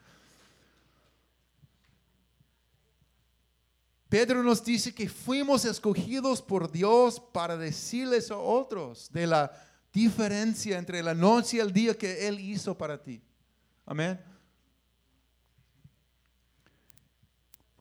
Pedro 4.10 4.42
nos 4.44 4.64
dice 4.64 4.94
que 4.94 5.10
fuimos 5.10 5.66
escogidos 5.66 6.42
por 6.42 6.72
Dios 6.72 7.20
para 7.20 7.58
decirles 7.58 8.32
a 8.32 8.38
otros 8.38 9.12
de 9.12 9.28
la 9.28 9.52
diferencia 9.96 10.78
entre 10.78 11.02
la 11.02 11.14
noche 11.16 11.56
y 11.58 11.60
el 11.62 11.72
día 11.72 11.98
que 11.98 12.28
Él 12.28 12.38
hizo 12.40 12.78
para 12.78 13.02
ti. 13.02 13.22
Amén. 13.86 14.20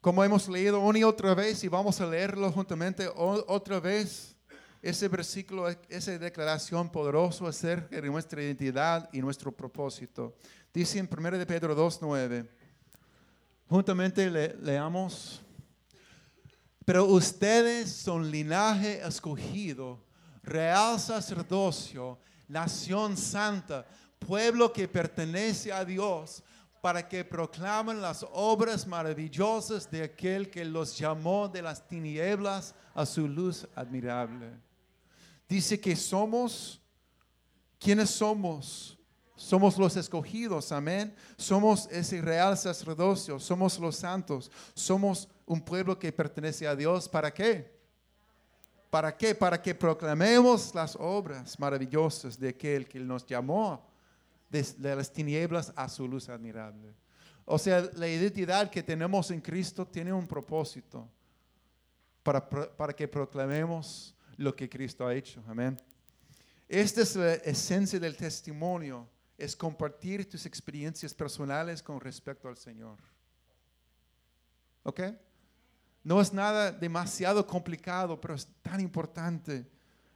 Como 0.01 0.23
hemos 0.23 0.49
leído 0.49 0.79
una 0.81 0.99
y 0.99 1.03
otra 1.05 1.35
vez 1.35 1.65
y 1.65 1.69
vamos 1.69 2.01
a 2.01 2.07
leerlo 2.07 2.51
juntamente 2.53 3.09
otra 3.17 3.81
vez, 3.81 4.37
ese 4.81 5.09
versículo, 5.09 5.69
esa 5.89 6.17
declaración 6.19 6.93
poderosa 6.93 7.49
acerca 7.49 8.01
de 8.01 8.09
nuestra 8.09 8.43
identidad 8.43 9.09
y 9.13 9.21
nuestro 9.21 9.51
propósito. 9.51 10.37
Dice 10.73 10.99
en 10.99 11.09
1 11.11 11.39
de 11.39 11.47
Pedro 11.47 11.75
2.9, 11.75 12.47
juntamente 13.67 14.31
le- 14.31 14.55
leamos, 14.61 15.41
pero 16.85 17.07
ustedes 17.07 17.91
son 17.91 18.31
linaje 18.31 19.01
escogido, 19.05 20.05
real 20.45 21.01
sacerdocio, 21.01 22.19
nación 22.49 23.17
santa, 23.17 23.87
pueblo 24.19 24.73
que 24.73 24.87
pertenece 24.87 25.73
a 25.73 25.85
Dios, 25.85 26.43
para 26.81 27.09
que 27.09 27.25
proclamen 27.25 28.03
las 28.03 28.27
obras 28.33 28.87
maravillosas 28.87 29.91
de 29.91 30.03
aquel 30.03 30.51
que 30.51 30.65
los 30.67 30.99
llamó 30.99 31.49
de 31.49 31.63
las 31.63 31.89
tinieblas 31.89 32.75
a 32.95 33.07
su 33.07 33.27
luz 33.27 33.67
admirable. 33.75 34.51
Dice 35.49 35.81
que 35.81 35.97
somos, 35.97 36.81
¿quiénes 37.79 38.11
somos? 38.11 38.99
Somos 39.35 39.79
los 39.79 39.97
escogidos, 39.97 40.73
amén. 40.73 41.15
Somos 41.37 41.89
ese 41.91 42.21
real 42.21 42.57
sacerdocio, 42.57 43.41
somos 43.41 43.79
los 43.79 43.97
santos, 43.97 44.51
somos 44.75 45.29
un 45.47 45.61
pueblo 45.63 45.99
que 45.99 46.13
pertenece 46.13 46.67
a 46.67 46.77
Dios. 46.77 47.09
¿Para 47.09 47.33
qué? 47.33 47.74
¿Para 48.95 49.17
qué? 49.17 49.35
Para 49.35 49.61
que 49.61 49.75
proclamemos 49.75 50.73
las 50.73 50.95
obras 50.95 51.59
maravillosas 51.59 52.39
de 52.39 52.51
aquel 52.51 52.87
que 52.87 53.01
nos 53.01 53.27
llamó 53.27 53.85
de, 54.49 54.95
las 54.95 55.13
tinieblas 55.13 55.73
a 55.75 55.89
su 55.89 56.07
luz 56.07 56.29
admirable. 56.29 56.95
O 57.45 57.59
sea, 57.59 57.91
la 57.97 58.07
identidad 58.07 58.71
que 58.71 58.85
tenemos 58.85 59.33
en 59.33 59.41
Cristo 59.41 59.85
tiene 59.85 60.13
un 60.13 60.29
propósito 60.29 61.09
para, 62.23 62.49
para 62.49 62.93
que 62.93 63.09
proclamemos 63.09 64.15
lo 64.37 64.55
que 64.55 64.69
Cristo 64.69 65.05
ha 65.05 65.13
hecho. 65.13 65.43
Amén. 65.49 65.77
Esta 66.69 67.03
es 67.03 67.17
la 67.17 67.35
esencia 67.35 67.99
del 67.99 68.17
testimonio, 68.17 69.09
es 69.37 69.57
compartir 69.57 70.31
tus 70.31 70.47
experiencias 70.47 71.13
personales 71.13 71.83
con 71.83 72.01
respecto 72.01 72.47
al 72.47 72.57
Señor. 72.57 72.99
¿Ok? 74.85 75.01
No 76.05 76.21
es 76.21 76.33
nada 76.33 76.71
demasiado 76.71 77.47
complicado, 77.47 78.21
pero 78.21 78.35
es 78.35 78.47
tan 78.63 78.81
importante 78.81 79.67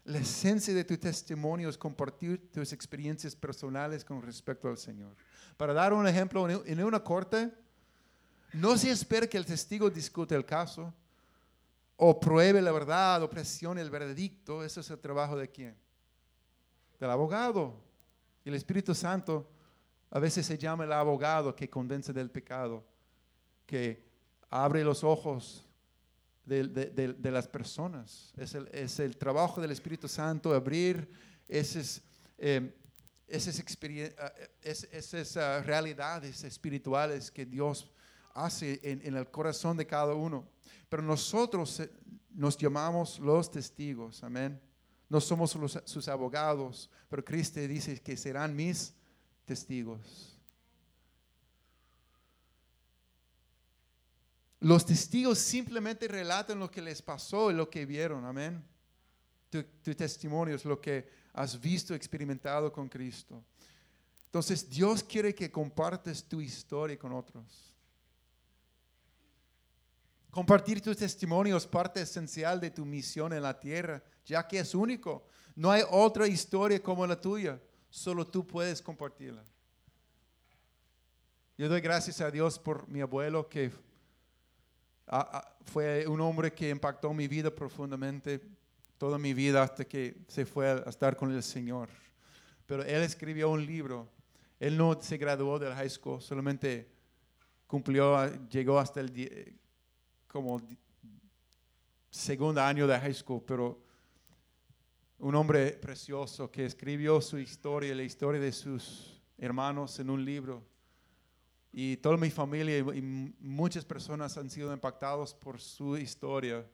La 0.04 0.18
esencia 0.18 0.72
de 0.72 0.84
tu 0.84 0.96
testimonio 0.96 1.68
es 1.68 1.76
compartir 1.76 2.50
tus 2.50 2.72
experiencias 2.72 3.36
personales 3.36 4.02
con 4.02 4.22
respecto 4.22 4.66
al 4.66 4.78
Señor. 4.78 5.14
Para 5.58 5.74
dar 5.74 5.92
un 5.92 6.06
ejemplo, 6.08 6.48
en 6.48 6.82
una 6.82 7.04
corte, 7.04 7.52
no 8.54 8.78
se 8.78 8.90
espera 8.90 9.26
que 9.26 9.36
el 9.36 9.44
testigo 9.44 9.90
discute 9.90 10.34
el 10.34 10.46
caso 10.46 10.94
o 11.96 12.18
pruebe 12.18 12.62
la 12.62 12.72
verdad 12.72 13.22
o 13.22 13.28
presione 13.28 13.82
el 13.82 13.90
veredicto. 13.90 14.64
Ese 14.64 14.80
es 14.80 14.88
el 14.88 14.98
trabajo 14.98 15.36
de 15.36 15.50
quién? 15.50 15.76
Del 16.98 17.10
abogado. 17.10 17.74
El 18.46 18.54
Espíritu 18.54 18.94
Santo 18.94 19.50
a 20.10 20.18
veces 20.18 20.46
se 20.46 20.56
llama 20.56 20.84
el 20.84 20.92
abogado 20.92 21.54
que 21.54 21.68
convence 21.68 22.14
del 22.14 22.30
pecado, 22.30 22.82
que 23.66 24.08
abre 24.48 24.82
los 24.82 25.04
ojos 25.04 25.67
de, 26.48 27.30
las 27.30 27.46
personas. 27.46 28.32
Es 28.36 28.54
el, 28.54 28.68
es 28.72 28.98
el, 28.98 29.16
trabajo 29.16 29.60
del 29.60 29.70
Espíritu 29.70 30.08
Santo 30.08 30.54
abrir 30.54 31.08
esas, 31.46 32.02
eh, 32.38 32.74
esas, 33.26 33.62
esas 34.62 35.36
uh, 35.36 35.62
realidades 35.64 36.42
espirituales 36.44 37.30
que 37.30 37.44
Dios 37.44 37.90
hace 38.34 38.80
en, 38.82 39.14
el 39.14 39.30
corazón 39.30 39.76
de 39.76 39.86
cada 39.86 40.14
uno. 40.14 40.48
Pero 40.88 41.02
nosotros 41.02 41.80
eh, 41.80 41.90
nos 42.30 42.56
llamamos 42.56 43.18
los 43.18 43.50
testigos, 43.50 44.22
amén. 44.22 44.60
No 45.08 45.20
somos 45.20 45.56
sus 45.84 46.08
abogados, 46.08 46.90
pero 47.08 47.24
Cristo 47.24 47.60
dice 47.60 47.98
que 48.00 48.16
serán 48.16 48.54
mis 48.54 48.94
testigos. 49.44 50.37
Los 54.60 54.84
testigos 54.84 55.38
simplemente 55.38 56.08
relatan 56.08 56.58
lo 56.58 56.70
que 56.70 56.82
les 56.82 57.00
pasó 57.00 57.50
y 57.50 57.54
lo 57.54 57.70
que 57.70 57.86
vieron, 57.86 58.24
amén. 58.24 58.64
Tu, 59.50 59.94
testimonio 59.94 60.56
es 60.56 60.64
lo 60.64 60.80
que 60.80 61.08
has 61.32 61.58
visto, 61.60 61.94
experimentado 61.94 62.72
con 62.72 62.88
Cristo. 62.88 63.42
Entonces 64.26 64.68
Dios 64.68 65.02
quiere 65.02 65.34
que 65.34 65.50
compartes 65.50 66.24
tu 66.24 66.40
historia 66.40 66.98
con 66.98 67.12
otros. 67.12 67.74
Compartir 70.30 70.82
tu 70.82 70.94
testimonio 70.94 71.56
es 71.56 71.66
parte 71.66 72.02
esencial 72.02 72.60
de 72.60 72.70
tu 72.70 72.84
misión 72.84 73.32
en 73.32 73.42
la 73.42 73.58
tierra, 73.58 74.02
ya 74.26 74.46
que 74.46 74.58
es 74.58 74.74
único. 74.74 75.26
No 75.54 75.70
hay 75.70 75.82
otra 75.88 76.26
historia 76.26 76.82
como 76.82 77.06
la 77.06 77.18
tuya, 77.18 77.60
solo 77.88 78.26
tú 78.26 78.46
puedes 78.46 78.82
compartirla. 78.82 79.44
Yo 81.56 81.68
doy 81.68 81.80
gracias 81.80 82.20
a 82.20 82.30
Dios 82.30 82.58
por 82.58 82.86
mi 82.88 83.00
abuelo 83.00 83.48
que 83.48 83.72
fue 85.64 86.06
un 86.06 86.20
hombre 86.20 86.52
que 86.52 86.70
impactó 86.70 87.12
mi 87.14 87.28
vida 87.28 87.54
profundamente, 87.54 88.40
toda 88.98 89.18
mi 89.18 89.32
vida 89.32 89.62
hasta 89.62 89.84
que 89.84 90.24
se 90.28 90.44
fue 90.44 90.68
a 90.68 90.88
estar 90.88 91.16
con 91.16 91.32
el 91.32 91.42
Señor. 91.42 91.88
Pero 92.66 92.82
él 92.82 93.02
escribió 93.02 93.50
un 93.50 93.64
libro. 93.64 94.08
Él 94.60 94.76
no 94.76 95.00
se 95.00 95.16
graduó 95.16 95.58
del 95.58 95.72
high 95.74 95.88
school, 95.88 96.20
solamente 96.20 96.90
cumplió, 97.66 98.26
llegó 98.48 98.78
hasta 98.78 99.00
el 99.00 99.58
como 100.26 100.60
segundo 102.10 102.60
año 102.60 102.86
de 102.86 102.98
high 102.98 103.14
school, 103.14 103.42
pero 103.46 103.80
un 105.18 105.34
hombre 105.34 105.72
precioso 105.72 106.50
que 106.50 106.64
escribió 106.64 107.20
su 107.20 107.38
historia, 107.38 107.94
la 107.94 108.02
historia 108.02 108.40
de 108.40 108.52
sus 108.52 109.22
hermanos 109.38 109.98
en 110.00 110.10
un 110.10 110.24
libro 110.24 110.64
y 111.72 111.96
toda 111.98 112.16
mi 112.16 112.30
familia 112.30 112.78
y, 112.78 113.34
muchas 113.40 113.84
personas 113.84 114.36
han 114.38 114.50
sido 114.50 114.72
impactados 114.72 115.34
por 115.34 115.60
su 115.60 115.96
historia 115.96 116.66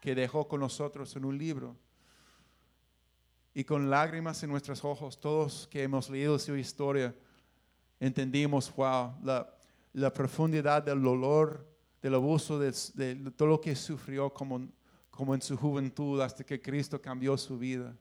que 0.00 0.14
dejó 0.14 0.46
con 0.46 0.60
nosotros 0.60 1.14
en 1.16 1.24
un 1.24 1.36
libro. 1.36 1.76
Y 3.54 3.64
con 3.64 3.88
lágrimas 3.90 4.42
en 4.42 4.50
nuestros 4.50 4.84
ojos, 4.84 5.18
todos 5.18 5.66
que 5.68 5.82
hemos 5.82 6.10
leído 6.10 6.38
su 6.38 6.56
historia, 6.56 7.14
entendimos, 7.98 8.72
wow, 8.76 9.14
la, 9.22 9.50
la 9.94 10.12
profundidad 10.12 10.82
del 10.82 11.02
dolor, 11.02 11.66
del 12.02 12.14
abuso, 12.14 12.58
de, 12.58 12.72
todo 13.34 13.48
lo 13.48 13.60
que 13.60 13.74
sufrió 13.74 14.32
como, 14.32 14.68
como 15.10 15.34
en 15.34 15.40
su 15.40 15.56
juventud 15.56 16.20
hasta 16.20 16.44
que 16.44 16.60
Cristo 16.60 17.00
cambió 17.00 17.36
su 17.38 17.58
vida. 17.58 17.96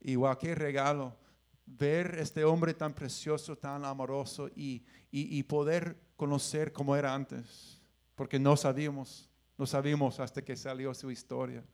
Y 0.00 0.16
wow, 0.16 0.36
qué 0.38 0.54
regalo 0.54 1.16
ver 1.66 2.18
este 2.18 2.44
hombre 2.44 2.74
tan 2.74 2.94
precioso, 2.94 3.56
tan 3.56 3.84
amoroso 3.84 4.48
y, 4.54 4.84
y, 5.10 5.42
poder 5.44 5.96
conocer 6.16 6.72
cómo 6.72 6.96
era 6.96 7.14
antes, 7.14 7.80
porque 8.14 8.38
no 8.38 8.56
sabíamos, 8.56 9.30
no 9.56 9.66
sabíamos 9.66 10.20
hasta 10.20 10.42
que 10.42 10.56
salió 10.56 10.92
su 10.94 11.10
historia. 11.10 11.64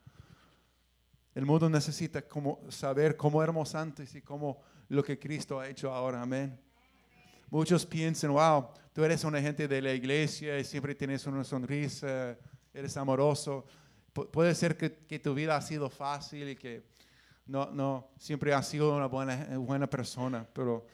El 1.34 1.46
mundo 1.46 1.68
necesita 1.68 2.22
como 2.22 2.60
saber 2.70 3.16
cómo 3.16 3.42
éramos 3.42 3.74
antes 3.74 4.14
y 4.14 4.22
cómo 4.22 4.60
lo 4.88 5.02
que 5.02 5.18
Cristo 5.18 5.60
ha 5.60 5.68
hecho 5.68 5.92
ahora. 5.92 6.22
Amén. 6.22 6.58
Muchos 7.48 7.84
piensan, 7.86 8.32
wow, 8.32 8.68
tú 8.92 9.04
eres 9.04 9.24
un 9.24 9.34
agente 9.34 9.66
de 9.66 9.82
la 9.82 9.92
iglesia 9.92 10.58
y 10.58 10.64
siempre 10.64 10.94
tienes 10.94 11.26
una 11.26 11.42
sonrisa, 11.42 12.36
eres 12.72 12.96
amoroso. 12.96 13.66
puede 14.12 14.54
ser 14.54 14.76
que, 14.76 14.92
que 15.06 15.18
tu 15.18 15.34
vida 15.34 15.56
ha 15.56 15.62
sido 15.62 15.90
fácil 15.90 16.50
y 16.50 16.56
que 16.56 16.84
no, 17.50 17.68
no, 17.72 18.06
siempre 18.16 18.54
ha 18.54 18.62
sido 18.62 18.94
una 18.94 19.06
buena, 19.06 19.58
buena 19.58 19.90
persona, 19.90 20.46
pero 20.52 20.86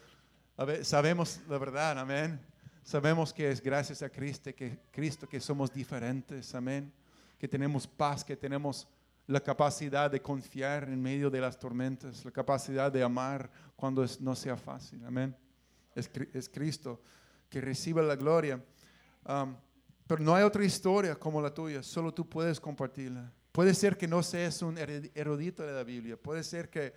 sabemos 0.81 1.39
la 1.47 1.59
verdad, 1.59 1.99
amén. 1.99 2.39
Sabemos 2.81 3.31
que 3.31 3.51
es 3.51 3.61
gracias 3.61 4.01
a 4.01 4.09
Cristo 4.09 4.49
que, 4.55 4.79
Cristo 4.91 5.29
que 5.29 5.39
somos 5.39 5.71
diferentes, 5.71 6.55
amén. 6.55 6.91
Que 7.37 7.47
tenemos 7.47 7.85
paz, 7.85 8.23
que 8.23 8.35
tenemos 8.35 8.87
la 9.27 9.39
capacidad 9.39 10.09
de 10.09 10.19
confiar 10.19 10.85
en 10.85 10.99
medio 10.99 11.29
de 11.29 11.41
las 11.41 11.59
tormentas, 11.59 12.25
la 12.25 12.31
capacidad 12.31 12.91
de 12.91 13.03
amar 13.03 13.51
cuando 13.75 14.03
no 14.19 14.35
sea 14.35 14.57
fácil, 14.57 15.05
amén. 15.05 15.35
Es, 15.93 16.49
Cristo 16.49 16.99
que 17.49 17.61
recibe 17.61 18.01
la 18.01 18.15
gloria. 18.15 18.59
Pero 20.07 20.21
no 20.23 20.33
hay 20.33 20.43
otra 20.43 20.65
historia 20.65 21.13
como 21.13 21.39
la 21.39 21.53
tuya, 21.53 21.83
solo 21.83 22.11
tú 22.11 22.27
puedes 22.27 22.59
compartirla. 22.59 23.31
Puede 23.57 23.73
ser 23.73 23.97
que 23.97 24.07
no 24.07 24.21
seas 24.21 24.61
un 24.61 24.77
erudito 24.77 25.65
de 25.65 25.73
la 25.73 25.83
Biblia, 25.83 26.15
puede 26.15 26.43
ser 26.43 26.69
que 26.69 26.93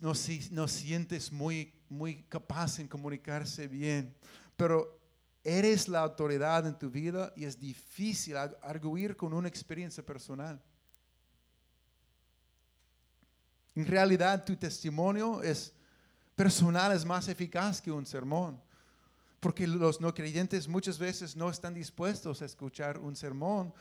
no, 0.00 0.14
sientes 0.14 1.30
muy, 1.30 1.74
muy 1.90 2.22
capaz 2.22 2.78
en 2.78 2.88
comunicarse 2.88 3.68
bien, 3.68 4.16
pero 4.56 4.98
eres 5.44 5.88
la 5.88 6.00
autoridad 6.00 6.66
en 6.66 6.78
tu 6.78 6.88
vida 6.88 7.34
y 7.36 7.44
es 7.44 7.60
difícil 7.60 8.34
arguir 8.38 9.14
con 9.14 9.34
una 9.34 9.46
experiencia 9.46 10.02
personal. 10.02 10.58
En 13.74 13.86
realidad 13.86 14.42
tu 14.42 14.56
testimonio 14.56 15.42
es 15.42 15.74
personal, 16.34 16.92
es 16.92 17.04
más 17.04 17.28
eficaz 17.28 17.82
que 17.82 17.92
un 17.92 18.06
sermón. 18.06 18.58
Porque 19.38 19.66
los 19.66 20.00
no 20.00 20.14
creyentes 20.14 20.66
muchas 20.66 20.98
veces 20.98 21.36
no 21.36 21.50
están 21.50 21.74
dispuestos 21.74 22.40
a 22.40 22.46
escuchar 22.46 22.98
un 22.98 23.14
sermón 23.14 23.74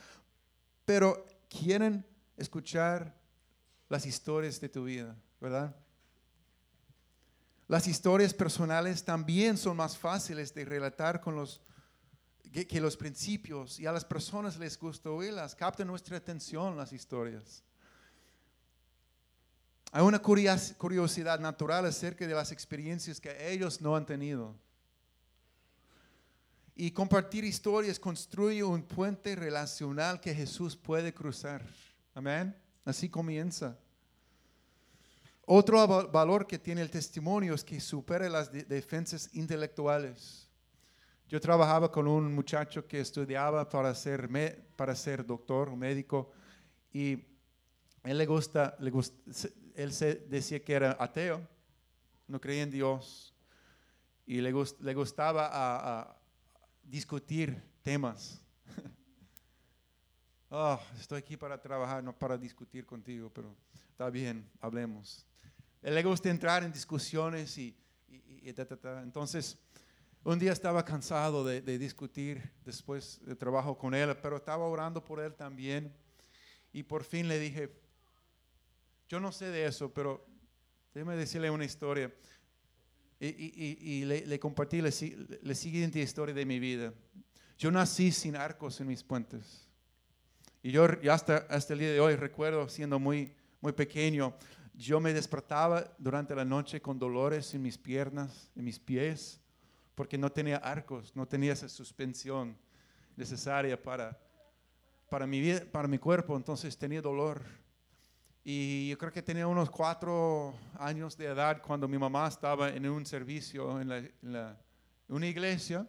pero 0.85 1.25
quieren 1.49 2.05
escuchar 2.37 3.13
las 3.89 4.05
historias 4.05 4.59
de 4.61 4.69
tu 4.69 4.85
vida, 4.85 5.15
¿verdad? 5.41 5.75
Las 7.67 7.87
historias 7.87 8.33
personales 8.33 9.03
también 9.03 9.57
son 9.57 9.77
más 9.77 9.97
fáciles 9.97 10.53
de 10.53 10.65
relatar 10.65 11.19
con 11.19 11.35
los, 11.35 11.61
que, 12.51 12.79
los 12.79 12.95
principios 12.95 13.79
y 13.79 13.87
a 13.87 13.91
las 13.91 14.05
personas 14.05 14.57
les 14.57 14.77
gusta 14.77 15.09
oírlas, 15.09 15.55
captan 15.55 15.87
nuestra 15.87 16.17
atención 16.17 16.77
las 16.77 16.93
historias. 16.93 17.63
Hay 19.91 20.03
una 20.03 20.19
curiosidad 20.19 21.39
natural 21.39 21.85
acerca 21.85 22.27
de 22.27 22.33
las 22.33 22.51
experiencias 22.51 23.19
que 23.19 23.51
ellos 23.51 23.81
no 23.81 23.95
han 23.95 24.05
tenido. 24.05 24.55
Y 26.77 26.91
compartir 26.91 27.45
historias 27.45 27.97
construye 27.97 28.61
un 28.61 28.83
puente 28.83 29.33
relacional 29.33 30.19
que 30.19 30.35
Jesús 30.35 30.75
puede 30.75 31.13
cruzar. 31.13 31.65
Amén. 32.13 32.53
Así 32.83 33.07
comienza. 33.09 33.79
Otro 35.45 36.09
valor 36.09 36.45
que 36.45 36.59
tiene 36.59 36.81
el 36.81 36.89
testimonio 36.89 37.53
es 37.53 37.63
que 37.63 37.79
supera 37.79 38.27
las 38.27 38.51
defensas 38.51 39.29
intelectuales. 39.33 40.49
Yo 41.29 41.39
trabajaba 41.39 41.91
con 41.91 42.07
un 42.07 42.33
muchacho 42.35 42.85
que 42.85 42.99
estudiaba 42.99 43.69
para 43.69 43.95
ser, 43.95 44.29
para 44.75 44.95
ser 44.95 45.25
doctor 45.25 45.69
o 45.69 45.75
médico 45.77 46.31
y 46.91 47.23
él 48.03 48.17
le 48.17 48.25
gusta, 48.25 48.75
le 48.79 48.91
gusta, 48.91 49.15
él 49.75 49.93
se 49.93 50.15
decía 50.15 50.63
que 50.63 50.73
era 50.73 50.97
ateo, 50.99 51.41
no 52.27 52.41
creía 52.41 52.63
en 52.63 52.71
Dios 52.71 53.33
y 54.25 54.41
le, 54.41 54.53
le 54.79 54.93
gustaba 54.93 55.49
a 55.51 56.17
discutir 56.85 57.61
temas. 57.81 58.41
oh, 60.49 60.79
estoy 60.99 61.19
aquí 61.19 61.35
para 61.35 61.61
trabajar, 61.61 62.03
no 62.03 62.17
para 62.17 62.37
discutir 62.37 62.85
contigo, 62.85 63.29
pero 63.33 63.55
está 63.89 64.09
bien, 64.09 64.49
hablemos. 64.61 65.25
Le 65.81 66.01
gusta 66.03 66.29
entrar 66.29 66.63
en 66.63 66.71
discusiones 66.71 67.57
y, 67.57 67.77
entonces 69.03 69.57
un 70.23 70.39
día 70.39 70.51
estaba 70.51 70.83
cansado 70.83 71.43
de, 71.43 71.61
discutir 71.77 72.51
después 72.63 73.19
de 73.23 73.35
trabajo 73.35 73.77
con 73.77 73.93
él, 73.93 74.15
pero 74.17 74.37
estaba 74.37 74.65
orando 74.65 75.03
por 75.03 75.19
él 75.19 75.35
también 75.35 75.93
y 76.73 76.83
por 76.83 77.03
fin 77.03 77.27
le 77.27 77.39
dije, 77.39 77.71
Yo 79.07 79.19
no 79.19 79.31
sé 79.31 79.45
de 79.49 79.65
eso, 79.65 79.93
pero 79.93 80.25
déjeme 80.93 81.15
decirle 81.15 81.49
una 81.51 81.65
historia. 81.65 82.11
Y, 83.19 84.03
le, 84.05 84.39
compartí 84.39 84.81
la, 84.81 84.91
siguiente 84.91 85.99
historia 85.99 86.35
de 86.35 86.45
mi 86.45 86.59
vida. 86.59 86.93
Yo 87.57 87.71
nací 87.71 88.11
sin 88.11 88.35
arcos 88.35 88.79
en 88.81 88.87
mis 88.87 89.03
puentes. 89.03 89.67
Y 90.61 90.71
yo 90.71 90.85
hasta, 91.11 91.37
hasta 91.49 91.73
el 91.73 91.79
día 91.79 91.91
de 91.91 91.99
hoy 91.99 92.15
recuerdo 92.15 92.67
siendo 92.67 92.99
muy, 92.99 93.33
muy 93.61 93.71
pequeño, 93.71 94.35
yo 94.73 94.99
me 94.99 95.13
despertaba 95.13 95.95
durante 95.97 96.35
la 96.35 96.43
noche 96.43 96.81
con 96.81 96.99
dolores 96.99 97.53
en 97.53 97.61
mis 97.61 97.77
piernas, 97.77 98.49
en 98.55 98.65
mis 98.65 98.79
pies, 98.79 99.39
porque 99.95 100.17
no 100.17 100.31
tenía 100.31 100.57
arcos, 100.57 101.15
no 101.15 101.25
tenía 101.25 101.53
esa 101.53 101.69
suspensión 101.69 102.57
necesaria 103.15 103.81
para, 103.81 104.19
para, 105.09 105.25
mi, 105.25 105.53
para 105.71 105.87
mi 105.87 105.97
cuerpo, 105.97 106.35
entonces 106.35 106.77
tenía 106.77 107.01
dolor. 107.01 107.41
Y 108.47 108.89
yo 108.89 108.97
creo 108.99 109.11
que 109.11 109.23
tenía 109.23 109.47
unos 109.47 109.71
cuatro 109.71 110.53
años 110.77 111.17
de 111.17 111.25
edad 111.25 111.63
cuando 111.63 111.87
mi 111.87 111.97
mamá 111.97 112.27
estaba 112.27 112.69
en 112.69 112.87
un 112.87 113.03
servicio 113.03 113.81
en, 113.81 114.13
la, 114.21 114.55
una 115.07 115.25
iglesia 115.25 115.87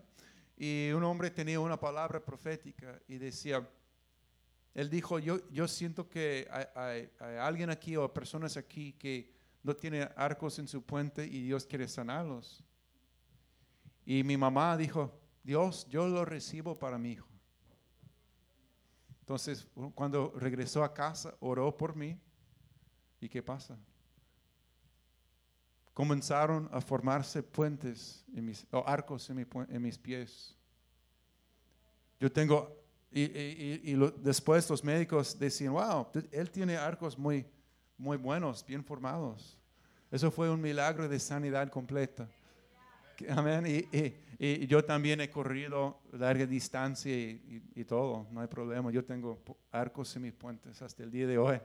y 0.56 0.90
un 0.92 1.04
hombre 1.04 1.30
tenía 1.30 1.60
una 1.60 1.78
palabra 1.78 2.24
profética 2.24 2.98
y 3.08 3.18
decía, 3.18 3.68
él 4.72 4.88
dijo, 4.88 5.18
yo, 5.18 5.46
yo 5.50 5.68
siento 5.68 6.08
que 6.08 6.48
hay, 6.50 7.10
hay, 7.20 7.36
alguien 7.36 7.68
aquí 7.68 7.94
o 7.94 8.10
personas 8.10 8.56
aquí 8.56 8.94
que 8.94 9.34
no 9.62 9.76
tiene 9.76 10.08
arcos 10.16 10.58
en 10.58 10.66
su 10.66 10.82
puente 10.82 11.26
y 11.26 11.42
Dios 11.42 11.66
quiere 11.66 11.86
sanarlos. 11.86 12.64
Y 14.06 14.24
mi 14.24 14.38
mamá 14.38 14.78
dijo, 14.78 15.20
Dios, 15.44 15.86
yo 15.90 16.08
lo 16.08 16.24
recibo 16.24 16.78
para 16.78 16.96
mi 16.96 17.12
hijo. 17.12 17.28
Entonces, 19.20 19.68
cuando 19.94 20.32
regresó 20.36 20.82
a 20.82 20.94
casa, 20.94 21.36
oró 21.40 21.76
por 21.76 21.94
mí 21.94 22.18
¿Y 23.20 23.28
qué 23.28 23.42
pasa? 23.42 23.76
Comenzaron 25.94 26.68
a 26.72 26.80
formarse 26.80 27.42
puentes 27.42 28.24
o 28.70 28.84
arcos 28.86 29.30
en, 29.30 29.82
mis 29.82 29.96
pies. 29.96 30.54
Yo 32.20 32.30
tengo, 32.30 32.70
y, 33.10 33.94
después 34.18 34.68
los 34.68 34.84
médicos 34.84 35.38
decían, 35.38 35.72
wow, 35.72 36.08
él 36.32 36.50
tiene 36.50 36.76
arcos 36.76 37.16
muy, 37.16 37.46
muy 37.96 38.18
buenos, 38.18 38.64
bien 38.64 38.84
formados. 38.84 39.58
Eso 40.10 40.30
fue 40.30 40.50
un 40.50 40.60
milagro 40.60 41.08
de 41.08 41.18
sanidad 41.18 41.70
completa. 41.70 42.28
Amén. 43.30 43.64
Y, 44.38 44.66
yo 44.66 44.84
también 44.84 45.22
he 45.22 45.30
corrido 45.30 45.98
larga 46.12 46.44
distancia 46.44 47.10
y, 47.16 47.62
y, 47.74 47.84
todo, 47.84 48.26
no 48.30 48.42
hay 48.42 48.48
problema. 48.48 48.90
Yo 48.90 49.02
tengo 49.02 49.42
arcos 49.70 50.14
en 50.16 50.22
mis 50.22 50.34
puentes 50.34 50.82
hasta 50.82 51.02
el 51.02 51.10
día 51.10 51.26
de 51.26 51.38
hoy. 51.38 51.58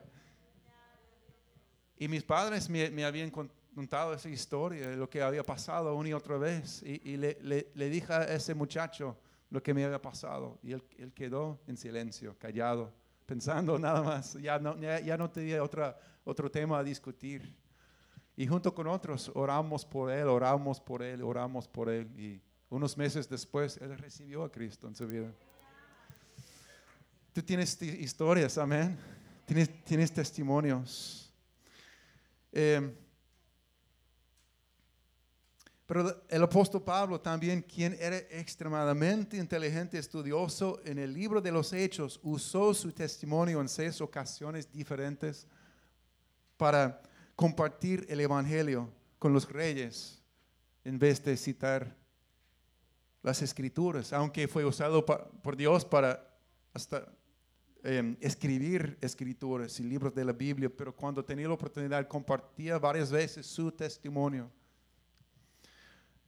Y 2.01 2.07
mis 2.07 2.23
padres 2.23 2.67
me, 2.67 3.05
habían 3.05 3.29
contado 3.29 4.15
esa 4.15 4.27
historia, 4.27 4.95
lo 4.95 5.07
que 5.07 5.21
había 5.21 5.43
pasado 5.43 5.95
una 5.95 6.09
y 6.09 6.13
otra 6.13 6.35
vez. 6.35 6.81
Y, 6.81 7.15
le, 7.15 7.37
le, 7.43 7.89
dije 7.91 8.11
a 8.11 8.23
ese 8.23 8.55
muchacho 8.55 9.15
lo 9.51 9.61
que 9.61 9.71
me 9.71 9.85
había 9.85 10.01
pasado. 10.01 10.57
Y 10.63 10.71
él, 10.71 10.83
él 10.97 11.13
quedó 11.13 11.61
en 11.67 11.77
silencio, 11.77 12.35
callado, 12.39 12.91
pensando 13.27 13.77
nada 13.79 14.01
más. 14.01 14.33
Ya 14.41 14.57
no, 14.57 14.75
ya, 14.79 15.15
no 15.15 15.29
tenía 15.29 15.63
otra, 15.63 15.95
otro 16.23 16.49
tema 16.49 16.79
a 16.79 16.83
discutir. 16.83 17.55
Y 18.35 18.47
junto 18.47 18.73
con 18.73 18.87
otros 18.87 19.31
oramos 19.35 19.85
por 19.85 20.11
él, 20.11 20.27
oramos 20.27 20.81
por 20.81 21.03
él, 21.03 21.21
oramos 21.21 21.67
por 21.67 21.87
él. 21.87 22.07
Y 22.19 22.41
unos 22.71 22.97
meses 22.97 23.29
después, 23.29 23.77
él 23.77 23.95
recibió 23.95 24.43
a 24.43 24.51
Cristo 24.51 24.87
en 24.87 24.95
su 24.95 25.05
vida. 25.05 25.31
Tú 27.31 27.43
tienes 27.43 27.79
historias, 27.79 28.57
amén. 28.57 28.97
Tienes, 29.45 29.83
tienes 29.83 30.11
testimonios. 30.11 31.30
Em, 32.51 32.93
pero 35.85 36.23
el 36.29 36.43
apóstol 36.43 36.83
Pablo 36.83 37.19
también, 37.19 37.61
quien 37.61 37.97
era 37.99 38.17
extremadamente 38.17 39.35
inteligente, 39.35 39.97
estudioso 39.97 40.79
en 40.85 40.99
el 40.99 41.13
libro 41.13 41.41
de 41.41 41.51
los 41.51 41.73
Hechos, 41.73 42.19
usó 42.23 42.73
su 42.73 42.93
testimonio 42.93 43.59
en 43.59 43.67
seis 43.67 43.99
ocasiones 43.99 44.71
diferentes 44.71 45.45
para 46.55 47.01
compartir 47.35 48.05
el 48.07 48.21
Evangelio 48.21 48.89
con 49.19 49.33
los 49.33 49.49
reyes 49.49 50.21
en 50.85 50.97
vez 50.97 51.21
de 51.23 51.35
citar 51.35 51.95
las 53.21 53.41
escrituras, 53.41 54.13
aunque 54.13 54.47
fue 54.47 54.63
usado 54.63 55.05
por 55.05 55.57
Dios 55.57 55.83
para 55.83 56.25
hasta 56.73 57.11
Em, 57.83 58.15
escribir 58.21 58.95
escrituras 59.01 59.79
y 59.79 59.83
libros 59.83 60.13
de 60.13 60.23
la 60.23 60.33
Biblia, 60.33 60.69
pero 60.69 60.95
cuando 60.95 61.25
tenía 61.25 61.47
la 61.47 61.55
oportunidad 61.55 62.07
compartía 62.07 62.77
varias 62.77 63.09
veces 63.09 63.47
su 63.47 63.71
testimonio. 63.71 64.51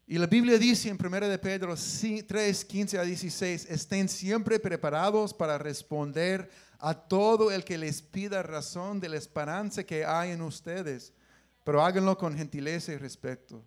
Y 0.08 0.18
la 0.18 0.26
Biblia 0.26 0.58
dice 0.58 0.90
en 0.90 0.98
1 1.00 1.30
de 1.30 1.38
Pedro 1.38 1.76
3, 1.76 2.66
15 2.66 2.98
a 2.98 3.04
16, 3.04 3.68
estén 3.70 4.10
siempre 4.10 4.60
preparados 4.60 5.32
para 5.32 5.60
responder 5.60 6.50
a 6.80 6.96
todo 6.96 7.52
el 7.52 7.64
que 7.64 7.78
les 7.78 8.02
pida 8.02 8.42
razón 8.42 9.00
de 9.00 9.10
la 9.10 9.18
esperanza 9.18 9.84
que 9.84 10.04
hay 10.04 10.32
en 10.32 10.42
ustedes, 10.42 11.14
pero 11.64 11.86
háganlo 11.86 12.18
con 12.18 12.36
gentileza 12.36 12.94
y 12.94 12.98
respeto. 12.98 13.64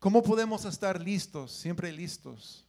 ¿Cómo 0.00 0.20
podemos 0.20 0.64
estar 0.64 1.00
listos, 1.00 1.52
siempre 1.52 1.92
listos? 1.92 2.63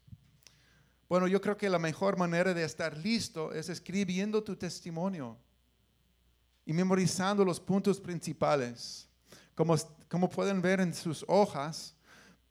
Bueno, 1.08 1.28
yo 1.28 1.40
creo 1.40 1.56
que 1.56 1.70
la 1.70 1.80
mejor 1.80 2.18
manera 2.18 2.54
de 2.54 2.64
estar 2.64 2.98
listo 2.98 3.54
es 3.54 3.70
escribiendo 3.70 4.44
tu 4.44 4.56
testimonio 4.56 5.38
y 6.66 6.74
memorizando 6.74 7.46
los 7.46 7.60
puntos 7.60 8.00
principales. 8.00 9.08
Como, 9.54 9.76
como 10.10 10.30
pueden 10.30 10.62
ver 10.62 10.82
en 10.82 10.94
sus 10.94 11.24
hojas, 11.28 11.96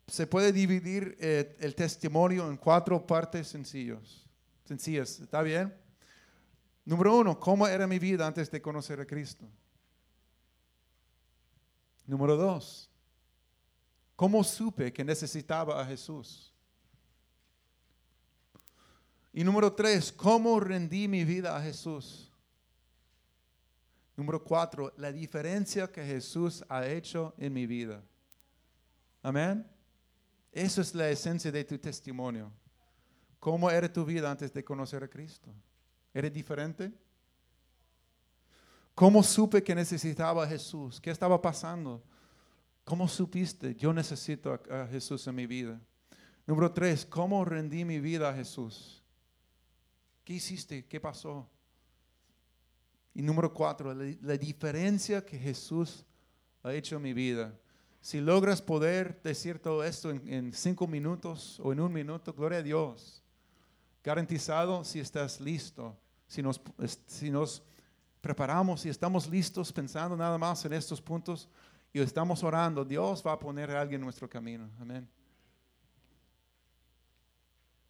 se 0.06 0.26
puede 0.26 0.52
dividir 0.52 1.16
eh, 1.18 1.56
el 1.60 1.74
testimonio 1.74 2.48
en 2.48 2.56
cuatro 2.56 3.04
partes 3.04 3.48
sencillos, 3.48 4.24
sencillas. 4.64 5.18
¿Está 5.18 5.42
bien? 5.42 5.74
Número 6.84 7.16
uno, 7.16 7.40
¿cómo 7.40 7.66
era 7.66 7.86
mi 7.86 7.98
vida 7.98 8.26
antes 8.26 8.50
de 8.50 8.62
conocer 8.62 9.00
a 9.00 9.06
Cristo? 9.06 9.46
Número 12.06 12.36
dos, 12.36 12.90
¿cómo 14.14 14.44
supe 14.44 14.92
que 14.92 15.02
necesitaba 15.02 15.80
a 15.80 15.86
Jesús? 15.86 16.53
Y 19.36 19.42
número 19.42 19.72
tres, 19.72 20.12
¿cómo 20.12 20.60
rendí 20.60 21.08
mi 21.08 21.24
vida 21.24 21.56
a 21.56 21.60
Jesús? 21.60 22.30
Número 24.16 24.44
cuatro, 24.44 24.94
la 24.96 25.10
diferencia 25.10 25.90
que 25.90 26.04
Jesús 26.04 26.64
ha 26.68 26.86
hecho 26.86 27.34
en 27.36 27.52
mi 27.52 27.66
vida. 27.66 28.00
Amén. 29.24 29.66
Eso 30.52 30.80
es 30.80 30.94
la 30.94 31.10
esencia 31.10 31.50
de 31.50 31.64
tu 31.64 31.76
testimonio. 31.78 32.52
¿Cómo 33.40 33.68
era 33.68 33.92
tu 33.92 34.04
vida 34.04 34.30
antes 34.30 34.52
de 34.52 34.62
conocer 34.62 35.02
a 35.02 35.08
Cristo? 35.08 35.52
¿Era 36.12 36.30
diferente? 36.30 36.92
¿Cómo 38.94 39.20
supe 39.20 39.64
que 39.64 39.74
necesitaba 39.74 40.44
a 40.44 40.46
Jesús? 40.46 41.00
¿Qué 41.00 41.10
estaba 41.10 41.42
pasando? 41.42 42.04
¿Cómo 42.84 43.08
supiste? 43.08 43.74
Yo 43.74 43.92
necesito 43.92 44.62
a, 44.70 44.86
Jesús 44.86 45.26
en 45.26 45.34
mi 45.34 45.48
vida. 45.48 45.80
Número 46.46 46.70
tres, 46.70 47.04
¿cómo 47.04 47.44
rendí 47.44 47.84
mi 47.84 47.98
vida 47.98 48.30
a 48.30 48.34
Jesús? 48.34 49.03
¿Qué 50.24 50.32
hiciste? 50.32 50.86
¿Qué 50.86 51.00
pasó? 51.00 51.48
Y 53.12 53.22
número 53.22 53.52
cuatro, 53.52 53.94
la, 53.94 54.36
diferencia 54.36 55.24
que 55.24 55.38
Jesús 55.38 56.04
ha 56.62 56.72
hecho 56.72 56.96
en 56.96 57.02
mi 57.02 57.12
vida. 57.12 57.54
Si 58.00 58.20
logras 58.20 58.60
poder 58.60 59.20
decir 59.22 59.60
todo 59.60 59.84
esto 59.84 60.10
en, 60.10 60.52
cinco 60.52 60.86
minutos 60.86 61.60
o 61.60 61.72
en 61.72 61.80
un 61.80 61.92
minuto, 61.92 62.32
gloria 62.32 62.58
a 62.58 62.62
Dios. 62.62 63.22
Garantizado 64.02 64.82
si 64.82 64.98
estás 64.98 65.40
listo, 65.40 65.96
si 66.26 66.42
nos, 66.42 66.60
si 67.06 67.30
nos 67.30 67.62
preparamos 68.20 68.84
y 68.84 68.88
estamos 68.88 69.28
listos 69.28 69.72
pensando 69.72 70.16
nada 70.16 70.36
más 70.36 70.64
en 70.64 70.72
estos 70.72 71.00
puntos 71.00 71.48
y 71.92 72.00
estamos 72.00 72.42
orando, 72.42 72.84
Dios 72.84 73.22
va 73.24 73.32
a 73.32 73.38
poner 73.38 73.70
a 73.70 73.80
alguien 73.80 74.00
en 74.00 74.04
nuestro 74.06 74.28
camino. 74.28 74.68
Amén. 74.80 75.08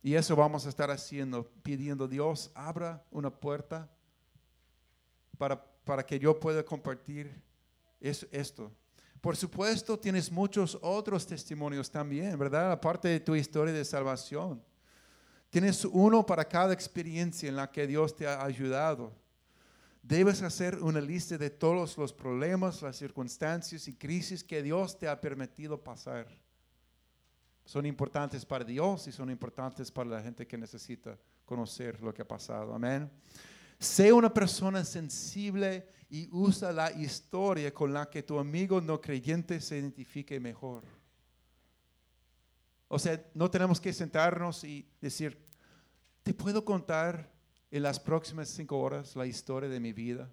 Y 0.05 0.17
eso 0.17 0.37
vamos 0.37 0.67
a 0.67 0.69
estar 0.69 0.91
haciendo, 0.91 1.51
pidiendo 1.63 2.07
Dios, 2.07 2.51
abra 2.55 3.03
una 3.11 3.31
puerta 3.31 3.89
para, 5.39 5.65
para 5.83 6.05
que 6.05 6.19
yo 6.19 6.39
pueda 6.39 6.63
compartir 6.63 7.43
esto. 8.03 8.71
Por 9.23 9.35
supuesto, 9.35 9.99
tienes 9.99 10.31
muchos 10.31 10.77
otros 10.83 11.27
testimonios 11.27 11.91
también, 11.91 12.39
¿verdad? 12.39 12.71
Aparte 12.71 13.09
de 13.09 13.19
tu 13.19 13.35
historia 13.35 13.73
de 13.73 13.83
salvación. 13.83 14.63
Tienes 15.49 15.83
uno 15.87 16.27
para 16.27 16.47
cada 16.47 16.75
experiencia 16.75 17.49
en 17.49 17.57
la 17.57 17.71
que 17.71 17.87
Dios 17.87 18.15
te 18.15 18.27
ha 18.27 18.45
ayudado. 18.45 19.11
Debes 20.03 20.43
hacer 20.43 20.83
una 20.83 21.01
lista 21.01 21.39
de 21.39 21.49
todos 21.49 21.97
los 21.97 22.13
problemas, 22.13 22.83
las 22.83 22.97
circunstancias 22.97 23.89
y 23.89 23.95
crisis 23.95 24.45
que 24.45 24.63
Dios 24.63 24.99
te 24.99 25.09
ha 25.09 25.19
permitido 25.19 25.83
pasar 25.83 26.43
son 27.65 27.87
importantes 27.87 28.45
para 28.45 28.65
Dios 28.65 29.07
y 29.09 29.12
son 29.12 29.31
importantes 29.31 29.91
para 29.91 30.11
la 30.11 30.23
gente 30.23 30.47
que 30.47 30.59
necesita 30.59 31.19
conocer 31.45 32.01
lo 32.03 32.12
que 32.12 32.23
ha 32.23 32.29
pasado. 32.29 32.75
Amén. 32.75 33.11
Sé 33.79 34.12
una 34.12 34.33
persona 34.33 34.85
sensible 34.85 35.89
y 36.11 36.29
usa 36.31 36.73
la 36.73 36.93
historia 36.93 37.73
con 37.73 37.93
la 37.93 38.09
que 38.09 38.23
tu 38.23 38.39
amigo 38.39 38.81
no 38.81 39.01
creyente 39.01 39.61
se 39.61 39.79
identifique 39.79 40.39
mejor. 40.39 40.85
O 42.89 42.99
sea, 42.99 43.21
no 43.35 43.51
tenemos 43.51 43.81
que 43.81 43.93
sentarnos 43.93 44.62
y 44.62 44.89
decir, 45.01 45.37
¿te 46.23 46.33
puedo 46.33 46.65
contar 46.65 47.33
en 47.71 47.83
las 47.83 47.99
próximas 47.99 48.49
cinco 48.49 48.79
horas 48.79 49.17
la 49.17 49.27
historia 49.27 49.69
de 49.69 49.81
mi 49.81 49.93
vida? 49.93 50.31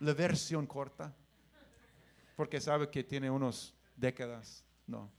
La 0.00 0.12
versión 0.12 0.66
corta. 0.66 1.14
Porque 2.36 2.60
sabe 2.60 2.90
que 2.90 3.04
tiene 3.04 3.30
unos 3.30 3.74
décadas. 3.96 4.64
No. 4.86 5.10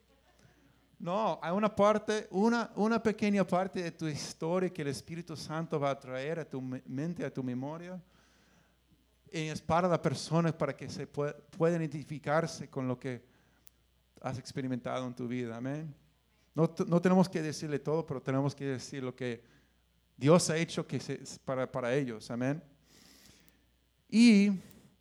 No, 0.98 1.40
hay 1.42 1.52
una 1.52 1.76
parte, 1.76 2.28
una, 2.32 2.72
una 2.76 3.02
pequeña 3.02 3.46
parte 3.46 3.84
de 3.84 3.92
tu 3.92 4.08
historia 4.08 4.70
que 4.70 4.82
el 4.82 4.88
Espíritu 4.88 5.36
Santo 5.36 5.80
va 5.80 5.92
a 5.92 6.00
traer 6.00 6.40
a 6.40 6.46
tu 6.50 6.62
mente, 6.62 7.26
a 7.26 7.34
tu 7.34 7.44
memoria. 7.44 8.02
Y 9.32 9.48
es 9.48 9.62
para 9.62 9.88
la 9.88 10.02
persona 10.02 10.58
para 10.58 10.76
que 10.76 10.90
se 10.90 11.06
pueda, 11.06 11.36
pueda 11.36 11.76
identificarse 11.76 12.70
con 12.70 12.88
lo 12.88 12.98
que 12.98 13.26
has 14.22 14.40
experimentado 14.40 15.06
en 15.06 15.14
tu 15.14 15.28
vida. 15.28 15.58
Amén. 15.58 15.94
No, 16.54 16.74
no, 16.88 17.02
tenemos 17.02 17.28
que 17.28 17.42
decirle 17.42 17.80
todo, 17.80 18.06
pero 18.06 18.22
tenemos 18.22 18.56
que 18.56 18.66
decir 18.66 19.04
lo 19.04 19.14
que 19.14 19.44
Dios 20.16 20.50
ha 20.50 20.58
hecho 20.58 20.88
que 20.88 21.02
se, 21.02 21.20
para, 21.44 21.70
para 21.70 21.94
ellos. 21.94 22.32
Amén. 22.32 22.64
Y 24.08 24.52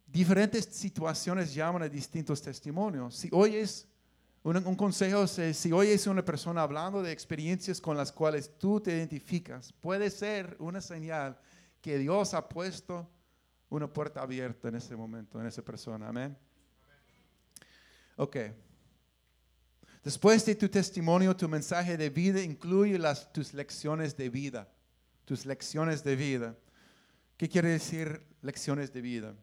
diferentes 0.04 0.64
situaciones 0.64 1.54
llaman 1.54 1.82
a 1.82 1.88
distintos 1.88 2.42
testimonios. 2.42 3.14
Si 3.14 3.28
oyes 3.32 3.86
un, 4.44 4.76
consejo 4.76 5.24
es, 5.24 5.56
si 5.56 5.72
oyes 5.72 6.06
a 6.06 6.10
una 6.10 6.24
persona 6.24 6.62
hablando 6.62 7.02
de 7.02 7.10
experiencias 7.10 7.80
con 7.80 7.96
las 7.96 8.12
cuales 8.12 8.58
tú 8.58 8.78
te 8.78 8.94
identificas, 8.94 9.72
puede 9.72 10.10
ser 10.10 10.54
una 10.58 10.82
señal 10.82 11.38
que 11.80 11.96
Dios 11.98 12.34
ha 12.34 12.46
puesto 12.46 13.08
una 13.70 13.90
puerta 13.90 14.20
abierta 14.20 14.68
en 14.68 14.74
ese 14.74 14.94
momento, 14.96 15.40
en 15.40 15.46
esa 15.46 15.62
persona. 15.62 16.08
Amén. 16.08 16.36
Ok. 18.16 18.36
Después 20.02 20.44
de 20.44 20.54
tu 20.54 20.68
testimonio, 20.68 21.34
tu 21.34 21.48
mensaje 21.48 21.96
de 21.96 22.10
vida 22.10 22.42
incluye 22.42 22.98
las, 22.98 23.32
tus 23.32 23.54
lecciones 23.54 24.14
de 24.14 24.28
vida. 24.28 24.68
Tus 25.24 25.46
lecciones 25.46 26.04
de 26.04 26.16
vida. 26.16 26.54
¿Qué 27.38 27.48
quiere 27.48 27.70
decir 27.70 28.22
lecciones 28.42 28.92
de 28.92 29.00
vida? 29.00 29.34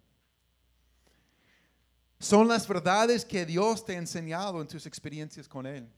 Son 2.21 2.47
las 2.47 2.67
verdades 2.67 3.25
que 3.25 3.47
Dios 3.47 3.83
te 3.83 3.95
ha 3.95 3.97
enseñado 3.97 4.61
en 4.61 4.67
tus 4.67 4.85
experiencias 4.85 5.47
con 5.47 5.65
Él. 5.65 5.91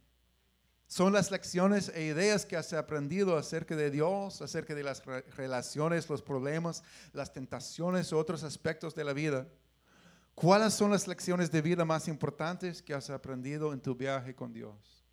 Son 0.88 1.12
las 1.12 1.30
lecciones 1.30 1.90
e 1.90 2.04
ideas 2.04 2.46
que 2.46 2.56
has 2.56 2.72
aprendido 2.72 3.38
acerca 3.38 3.76
de 3.76 3.92
Dios, 3.92 4.42
acerca 4.42 4.74
de 4.74 4.84
las 4.84 5.04
relaciones, 5.06 6.10
los 6.10 6.22
problemas, 6.22 6.82
las 7.12 7.34
tentaciones, 7.34 8.14
otros 8.14 8.44
aspectos 8.44 8.96
de 8.96 9.04
la 9.04 9.12
vida. 9.12 9.46
¿Cuáles 10.34 10.74
son 10.74 10.92
las 10.92 11.10
lecciones 11.10 11.52
de 11.52 11.62
vida 11.62 11.84
más 11.84 12.08
importantes 12.08 12.82
que 12.82 12.94
has 12.94 13.10
aprendido 13.10 13.74
en 13.74 13.82
tu 13.82 13.94
viaje 13.94 14.34
con 14.34 14.54
Dios? 14.54 15.04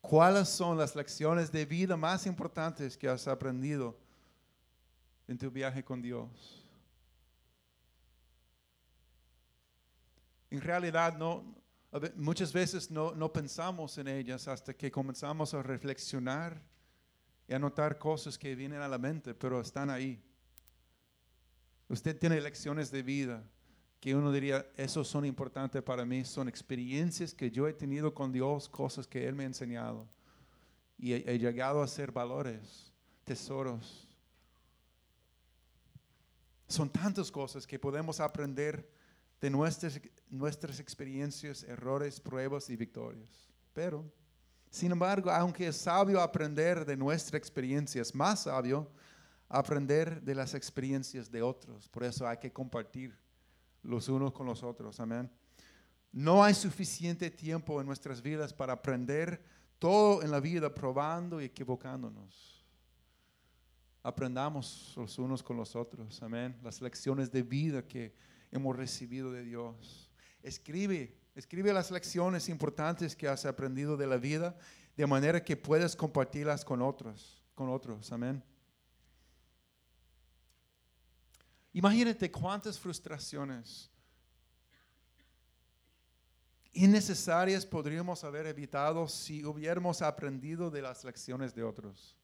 ¿Cuáles 0.00 0.48
son 0.48 0.78
las 0.78 0.96
lecciones 0.96 1.52
de 1.52 1.66
vida 1.66 1.98
más 1.98 2.24
importantes 2.24 2.96
que 2.96 3.10
has 3.10 3.28
aprendido 3.28 3.98
en 5.26 5.38
tu 5.38 5.50
viaje 5.50 5.82
con 5.82 6.02
Dios. 6.02 6.64
En 10.50 10.60
realidad, 10.60 11.16
no, 11.16 11.44
muchas 12.16 12.52
veces 12.52 12.90
no, 12.90 13.14
no 13.14 13.32
pensamos 13.32 13.96
en 13.98 14.08
ellas 14.08 14.46
hasta 14.46 14.74
que 14.74 14.90
comenzamos 14.90 15.54
a 15.54 15.62
reflexionar 15.62 16.62
y 17.48 17.54
a 17.54 17.58
notar 17.58 17.98
cosas 17.98 18.38
que 18.38 18.54
vienen 18.54 18.80
a 18.80 18.88
la 18.88 18.98
mente, 18.98 19.34
pero 19.34 19.60
están 19.60 19.90
ahí. 19.90 20.22
Usted 21.88 22.18
tiene 22.18 22.40
lecciones 22.40 22.90
de 22.90 23.02
vida 23.02 23.42
que 24.00 24.14
uno 24.14 24.30
diría, 24.30 24.66
esos 24.76 25.08
son 25.08 25.24
importantes 25.24 25.82
para 25.82 26.04
mí, 26.04 26.24
son 26.24 26.46
experiencias 26.46 27.32
que 27.32 27.50
yo 27.50 27.66
he 27.66 27.72
tenido 27.72 28.12
con 28.12 28.32
Dios, 28.32 28.68
cosas 28.68 29.06
que 29.06 29.26
Él 29.26 29.34
me 29.34 29.44
ha 29.44 29.46
enseñado. 29.46 30.06
Y 30.98 31.14
he 31.14 31.38
llegado 31.38 31.82
a 31.82 31.88
ser 31.88 32.12
valores, 32.12 32.92
tesoros 33.24 34.03
son 36.66 36.90
tantas 36.90 37.30
cosas 37.30 37.66
que 37.66 37.78
podemos 37.78 38.20
aprender 38.20 38.88
de 39.40 39.50
nuestras, 39.50 40.80
experiencias, 40.80 41.62
errores, 41.64 42.20
pruebas 42.20 42.70
y 42.70 42.76
victorias. 42.76 43.48
Pero, 43.72 44.10
sin 44.70 44.92
embargo, 44.92 45.30
aunque 45.30 45.68
es 45.68 45.76
sabio 45.76 46.20
aprender 46.20 46.84
de 46.84 46.96
nuestras 46.96 47.38
experiencias, 47.38 48.08
es 48.08 48.14
más 48.14 48.44
sabio 48.44 48.90
aprender 49.48 50.22
de 50.22 50.34
las 50.34 50.54
experiencias 50.54 51.30
de 51.30 51.42
otros. 51.42 51.88
Por 51.88 52.04
eso 52.04 52.26
hay 52.26 52.38
que 52.38 52.52
compartir 52.52 53.16
los 53.82 54.08
unos 54.08 54.32
con 54.32 54.46
los 54.46 54.62
otros. 54.62 54.98
Amén. 55.00 55.30
No 56.10 56.42
hay 56.42 56.54
suficiente 56.54 57.30
tiempo 57.30 57.80
en 57.80 57.86
nuestras 57.86 58.22
vidas 58.22 58.54
para 58.54 58.72
aprender 58.72 59.44
todo 59.78 60.22
en 60.22 60.30
la 60.30 60.40
vida 60.40 60.72
probando 60.72 61.40
y 61.40 61.44
equivocándonos 61.44 62.53
aprendamos 64.04 64.92
los 64.96 65.18
unos 65.18 65.42
con 65.42 65.56
los 65.56 65.74
otros. 65.74 66.22
Amén. 66.22 66.54
Las 66.62 66.80
lecciones 66.82 67.32
de 67.32 67.42
vida 67.42 67.82
que 67.82 68.14
hemos 68.52 68.76
recibido 68.76 69.32
de 69.32 69.42
Dios. 69.42 70.10
Escribe, 70.42 71.16
escribe 71.34 71.72
las 71.72 71.90
lecciones 71.90 72.50
importantes 72.50 73.16
que 73.16 73.26
has 73.26 73.46
aprendido 73.46 73.96
de 73.96 74.06
la 74.06 74.18
vida 74.18 74.56
de 74.94 75.06
manera 75.06 75.42
que 75.42 75.56
puedas 75.56 75.96
compartirlas 75.96 76.64
con 76.66 76.82
otros, 76.82 77.42
con 77.54 77.70
otros. 77.70 78.12
Amén. 78.12 78.44
Imagínate 81.72 82.30
cuántas 82.30 82.78
frustraciones 82.78 83.90
innecesarias 86.74 87.64
podríamos 87.64 88.22
haber 88.22 88.46
evitado 88.46 89.08
si 89.08 89.44
hubiéramos 89.44 90.02
aprendido 90.02 90.70
de 90.70 90.82
las 90.82 91.02
lecciones 91.04 91.54
de 91.54 91.62
otros. 91.62 92.14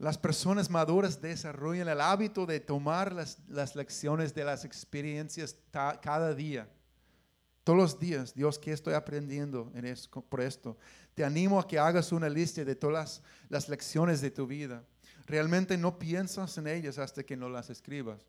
Las 0.00 0.16
personas 0.16 0.70
maduras 0.70 1.20
desarrollan 1.20 1.86
el 1.86 2.00
hábito 2.00 2.46
de 2.46 2.58
tomar 2.58 3.12
las, 3.12 3.76
lecciones 3.76 4.32
de 4.32 4.44
las 4.44 4.64
experiencias 4.64 5.54
cada 5.70 6.32
día. 6.32 6.66
Todos 7.64 7.78
los 7.78 8.00
días, 8.00 8.32
Dios, 8.32 8.58
¿qué 8.58 8.72
estoy 8.72 8.94
aprendiendo 8.94 9.70
en 9.74 9.94
por 10.30 10.40
esto? 10.40 10.78
Te 11.14 11.22
animo 11.22 11.60
a 11.60 11.68
que 11.68 11.78
hagas 11.78 12.12
una 12.12 12.30
lista 12.30 12.64
de 12.64 12.74
todas 12.74 13.22
las, 13.50 13.68
lecciones 13.68 14.22
de 14.22 14.30
tu 14.30 14.46
vida. 14.46 14.82
Realmente 15.26 15.76
no 15.76 15.98
piensas 15.98 16.56
en 16.56 16.68
ellas 16.68 16.96
hasta 16.96 17.22
que 17.22 17.36
no 17.36 17.50
las 17.50 17.68
escribas. 17.68 18.26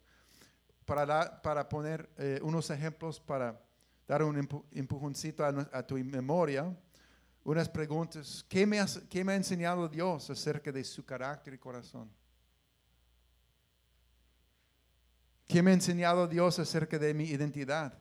Para, 0.84 1.42
para 1.42 1.70
poner 1.70 2.10
eh, 2.18 2.42
unos 2.44 2.70
ejemplos, 2.70 3.22
para 3.22 3.58
dar 4.10 4.24
un 4.24 4.66
empujoncito 4.74 5.46
a 5.46 5.88
tu 5.88 5.96
memoria, 6.00 6.76
unas 7.44 7.70
preguntas. 7.70 8.46
¿Qué 8.48 8.66
me, 8.66 8.78
me 9.24 9.32
ha 9.34 9.36
enseñado 9.36 9.88
Dios 9.88 10.30
acerca 10.30 10.72
de 10.72 10.84
su 10.84 11.04
carácter 11.06 11.54
y 11.54 11.58
corazón? 11.58 12.10
¿Qué 15.48 15.62
me 15.62 15.72
ha 15.72 15.74
enseñado 15.74 16.28
Dios 16.28 16.60
acerca 16.60 16.98
de 16.98 17.14
mi 17.14 17.26
identidad? 17.26 17.98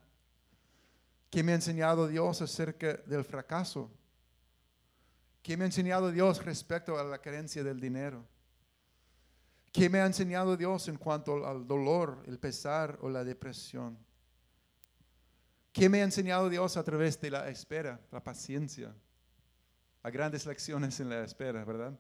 ¿Qué 1.31 1.43
me 1.43 1.53
ha 1.53 1.57
enseñado 1.57 2.07
Dios 2.07 2.43
acerca 2.43 2.95
del 3.07 3.25
fracaso? 3.25 3.91
¿Qué 5.43 5.57
me 5.57 5.65
ha 5.65 5.67
enseñado 5.67 6.11
Dios 6.11 6.45
respecto 6.45 6.99
a 6.99 7.05
la 7.05 7.19
carencia 7.19 7.65
del 7.65 7.81
dinero? 7.81 8.25
¿Qué 9.73 9.89
me 9.89 10.01
ha 10.01 10.07
enseñado 10.07 10.57
Dios 10.57 10.89
en 10.89 10.97
cuanto 10.97 11.47
al 11.47 11.67
dolor, 11.67 12.23
el 12.27 12.39
pesar 12.39 12.99
o 13.01 13.09
la 13.09 13.25
depresión? 13.25 13.97
¿Qué 15.73 15.89
me 15.89 16.01
ha 16.01 16.05
enseñado 16.05 16.49
Dios 16.49 16.77
a 16.77 16.83
través 16.83 17.21
de 17.21 17.31
la 17.31 17.49
espera, 17.49 18.01
la 18.11 18.23
paciencia? 18.23 18.93
A 20.03 20.11
grandes 20.11 20.47
lecciones 20.47 20.99
en 21.01 21.11
la 21.11 21.25
espera, 21.25 21.65
¿verdad? 21.65 21.99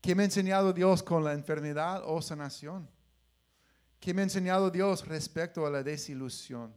¿Qué 0.00 0.14
me 0.14 0.22
ha 0.22 0.26
enseñado 0.26 0.72
Dios 0.72 1.02
con 1.02 1.24
la 1.24 1.32
enfermedad 1.32 2.02
o 2.06 2.22
sanación? 2.22 2.88
¿Qué 3.98 4.14
me 4.14 4.22
ha 4.22 4.24
enseñado 4.24 4.70
Dios 4.70 5.06
respecto 5.06 5.66
a 5.66 5.70
la 5.70 5.82
desilusión? 5.82 6.72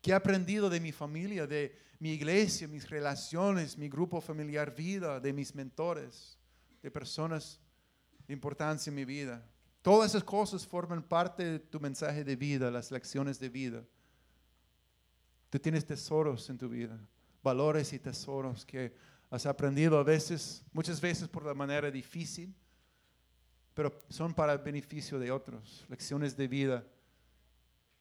¿Qué 0.00 0.12
he 0.12 0.14
aprendido 0.14 0.70
de 0.70 0.78
mi 0.78 0.92
familia, 0.92 1.48
de 1.48 1.76
mi 1.98 2.12
iglesia, 2.12 2.68
mis 2.68 2.88
relaciones, 2.88 3.76
mi 3.76 3.88
grupo 3.88 4.20
familiar 4.20 4.72
vida, 4.74 5.18
de 5.18 5.32
mis 5.32 5.52
mentores, 5.52 6.38
de 6.80 6.90
personas 6.92 7.58
de 8.28 8.32
importancia 8.32 8.90
en 8.90 8.94
mi 8.94 9.04
vida? 9.04 9.44
Todas 9.82 10.10
esas 10.10 10.22
cosas 10.22 10.64
forman 10.64 11.02
parte 11.02 11.44
de 11.44 11.58
tu 11.58 11.80
mensaje 11.80 12.22
de 12.22 12.36
vida, 12.36 12.70
las 12.70 12.92
lecciones 12.92 13.40
de 13.40 13.48
vida. 13.48 13.84
Tú 15.50 15.58
tienes 15.58 15.84
tesoros 15.84 16.48
en 16.50 16.58
tu 16.58 16.68
vida 16.68 17.00
valores 17.46 17.92
y 17.92 18.00
tesoros 18.00 18.66
que 18.66 18.92
has 19.30 19.46
aprendido 19.46 19.98
a 19.98 20.02
veces, 20.02 20.64
muchas 20.72 21.00
veces 21.00 21.28
por 21.28 21.44
la 21.44 21.54
manera 21.54 21.88
difícil, 21.92 22.52
pero 23.72 23.96
son 24.08 24.34
para 24.34 24.52
el 24.52 24.58
beneficio 24.58 25.16
de 25.20 25.30
otros, 25.30 25.86
lecciones 25.88 26.36
de 26.36 26.48
vida 26.48 26.84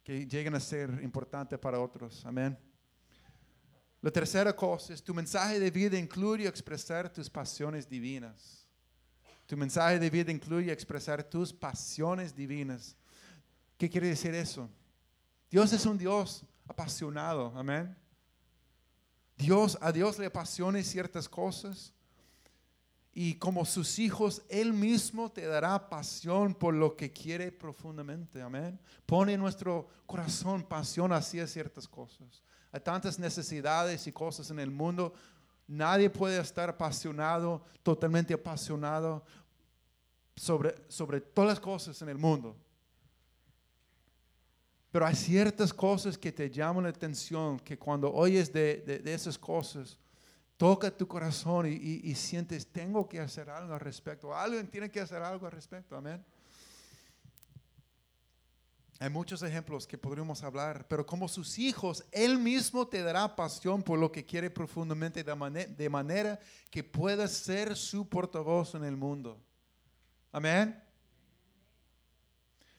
que 0.03 0.25
llegan 0.25 0.55
a 0.55 0.59
ser 0.59 0.89
importantes 1.03 1.59
para 1.59 1.79
otros. 1.79 2.25
Amén. 2.25 2.57
La 4.01 4.09
tercera 4.09 4.55
cosa 4.55 4.93
es 4.93 5.03
tu 5.03 5.13
mensaje 5.13 5.59
de 5.59 5.69
vida 5.69 5.97
incluye 5.97 6.47
expresar 6.47 7.11
tus 7.11 7.29
pasiones 7.29 7.87
divinas. 7.87 8.67
Tu 9.45 9.55
mensaje 9.55 9.99
de 9.99 10.09
vida 10.09 10.31
incluye 10.31 10.71
expresar 10.71 11.23
tus 11.23 11.53
pasiones 11.53 12.35
divinas. 12.35 12.95
¿Qué 13.77 13.89
quiere 13.89 14.07
decir 14.07 14.33
eso? 14.33 14.69
Dios 15.51 15.71
es 15.71 15.85
un 15.85 15.97
Dios 15.99 16.43
apasionado, 16.67 17.53
amén. 17.55 17.95
Dios, 19.37 19.77
a 19.81 19.91
Dios 19.91 20.17
le 20.17 20.27
apasiona 20.27 20.81
ciertas 20.83 21.27
cosas 21.27 21.93
y 23.17 23.35
como 23.35 23.63
sus 23.63 23.97
hijos, 23.99 24.41
Él 24.49 24.73
mismo 24.73 25.31
te 25.31 25.47
dará 25.47 25.89
pasión 25.89 26.53
por 26.53 26.73
lo 26.73 26.97
que 26.97 27.13
quiere 27.13 27.49
profundamente, 27.49 28.41
amén. 28.41 28.77
Pone 29.05 29.33
en 29.33 29.39
nuestro 29.39 29.87
corazón 30.05 30.63
pasión 30.63 31.13
hacia 31.13 31.47
ciertas 31.47 31.87
cosas. 31.87 32.43
Hay 32.73 32.81
tantas 32.81 33.17
necesidades 33.17 34.05
y 34.05 34.11
cosas 34.11 34.51
en 34.51 34.59
el 34.59 34.69
mundo. 34.69 35.13
Nadie 35.65 36.09
puede 36.09 36.41
estar 36.41 36.69
apasionado, 36.69 37.63
totalmente 37.83 38.33
apasionado 38.33 39.23
sobre, 40.35 40.75
sobre 40.89 41.21
todas 41.21 41.51
las 41.51 41.59
cosas 41.61 42.01
en 42.01 42.09
el 42.09 42.17
mundo. 42.17 42.57
Pero 44.95 45.07
hay 45.07 45.15
ciertas 45.15 45.73
cosas 45.73 46.17
que 46.17 46.31
te 46.31 46.49
llaman 46.49 46.85
la 46.85 46.89
atención, 46.89 47.59
que 47.59 47.77
cuando 47.77 48.13
oyes 48.13 48.53
de, 48.53 49.01
esas 49.03 49.37
cosas, 49.37 49.97
toca 50.55 50.89
tu 50.89 51.05
corazón 51.05 51.65
y, 51.67 52.15
sientes, 52.15 52.65
tengo 52.65 53.05
que 53.09 53.19
hacer 53.19 53.49
algo 53.49 53.73
al 53.73 53.81
respecto. 53.81 54.33
Alguien 54.33 54.69
tiene 54.69 54.89
que 54.89 55.01
hacer 55.01 55.21
algo 55.21 55.47
al 55.47 55.51
respecto, 55.51 55.97
amén. 55.97 56.23
Hay 58.99 59.09
muchos 59.09 59.43
ejemplos 59.43 59.85
que 59.85 59.97
podríamos 59.97 60.41
hablar, 60.43 60.87
pero 60.87 61.05
como 61.05 61.27
sus 61.27 61.59
hijos, 61.59 62.05
Él 62.09 62.39
mismo 62.39 62.87
te 62.87 63.03
dará 63.03 63.35
pasión 63.35 63.83
por 63.83 63.99
lo 63.99 64.09
que 64.09 64.25
quiere 64.25 64.49
profundamente, 64.49 65.25
de, 65.25 65.65
de 65.77 65.89
manera 65.89 66.39
que 66.69 66.85
puedas 66.85 67.33
ser 67.33 67.75
su 67.75 68.07
portavoz 68.07 68.75
en 68.75 68.85
el 68.85 68.95
mundo. 68.95 69.43
Amén. 70.31 70.84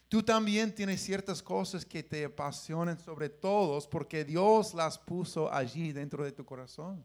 Tú 0.09 0.23
también 0.23 0.73
tienes 0.73 1.01
ciertas 1.03 1.43
cosas 1.43 1.85
que 1.85 2.03
te 2.03 2.25
apasionan 2.25 2.99
sobre 2.99 3.29
todos 3.29 3.89
porque 3.89 4.25
Dios 4.25 4.73
las 4.73 4.99
puso 4.99 5.53
allí 5.53 5.93
dentro 5.93 6.25
de 6.25 6.31
tu 6.31 6.45
corazón. 6.45 7.05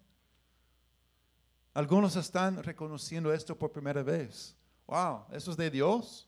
Algunos 1.74 2.16
están 2.16 2.62
reconociendo 2.62 3.34
esto 3.34 3.58
por 3.58 3.72
primera 3.72 4.04
vez. 4.04 4.56
Wow, 4.86 5.26
eso 5.32 5.52
es 5.52 5.58
de 5.58 5.72
Dios. 5.72 6.28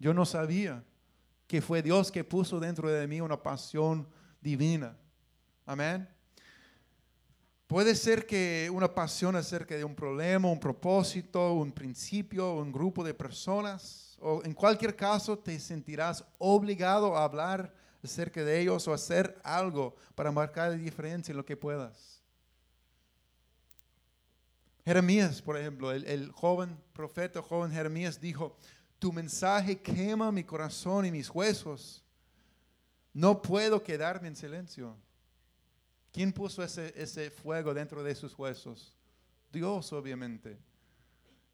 Yo 0.00 0.12
no 0.12 0.26
sabía 0.26 0.82
que 1.46 1.62
fue 1.62 1.80
Dios 1.80 2.10
que 2.10 2.24
puso 2.24 2.58
dentro 2.58 2.88
de 2.88 3.06
mí 3.06 3.20
una 3.20 3.40
pasión 3.40 4.08
divina. 4.40 4.96
Amén. 5.64 6.08
Puede 7.68 7.94
ser 7.94 8.26
que 8.26 8.68
una 8.72 8.92
pasión 8.92 9.36
acerca 9.36 9.76
de 9.76 9.84
un 9.84 9.94
problema, 9.94 10.50
un 10.50 10.58
propósito, 10.58 11.52
un 11.52 11.70
principio, 11.70 12.54
un 12.54 12.72
grupo 12.72 13.04
de 13.04 13.14
personas 13.14 14.07
o 14.20 14.42
en 14.44 14.54
cualquier 14.54 14.94
caso 14.96 15.38
te 15.38 15.58
sentirás 15.58 16.24
obligado 16.38 17.16
a 17.16 17.24
hablar 17.24 17.74
acerca 18.02 18.44
de 18.44 18.60
ellos 18.60 18.86
o 18.86 18.92
hacer 18.92 19.40
algo 19.42 19.96
para 20.14 20.32
marcar 20.32 20.70
la 20.70 20.76
diferencia 20.76 21.32
en 21.32 21.36
lo 21.36 21.44
que 21.44 21.56
puedas. 21.56 22.22
Jeremías, 24.84 25.42
por 25.42 25.56
ejemplo, 25.56 25.92
el, 25.92 26.04
el 26.04 26.32
joven 26.32 26.78
profeta, 26.92 27.42
joven 27.42 27.70
Jeremías 27.70 28.20
dijo, 28.20 28.56
tu 28.98 29.12
mensaje 29.12 29.80
quema 29.80 30.32
mi 30.32 30.42
corazón 30.42 31.04
y 31.04 31.10
mis 31.10 31.28
huesos. 31.30 32.02
No 33.12 33.42
puedo 33.42 33.82
quedarme 33.82 34.28
en 34.28 34.36
silencio. 34.36 34.96
¿Quién 36.12 36.32
puso 36.32 36.62
ese, 36.62 36.92
ese 36.96 37.30
fuego 37.30 37.74
dentro 37.74 38.02
de 38.02 38.14
sus 38.14 38.36
huesos? 38.38 38.96
Dios, 39.52 39.92
obviamente. 39.92 40.58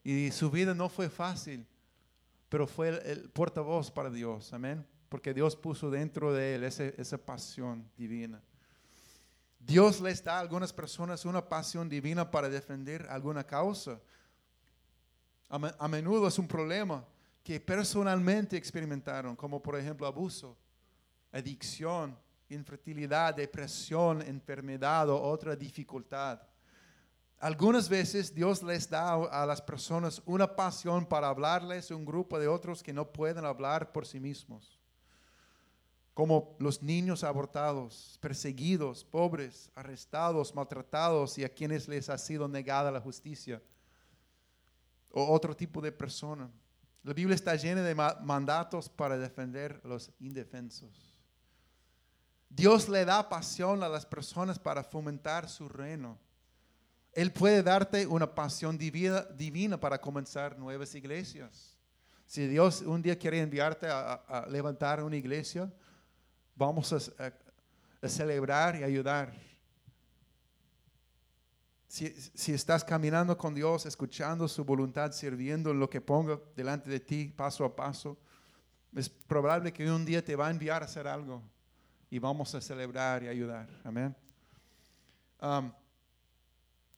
Y 0.03 0.31
su 0.31 0.51
vida 0.51 0.75
no 0.75 0.89
fue 0.89 1.11
fácil 1.11 1.67
pero 2.55 2.69
fue 2.69 2.91
el, 3.11 3.29
portavoz 3.31 3.91
para 3.91 4.09
Dios, 4.09 4.53
amén. 4.53 4.87
Porque 5.09 5.35
Dios 5.35 5.57
puso 5.57 5.91
dentro 5.91 6.33
de 6.33 6.55
él 6.55 6.63
esa 6.63 7.19
pasión 7.19 7.91
divina. 7.97 8.41
Dios 9.59 10.01
les 10.01 10.23
da 10.23 10.37
a 10.37 10.39
algunas 10.39 10.73
personas 10.73 11.25
una 11.25 11.49
pasión 11.49 11.89
divina 11.89 12.31
para 12.31 12.49
defender 12.49 13.09
alguna 13.11 13.43
causa. 13.43 14.01
A, 15.49 15.89
menudo 15.89 16.29
es 16.29 16.39
un 16.39 16.47
problema 16.47 17.05
que 17.43 17.59
personalmente 17.59 18.57
experimentaron, 18.57 19.35
como 19.35 19.61
por 19.61 19.77
ejemplo 19.77 20.07
abuso, 20.07 20.57
adicción, 21.33 22.17
infertilidad, 22.51 23.35
depresión, 23.35 24.23
enfermedad 24.23 25.11
o 25.11 25.21
otra 25.21 25.57
dificultad. 25.57 26.41
Algunas 27.39 27.89
veces 27.89 28.35
Dios 28.35 28.63
les 28.63 28.89
da 28.89 29.13
a 29.13 29.45
las 29.45 29.61
personas 29.61 30.23
una 30.25 30.57
pasión 30.57 31.05
para 31.05 31.29
hablarles 31.29 31.91
a 31.91 31.97
un 31.97 32.05
grupo 32.05 32.39
de 32.39 32.49
otros 32.49 32.83
que 32.83 32.93
no 32.93 33.13
pueden 33.13 33.45
hablar 33.45 33.93
por 33.93 34.07
sí 34.07 34.19
mismos. 34.19 34.79
Como 36.15 36.57
los 36.59 36.83
niños 36.83 37.25
abortados, 37.25 38.19
perseguidos, 38.21 39.05
pobres, 39.05 39.71
arrestados, 39.75 40.55
maltratados 40.55 41.37
y 41.39 41.45
a 41.45 41.53
quienes 41.53 41.89
les 41.89 42.09
ha 42.09 42.17
sido 42.17 42.49
negada 42.49 42.91
la 42.91 43.01
justicia. 43.01 43.61
O 45.11 45.33
otro 45.33 45.55
tipo 45.55 45.81
de 45.81 45.93
persona. 45.93 46.51
La 47.03 47.13
Biblia 47.13 47.35
está 47.35 47.55
llena 47.57 47.83
de 47.83 47.95
mandatos 47.95 48.89
para 48.89 49.19
defender 49.19 49.81
a 49.85 49.89
los 49.89 50.11
indefensos. 50.21 51.15
Dios 52.49 52.89
le 52.89 53.05
da 53.05 53.29
pasión 53.29 53.83
a 53.83 53.89
las 53.89 54.07
personas 54.07 54.59
para 54.59 54.83
fomentar 54.83 55.49
su 55.49 55.69
reino. 55.69 56.19
Él 57.15 57.33
puede 57.33 57.63
darte 57.63 58.07
una 58.07 58.35
pasión 58.35 58.77
divina, 58.77 59.79
para 59.79 60.01
comenzar 60.01 60.59
nuevas 60.59 60.95
iglesias. 60.95 61.77
Si 62.27 62.47
Dios 62.47 62.83
un 62.83 63.03
día 63.03 63.17
quiere 63.19 63.41
enviarte 63.41 63.87
a, 63.89 64.47
levantar 64.49 65.03
una 65.03 65.17
iglesia, 65.17 65.73
vamos 66.57 66.93
a, 66.93 68.09
celebrar 68.09 68.77
y 68.77 68.83
ayudar. 68.83 69.33
Si, 71.87 72.11
si, 72.35 72.53
estás 72.53 72.83
caminando 72.83 73.39
con 73.39 73.55
Dios, 73.55 73.87
escuchando 73.87 74.49
su 74.49 74.65
voluntad, 74.65 75.13
sirviendo 75.13 75.71
en 75.71 75.79
lo 75.79 75.89
que 75.89 76.01
ponga 76.01 76.41
delante 76.57 76.91
de 76.91 76.99
ti 76.99 77.33
paso 77.35 77.65
a 77.65 77.75
paso, 77.75 78.19
es 78.97 79.09
probable 79.09 79.73
que 79.73 79.91
un 79.91 80.05
día 80.05 80.25
te 80.25 80.35
va 80.35 80.49
a 80.49 80.51
enviar 80.51 80.83
a 80.83 80.87
hacer 80.87 81.07
algo 81.07 81.43
y 82.11 82.19
vamos 82.19 82.55
a 82.55 82.61
celebrar 82.61 83.23
y 83.23 83.29
ayudar. 83.29 83.69
Amén. 83.85 84.15
Um, 85.41 85.73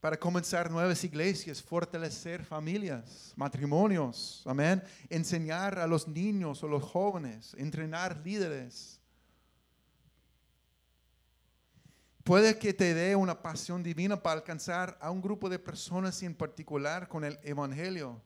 para 0.07 0.21
comenzar 0.21 0.71
nuevas 0.71 1.03
iglesias, 1.03 1.61
fortalecer 1.61 2.45
familias, 2.45 3.33
matrimonios, 3.35 4.41
amén, 4.47 4.81
enseñar 5.11 5.81
a 5.81 5.87
los 5.89 6.07
niños 6.07 6.63
o 6.63 6.69
los 6.69 6.85
jóvenes, 6.85 7.57
entrenar 7.59 8.17
líderes. 8.25 9.01
Puede 12.23 12.57
que 12.57 12.73
te 12.73 12.95
dé 12.95 13.17
una 13.17 13.43
pasión 13.43 13.83
divina 13.83 14.23
para 14.23 14.37
alcanzar 14.37 14.97
a 15.01 15.11
un 15.11 15.21
grupo 15.21 15.49
de 15.49 15.59
personas 15.59 16.23
en 16.23 16.37
particular 16.37 17.09
con 17.09 17.25
el 17.25 17.37
Evangelio. 17.43 18.23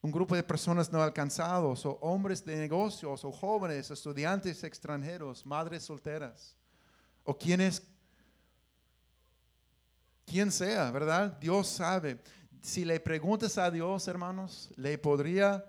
Un 0.00 0.12
grupo 0.12 0.36
de 0.36 0.44
personas 0.44 0.92
no 0.92 1.02
alcanzados, 1.02 1.84
o 1.84 1.98
hombres 2.00 2.44
de 2.44 2.54
negocios, 2.54 3.24
o 3.24 3.32
jóvenes, 3.32 3.90
estudiantes 3.90 4.62
extranjeros, 4.62 5.44
madres 5.44 5.82
solteras, 5.82 6.54
o 7.24 7.36
quienes 7.36 7.82
quien 10.30 10.52
sea, 10.52 10.92
¿verdad? 10.92 11.36
Dios 11.40 11.66
sabe. 11.66 12.20
Si 12.62 12.84
le 12.84 13.00
preguntas 13.00 13.58
a 13.58 13.68
Dios, 13.68 14.06
hermanos, 14.06 14.70
le 14.76 14.96
podría 14.96 15.64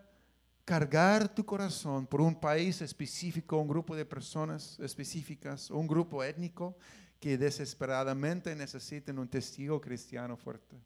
cargar 0.63 1.33
tu 1.33 1.43
corazón 1.43 2.05
por 2.05 2.21
un 2.21 2.39
país 2.39 2.79
específico, 2.81 3.57
un 3.57 3.67
grupo 3.67 3.95
de 3.95 4.05
personas 4.05 4.79
específicas, 4.79 5.71
un 5.71 5.87
grupo 5.87 6.23
étnico 6.23 6.77
que 7.19 7.39
desesperadamente 7.39 8.55
necesiten 8.55 9.17
un 9.17 9.27
testigo 9.27 9.81
cristiano 9.81 10.37
fuerte. 10.37 10.77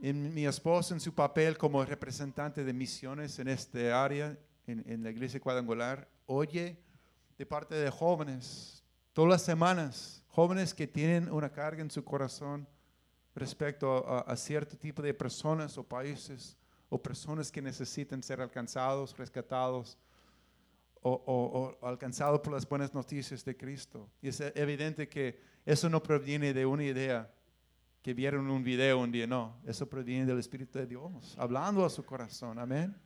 En 0.00 0.32
mi 0.32 0.46
esposo, 0.46 0.94
en 0.94 1.00
su 1.00 1.12
papel 1.12 1.58
como 1.58 1.84
representante 1.84 2.62
de 2.62 2.72
misiones 2.72 3.40
en 3.40 3.48
este 3.48 3.90
área, 3.90 4.38
en, 4.68 4.84
en 4.86 5.02
la 5.02 5.10
iglesia 5.10 5.40
cuadrangular, 5.40 6.08
oye 6.26 6.78
de 7.38 7.46
parte 7.46 7.74
de 7.74 7.90
jóvenes 7.90 8.84
todas 9.12 9.30
las 9.32 9.42
semanas 9.42 10.21
jóvenes 10.32 10.72
que 10.72 10.86
tienen 10.86 11.30
una 11.30 11.50
carga 11.50 11.82
en 11.82 11.90
su 11.90 12.02
corazón 12.02 12.66
respecto 13.34 14.06
a, 14.26 14.34
cierto 14.36 14.76
tipo 14.76 15.02
de 15.02 15.12
personas 15.12 15.76
o 15.76 15.84
países 15.84 16.56
o 16.88 17.00
personas 17.00 17.52
que 17.52 17.60
necesitan 17.62 18.22
ser 18.22 18.40
alcanzados, 18.40 19.16
rescatados 19.16 19.98
o, 21.02 21.76
alcanzados 21.82 22.40
por 22.40 22.52
las 22.52 22.66
buenas 22.66 22.94
noticias 22.94 23.44
de 23.44 23.56
Cristo. 23.56 24.08
Y 24.22 24.28
es 24.28 24.40
evidente 24.40 25.08
que 25.08 25.38
eso 25.66 25.90
no 25.90 26.02
proviene 26.02 26.54
de 26.54 26.64
una 26.64 26.84
idea 26.84 27.30
que 28.00 28.14
vieron 28.14 28.50
un 28.50 28.64
video 28.64 29.00
un 29.00 29.12
día, 29.12 29.26
no, 29.26 29.60
eso 29.64 29.88
proviene 29.88 30.26
del 30.26 30.38
Espíritu 30.38 30.78
de 30.78 30.86
Dios, 30.86 31.36
hablando 31.38 31.84
a 31.84 31.90
su 31.90 32.04
corazón, 32.04 32.58
amén. 32.58 32.96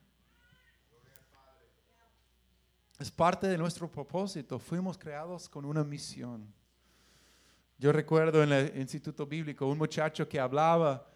Es 2.99 3.11
parte 3.11 3.47
de 3.47 3.59
nuestro 3.59 3.91
propósito, 3.91 4.59
fuimos 4.59 4.97
creados 4.97 5.49
con 5.49 5.67
una 5.67 5.85
misión 5.85 6.51
Yo 7.79 7.93
recuerdo 7.93 8.43
en 8.43 8.53
el 8.53 8.81
Instituto 8.81 9.27
Bíblico 9.27 9.67
un 9.67 9.77
muchacho 9.77 10.27
que 10.27 10.41
hablaba 10.41 11.07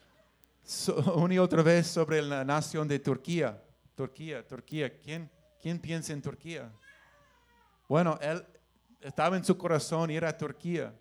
una 1.14 1.34
y 1.34 1.38
otra 1.38 1.62
vez 1.62 1.86
sobre 1.86 2.20
la 2.20 2.44
nación 2.44 2.86
de 2.86 2.98
Turquía. 2.98 3.62
Turquía, 3.94 4.46
Turquía. 4.46 4.98
¿Quién, 5.00 5.30
quién 5.58 5.78
piensa 5.78 6.12
en 6.12 6.20
Turquía? 6.20 6.70
Bueno, 7.88 8.18
él 8.20 8.44
estaba 9.00 9.38
en 9.38 9.44
su 9.44 9.56
corazón 9.56 10.10
ir 10.10 10.22
a 10.22 10.36
Turquía, 10.36 10.94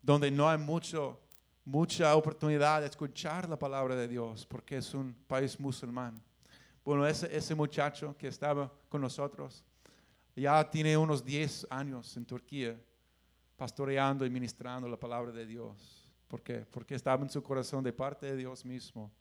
donde 0.00 0.30
no 0.30 0.48
hay 0.48 0.56
mucho, 0.56 1.20
mucha 1.66 2.16
oportunidad 2.16 2.80
de 2.80 2.86
escuchar 2.86 3.46
la 3.46 3.58
palabra 3.58 3.94
de 3.94 4.08
Dios, 4.08 4.46
porque 4.46 4.78
es 4.78 4.94
un 4.94 5.12
país 5.26 5.60
musulmán. 5.60 6.18
Bueno, 6.82 7.06
ese, 7.06 7.54
muchacho 7.54 8.16
que 8.16 8.28
estaba 8.28 8.72
con 8.88 9.02
nosotros 9.02 9.62
ya 10.34 10.68
tiene 10.70 10.96
unos 10.96 11.22
10 11.22 11.66
años 11.68 12.16
en 12.16 12.24
Turquía 12.24 12.80
pastoreando 13.60 14.24
y 14.24 14.30
ministrando 14.30 14.88
la 14.88 14.98
palabra 14.98 15.30
de 15.32 15.44
Dios. 15.44 16.10
¿Por 16.26 16.42
qué? 16.42 16.64
Porque 16.70 16.94
estaba 16.94 17.22
en 17.22 17.28
su 17.28 17.42
corazón 17.42 17.84
de 17.84 17.92
parte 17.92 18.24
de 18.24 18.34
Dios 18.34 18.64
mismo 18.64 19.12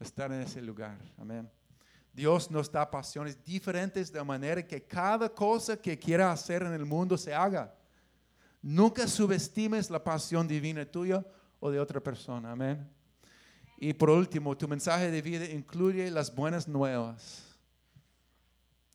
estar 0.00 0.32
en 0.32 0.40
ese 0.40 0.62
lugar. 0.62 0.96
Amén. 1.18 1.46
Dios 2.10 2.50
nos 2.50 2.72
da 2.72 2.90
pasiones 2.90 3.44
diferentes 3.44 4.10
de 4.10 4.24
manera 4.24 4.66
que 4.66 4.82
cada 4.82 5.28
cosa 5.28 5.76
que 5.76 5.98
quiera 5.98 6.32
hacer 6.32 6.62
en 6.62 6.72
el 6.72 6.86
mundo 6.86 7.18
se 7.18 7.34
haga. 7.34 7.74
Nunca 8.62 9.06
subestimes 9.06 9.90
la 9.90 10.02
pasión 10.02 10.48
divina 10.48 10.86
tuya 10.86 11.22
o 11.60 11.70
de 11.70 11.78
otra 11.78 12.00
persona. 12.00 12.52
Amén. 12.52 12.90
Y 13.76 13.92
por 13.92 14.08
último, 14.08 14.56
tu 14.56 14.66
mensaje 14.66 15.10
de 15.10 15.20
vida 15.20 15.44
incluye 15.44 16.10
las 16.10 16.34
buenas 16.34 16.66
nuevas. 16.66 17.44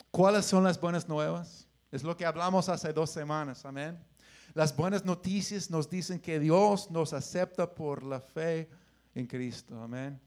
¿Cuáles 0.09 0.47
son 0.47 0.63
las 0.63 0.81
buenas 0.81 1.07
nuevas? 1.07 1.67
Es 1.91 2.01
lo 2.01 2.17
que 2.17 2.25
hablamos 2.25 2.67
hace 2.67 2.91
dos 2.91 3.11
semanas. 3.11 3.63
Amén. 3.63 4.10
Las 4.53 4.75
buenas 4.75 5.05
noticias 5.05 5.69
nos 5.69 5.89
dicen 5.89 6.19
que 6.19 6.39
Dios 6.39 6.91
nos 6.91 7.13
acepta 7.13 7.73
por 7.73 8.03
la 8.03 8.19
fe 8.19 8.69
en 9.15 9.25
Cristo. 9.25 9.81
Amén. 9.81 10.19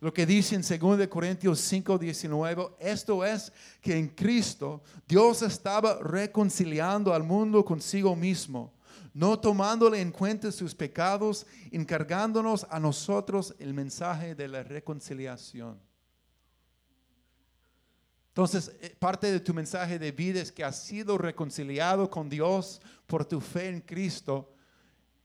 Lo 0.00 0.14
que 0.14 0.24
dice 0.24 0.54
en 0.54 0.62
2 0.62 1.08
Corintios 1.08 1.60
5, 1.60 1.98
19, 1.98 2.68
esto 2.80 3.22
es 3.22 3.52
que 3.82 3.98
en 3.98 4.08
Cristo 4.08 4.82
Dios 5.06 5.42
estaba 5.42 5.98
reconciliando 5.98 7.12
al 7.12 7.22
mundo 7.22 7.62
consigo 7.62 8.16
mismo, 8.16 8.72
no 9.12 9.38
tomándole 9.38 10.00
en 10.00 10.10
cuenta 10.10 10.50
sus 10.52 10.74
pecados, 10.74 11.46
encargándonos 11.70 12.66
a 12.70 12.80
nosotros 12.80 13.54
el 13.58 13.74
mensaje 13.74 14.34
de 14.34 14.48
la 14.48 14.62
reconciliación. 14.62 15.89
Entonces, 18.40 18.74
eh, 18.80 18.96
parte 18.98 19.30
de 19.30 19.38
tu 19.38 19.52
mensaje 19.52 19.98
de 19.98 20.12
vida 20.12 20.40
es 20.40 20.50
que 20.50 20.64
has 20.64 20.82
sido 20.82 21.18
reconciliado 21.18 22.08
con 22.08 22.30
Dios 22.30 22.80
por 23.06 23.26
tu 23.26 23.38
fe 23.38 23.68
en 23.68 23.82
Cristo. 23.82 24.54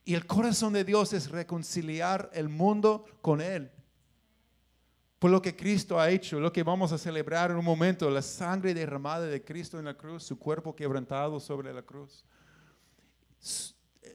Y 0.03 0.15
el 0.15 0.25
corazón 0.25 0.73
de 0.73 0.83
Dios 0.83 1.13
es 1.13 1.31
reconciliar 1.31 2.29
el 2.33 2.49
mundo 2.49 3.05
con 3.21 3.39
Él. 3.39 3.71
Por 5.17 5.31
lo 5.31 5.41
que 5.41 5.55
Cristo 5.55 5.97
ha 5.97 6.09
hecho, 6.09 6.41
lo 6.41 6.51
que 6.51 6.63
vamos 6.63 6.91
a 6.91 6.97
celebrar 6.97 7.51
en 7.51 7.55
un 7.55 7.63
momento, 7.63 8.09
la 8.09 8.21
sangre 8.21 8.73
derramada 8.73 9.27
de 9.27 9.45
Cristo 9.45 9.79
en 9.79 9.85
la 9.85 9.93
cruz, 9.93 10.25
su 10.25 10.37
cuerpo 10.37 10.75
quebrantado 10.75 11.39
sobre 11.39 11.73
la 11.73 11.83
cruz. 11.83 12.25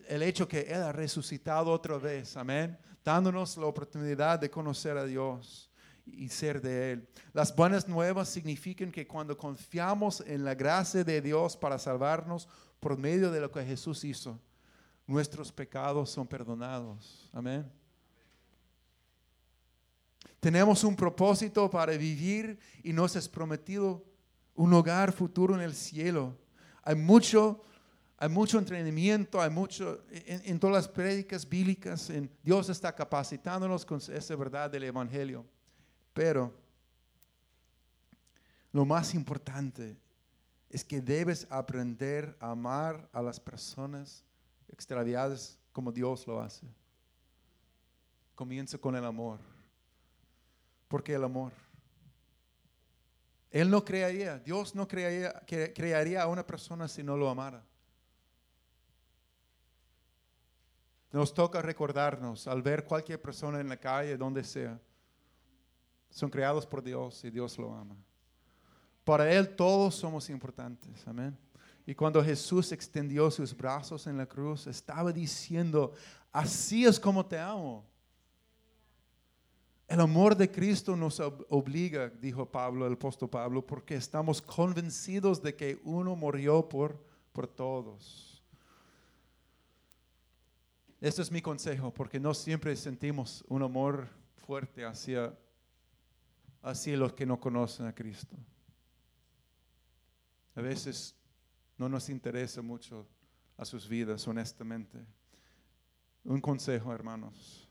El 0.08 0.22
hecho 0.22 0.46
que 0.46 0.60
Él 0.60 0.82
ha 0.82 0.92
resucitado 0.92 1.72
otra 1.72 1.96
vez, 1.96 2.36
amén, 2.36 2.78
dándonos 3.02 3.56
la 3.56 3.64
oportunidad 3.64 4.38
de 4.38 4.50
conocer 4.50 4.98
a 4.98 5.06
Dios 5.06 5.69
y 6.16 6.28
ser 6.28 6.60
de 6.60 6.92
Él. 6.92 7.08
Las 7.32 7.54
buenas 7.54 7.88
nuevas 7.88 8.28
significan 8.28 8.90
que 8.90 9.06
cuando 9.06 9.36
confiamos 9.36 10.22
en 10.26 10.44
la 10.44 10.54
gracia 10.54 11.04
de 11.04 11.20
Dios 11.20 11.56
para 11.56 11.78
salvarnos 11.78 12.48
por 12.78 12.96
medio 12.96 13.30
de 13.30 13.40
lo 13.40 13.50
que 13.50 13.64
Jesús 13.64 14.04
hizo, 14.04 14.38
nuestros 15.06 15.52
pecados 15.52 16.10
son 16.10 16.26
perdonados. 16.26 17.28
Amén. 17.32 17.70
Tenemos 20.40 20.84
un 20.84 20.96
propósito 20.96 21.68
para 21.68 21.96
vivir 21.96 22.58
y 22.82 22.92
nos 22.92 23.14
es 23.14 23.28
prometido 23.28 24.02
un 24.54 24.72
hogar 24.72 25.12
futuro 25.12 25.54
en 25.54 25.60
el 25.60 25.74
cielo. 25.74 26.36
Hay 26.82 26.94
mucho, 26.94 27.62
hay 28.16 28.30
mucho 28.30 28.58
entrenamiento, 28.58 29.40
hay 29.40 29.50
mucho 29.50 30.02
en, 30.10 30.40
en 30.44 30.58
todas 30.58 30.76
las 30.76 30.88
prédicas 30.88 31.46
bíblicas. 31.46 32.08
En, 32.08 32.30
Dios 32.42 32.70
está 32.70 32.94
capacitándonos 32.94 33.84
con 33.84 33.98
esa 33.98 34.36
verdad 34.36 34.70
del 34.70 34.84
Evangelio. 34.84 35.44
Pero 36.12 36.52
lo 38.72 38.84
más 38.84 39.14
importante 39.14 39.96
es 40.68 40.84
que 40.84 41.00
debes 41.00 41.46
aprender 41.50 42.36
a 42.40 42.50
amar 42.52 43.08
a 43.12 43.20
las 43.20 43.40
personas 43.40 44.24
extraviadas 44.68 45.58
como 45.72 45.90
Dios 45.90 46.26
lo 46.26 46.40
hace. 46.40 46.66
Comienza 48.34 48.78
con 48.78 48.94
el 48.94 49.04
amor. 49.04 49.40
¿Por 50.88 51.02
qué 51.02 51.14
el 51.14 51.24
amor? 51.24 51.52
Él 53.50 53.68
no 53.68 53.84
crearía, 53.84 54.38
Dios 54.38 54.74
no 54.76 54.86
crearía, 54.86 55.32
crearía 55.74 56.22
a 56.22 56.28
una 56.28 56.46
persona 56.46 56.86
si 56.86 57.02
no 57.02 57.16
lo 57.16 57.28
amara. 57.28 57.64
Nos 61.10 61.34
toca 61.34 61.60
recordarnos 61.60 62.46
al 62.46 62.62
ver 62.62 62.84
cualquier 62.84 63.20
persona 63.20 63.60
en 63.60 63.68
la 63.68 63.76
calle, 63.76 64.16
donde 64.16 64.44
sea, 64.44 64.80
son 66.10 66.28
creados 66.28 66.66
por 66.66 66.82
Dios 66.82 67.24
y 67.24 67.30
Dios 67.30 67.56
lo 67.58 67.74
ama. 67.74 67.96
Para 69.04 69.32
Él 69.32 69.56
todos 69.56 69.94
somos 69.94 70.28
importantes. 70.28 71.06
Amén. 71.06 71.36
Y 71.86 71.94
cuando 71.94 72.22
Jesús 72.22 72.72
extendió 72.72 73.30
sus 73.30 73.56
brazos 73.56 74.06
en 74.06 74.16
la 74.16 74.26
cruz, 74.26 74.66
estaba 74.66 75.12
diciendo, 75.12 75.92
así 76.30 76.84
es 76.84 77.00
como 77.00 77.24
te 77.24 77.38
amo. 77.38 77.84
El 79.88 80.00
amor 80.00 80.36
de 80.36 80.48
Cristo 80.48 80.94
nos 80.94 81.18
obliga, 81.18 82.08
dijo 82.08 82.46
Pablo, 82.46 82.86
el 82.86 82.92
apóstol 82.92 83.28
Pablo, 83.28 83.66
porque 83.66 83.96
estamos 83.96 84.40
convencidos 84.40 85.42
de 85.42 85.56
que 85.56 85.80
uno 85.82 86.14
murió 86.14 86.68
por, 86.68 86.96
por 87.32 87.48
todos. 87.48 88.44
Este 91.00 91.22
es 91.22 91.32
mi 91.32 91.42
consejo, 91.42 91.92
porque 91.92 92.20
no 92.20 92.34
siempre 92.34 92.76
sentimos 92.76 93.42
un 93.48 93.64
amor 93.64 94.06
fuerte 94.46 94.84
hacia 94.84 95.36
así 96.62 96.96
los 96.96 97.12
que 97.12 97.26
no 97.26 97.40
conocen 97.40 97.86
a 97.86 97.94
Cristo. 97.94 98.36
A 100.54 100.60
veces 100.60 101.14
no 101.78 101.88
nos 101.88 102.08
interesa 102.08 102.60
mucho 102.62 103.06
a 103.56 103.64
sus 103.64 103.88
vidas, 103.88 104.26
honestamente. 104.26 104.98
Un 106.24 106.40
consejo, 106.40 106.92
hermanos, 106.92 107.68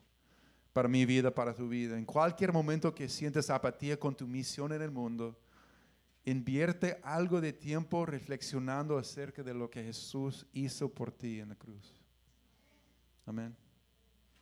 para 0.73 0.87
mi 0.87 1.05
vida, 1.05 1.33
para 1.33 1.53
tu 1.53 1.67
vida. 1.67 1.97
En 1.97 2.05
cualquier 2.05 2.51
momento 2.51 2.95
que 2.95 3.09
sientes 3.09 3.49
apatía 3.49 3.99
con 3.99 4.15
tu 4.15 4.27
misión 4.27 4.71
en 4.71 4.81
el 4.81 4.91
mundo, 4.91 5.39
invierte 6.25 6.99
algo 7.03 7.41
de 7.41 7.53
tiempo 7.53 8.05
reflexionando 8.05 8.97
acerca 8.97 9.43
de 9.43 9.53
lo 9.53 9.69
que 9.69 9.83
Jesús 9.83 10.47
hizo 10.53 10.89
por 10.89 11.11
ti 11.11 11.39
en 11.39 11.49
la 11.49 11.55
cruz. 11.55 12.01
Amén. 13.25 13.55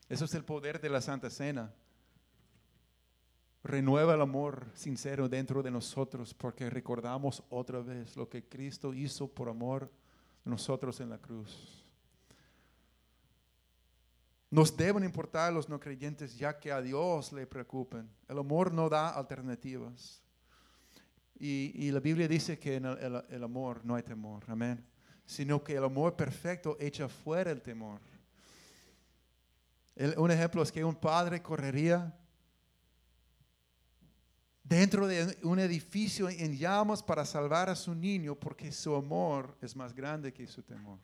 Eso 0.08 0.26
es 0.26 0.34
el 0.34 0.46
poder 0.46 0.80
de 0.80 0.90
la 0.90 1.02
Santa 1.02 1.30
Cena 1.30 1.74
renueva 3.68 4.16
el 4.16 4.22
amor 4.22 4.66
sincero 4.74 5.28
dentro 5.30 5.62
de 5.62 5.70
nosotros 5.70 6.34
porque 6.34 6.70
recordamos 6.70 7.44
otra 7.50 7.82
vez 7.82 8.16
lo 8.16 8.28
que 8.28 8.48
Cristo 8.48 8.94
hizo 8.94 9.28
por 9.28 9.50
amor 9.50 9.92
de 10.44 10.52
nosotros 10.52 11.00
en 11.02 11.10
la 11.10 11.18
cruz. 11.18 11.84
Nos 14.50 14.76
deben 14.76 15.04
importar 15.04 15.52
los 15.52 15.68
no 15.68 15.80
creyentes 15.80 16.38
ya 16.38 16.58
que 16.58 16.72
a 16.72 16.82
Dios 16.82 17.34
le 17.34 17.46
preocupen. 17.46 18.10
El 18.30 18.40
amor 18.40 18.74
no 18.74 18.88
da 18.88 19.10
alternativas. 19.10 20.22
Y, 21.40 21.92
la 21.92 22.00
Biblia 22.00 22.28
dice 22.28 22.58
que 22.58 22.78
en 22.78 22.86
el, 22.86 23.44
amor 23.44 23.82
no 23.84 23.94
hay 23.96 24.02
temor, 24.02 24.44
amén. 24.48 24.84
Sino 25.26 25.64
que 25.64 25.76
el 25.76 25.84
amor 25.84 26.16
perfecto 26.16 26.78
echa 26.80 27.08
fuera 27.08 27.52
el 27.52 27.62
temor. 27.62 28.00
un 30.16 30.32
ejemplo 30.32 30.64
es 30.64 30.72
que 30.72 30.84
un 30.84 30.96
padre 30.96 31.44
correría 31.44 32.18
dentro 34.68 35.08
de 35.08 35.38
un 35.44 35.60
edificio 35.60 36.30
en 36.30 36.58
llamas 36.58 37.02
para 37.02 37.26
salvar 37.26 37.70
a 37.70 37.76
su 37.76 37.96
niño 37.96 38.36
porque 38.36 38.72
su 38.72 38.96
amor 38.96 39.58
es 39.62 39.76
más 39.76 39.94
grande 39.94 40.34
que 40.34 40.48
su 40.48 40.62
temor. 40.62 41.00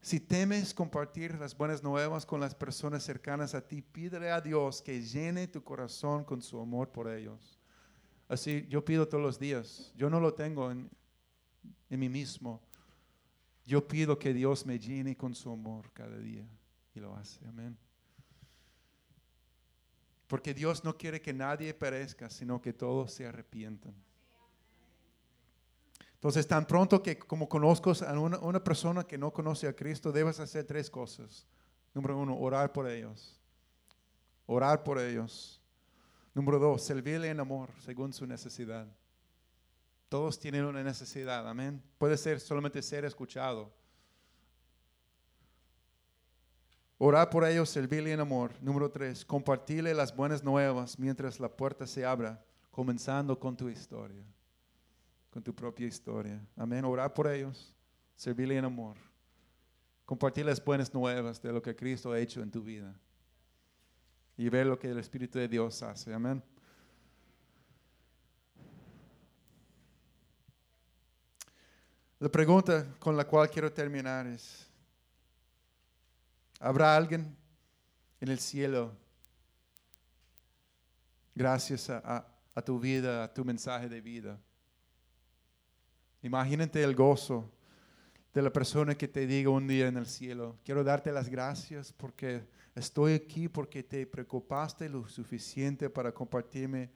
Si 0.00 0.20
temes 0.20 0.74
compartir 0.74 1.34
las 1.36 1.56
buenas 1.56 1.82
nuevas 1.82 2.26
con 2.26 2.38
las 2.38 2.54
personas 2.54 3.02
cercanas 3.02 3.54
a 3.54 3.66
ti, 3.66 3.80
pídele 3.80 4.30
a 4.30 4.40
Dios 4.40 4.82
que 4.82 5.00
llene 5.00 5.48
tu 5.48 5.64
corazón 5.64 6.24
con 6.24 6.42
su 6.42 6.60
amor 6.60 6.92
por 6.92 7.10
ellos. 7.10 7.58
Así 8.28 8.66
yo 8.68 8.84
pido 8.84 9.08
todos 9.08 9.22
los 9.22 9.38
días. 9.38 9.92
Yo 9.96 10.10
no 10.10 10.20
lo 10.20 10.34
tengo 10.34 10.70
en, 10.70 10.90
en 11.88 12.00
mí 12.00 12.08
mismo. 12.08 12.60
Yo 13.64 13.88
pido 13.88 14.18
que 14.18 14.34
Dios 14.34 14.66
me 14.66 14.78
llene 14.78 15.16
con 15.16 15.34
su 15.34 15.50
amor 15.50 15.90
cada 15.92 16.18
día. 16.18 16.46
Y 16.94 17.00
lo 17.00 17.16
hace. 17.16 17.40
Amén. 17.46 17.76
Porque 20.34 20.52
Dios 20.52 20.82
no 20.82 20.98
quiere 20.98 21.22
que 21.22 21.32
nadie 21.32 21.72
perezca, 21.72 22.28
sino 22.28 22.60
que 22.60 22.72
todos 22.72 23.12
se 23.12 23.24
arrepientan. 23.24 23.94
Entonces, 26.14 26.44
tan 26.44 26.66
pronto 26.66 27.00
que 27.00 27.16
como 27.16 27.48
conozco 27.48 27.92
a 28.04 28.18
una, 28.18 28.40
una 28.40 28.64
persona 28.64 29.04
que 29.04 29.16
no 29.16 29.32
conoce 29.32 29.68
a 29.68 29.76
Cristo, 29.76 30.10
debes 30.10 30.40
hacer 30.40 30.64
tres 30.64 30.90
cosas. 30.90 31.46
Número 31.94 32.18
uno, 32.18 32.36
orar 32.36 32.72
por 32.72 32.88
ellos. 32.88 33.40
Orar 34.46 34.82
por 34.82 34.98
ellos. 34.98 35.62
Número 36.34 36.58
dos, 36.58 36.82
servirle 36.82 37.30
en 37.30 37.38
amor 37.38 37.70
según 37.84 38.12
su 38.12 38.26
necesidad. 38.26 38.88
Todos 40.08 40.40
tienen 40.40 40.64
una 40.64 40.82
necesidad, 40.82 41.48
amén. 41.48 41.80
Puede 41.96 42.16
ser 42.16 42.40
solamente 42.40 42.82
ser 42.82 43.04
escuchado. 43.04 43.72
Orar 46.98 47.28
por 47.28 47.44
ellos, 47.44 47.68
servirle 47.68 48.12
en 48.12 48.20
amor. 48.20 48.52
Número 48.60 48.90
tres, 48.90 49.24
compartirle 49.24 49.92
las 49.94 50.14
buenas 50.14 50.44
nuevas 50.44 50.98
mientras 50.98 51.40
la 51.40 51.48
puerta 51.48 51.86
se 51.86 52.04
abra, 52.04 52.42
comenzando 52.70 53.38
con 53.38 53.56
tu 53.56 53.68
historia, 53.68 54.24
con 55.30 55.42
tu 55.42 55.54
propia 55.54 55.86
historia. 55.86 56.40
Amén. 56.56 56.84
Orar 56.84 57.12
por 57.12 57.26
ellos, 57.26 57.74
servirle 58.14 58.56
en 58.56 58.64
amor. 58.64 58.96
Compartir 60.04 60.44
las 60.46 60.62
buenas 60.62 60.92
nuevas 60.92 61.40
de 61.42 61.52
lo 61.52 61.60
que 61.60 61.74
Cristo 61.74 62.12
ha 62.12 62.18
hecho 62.18 62.42
en 62.42 62.50
tu 62.50 62.62
vida. 62.62 62.94
Y 64.36 64.48
ver 64.48 64.66
lo 64.66 64.78
que 64.78 64.90
el 64.90 64.98
Espíritu 64.98 65.38
de 65.38 65.48
Dios 65.48 65.82
hace. 65.82 66.12
Amén. 66.12 66.42
La 72.18 72.28
pregunta 72.28 72.86
con 72.98 73.16
la 73.16 73.26
cual 73.26 73.50
quiero 73.50 73.72
terminar 73.72 74.26
es, 74.26 74.63
¿habrá 76.60 76.96
alguien 76.96 77.36
en 78.20 78.28
el 78.28 78.38
cielo 78.38 78.96
gracias 81.34 81.90
a, 81.90 82.26
tu 82.64 82.78
vida, 82.78 83.24
a 83.24 83.32
tu 83.32 83.44
mensaje 83.44 83.88
de 83.88 84.00
vida? 84.00 84.40
Imagínate 86.22 86.82
el 86.82 86.94
gozo 86.94 87.50
de 88.32 88.42
la 88.42 88.52
persona 88.52 88.94
que 88.94 89.08
te 89.08 89.26
diga 89.26 89.50
un 89.50 89.66
día 89.66 89.86
en 89.86 89.96
el 89.96 90.06
cielo, 90.06 90.58
quiero 90.64 90.82
darte 90.82 91.12
las 91.12 91.28
gracias 91.28 91.92
porque 91.92 92.46
estoy 92.74 93.12
aquí, 93.12 93.48
porque 93.48 93.82
te 93.82 94.06
preocupaste 94.06 94.88
lo 94.88 95.06
suficiente 95.08 95.88
para 95.88 96.12
compartirme 96.12 96.90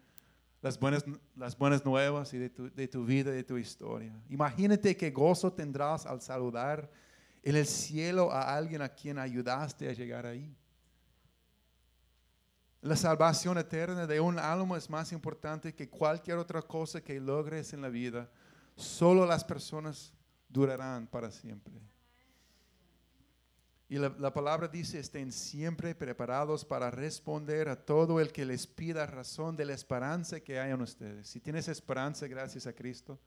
las 0.60 0.78
buenas, 0.78 1.04
las 1.36 1.56
buenas 1.56 1.84
nuevas 1.84 2.34
y 2.34 2.38
de 2.38 2.50
tu, 2.50 2.70
de 2.70 2.88
tu 2.88 3.04
vida 3.04 3.30
y 3.30 3.36
de 3.36 3.44
tu 3.44 3.56
historia. 3.56 4.12
Imagínate 4.28 4.96
qué 4.96 5.10
gozo 5.10 5.52
tendrás 5.52 6.06
al 6.06 6.20
saludar 6.20 6.90
en 7.42 7.56
el 7.56 7.66
cielo 7.66 8.30
a 8.30 8.54
alguien 8.54 8.82
a 8.82 8.88
quien 8.88 9.18
ayudaste 9.18 9.88
a 9.88 9.92
llegar 9.92 10.26
ahí. 10.26 10.54
La 12.80 12.96
salvación 12.96 13.58
eterna 13.58 14.06
de 14.06 14.20
un 14.20 14.38
alma 14.38 14.78
es 14.78 14.88
más 14.88 15.12
importante 15.12 15.74
que 15.74 15.88
cualquier 15.88 16.38
otra 16.38 16.62
cosa 16.62 17.00
que 17.00 17.18
logres 17.18 17.72
en 17.72 17.82
la 17.82 17.88
vida. 17.88 18.30
Solo 18.76 19.26
las 19.26 19.42
personas 19.44 20.12
durarán 20.48 21.06
para 21.06 21.30
siempre. 21.30 21.74
Y 23.90 23.96
la, 23.96 24.32
palabra 24.32 24.68
dice, 24.68 24.98
estén 24.98 25.32
siempre 25.32 25.94
preparados 25.94 26.62
para 26.62 26.90
responder 26.90 27.70
a 27.70 27.76
todo 27.76 28.20
el 28.20 28.30
que 28.30 28.44
les 28.44 28.66
pida 28.66 29.06
razón 29.06 29.56
de 29.56 29.64
la 29.64 29.72
esperanza 29.72 30.40
que 30.40 30.60
hay 30.60 30.72
en 30.72 30.82
ustedes. 30.82 31.26
Si 31.26 31.40
tienes 31.40 31.68
esperanza 31.68 32.28
gracias 32.28 32.66
a 32.66 32.74
Cristo, 32.74 33.18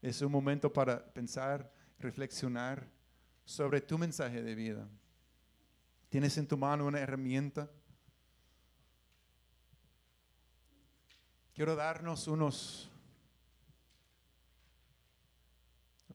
es 0.00 0.22
un 0.22 0.30
momento 0.30 0.72
para 0.72 1.04
pensar, 1.04 1.68
reflexionar 1.98 2.88
sobre 3.48 3.80
tu 3.80 3.96
mensaje 3.96 4.42
de 4.42 4.54
vida. 4.54 4.86
Tienes 6.10 6.36
en 6.36 6.46
tu 6.46 6.58
mano 6.58 6.84
una 6.84 7.00
herramienta. 7.00 7.70
Quiero 11.54 11.74
darnos 11.74 12.28
unos 12.28 12.90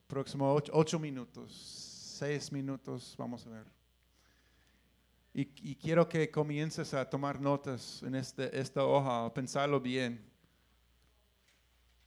próximos 0.06 0.62
ocho 0.72 0.98
minutos 1.00 1.90
seis 2.14 2.52
minutos, 2.52 3.16
vamos 3.18 3.44
a 3.46 3.50
ver. 3.50 3.66
Y, 5.36 5.74
quiero 5.74 6.08
que 6.08 6.30
comiences 6.30 6.94
a 6.94 7.10
tomar 7.10 7.40
notas 7.40 8.04
en 8.04 8.14
este, 8.14 8.56
esta 8.56 8.84
hoja, 8.84 9.26
a 9.26 9.34
pensarlo 9.34 9.80
bien. 9.80 10.24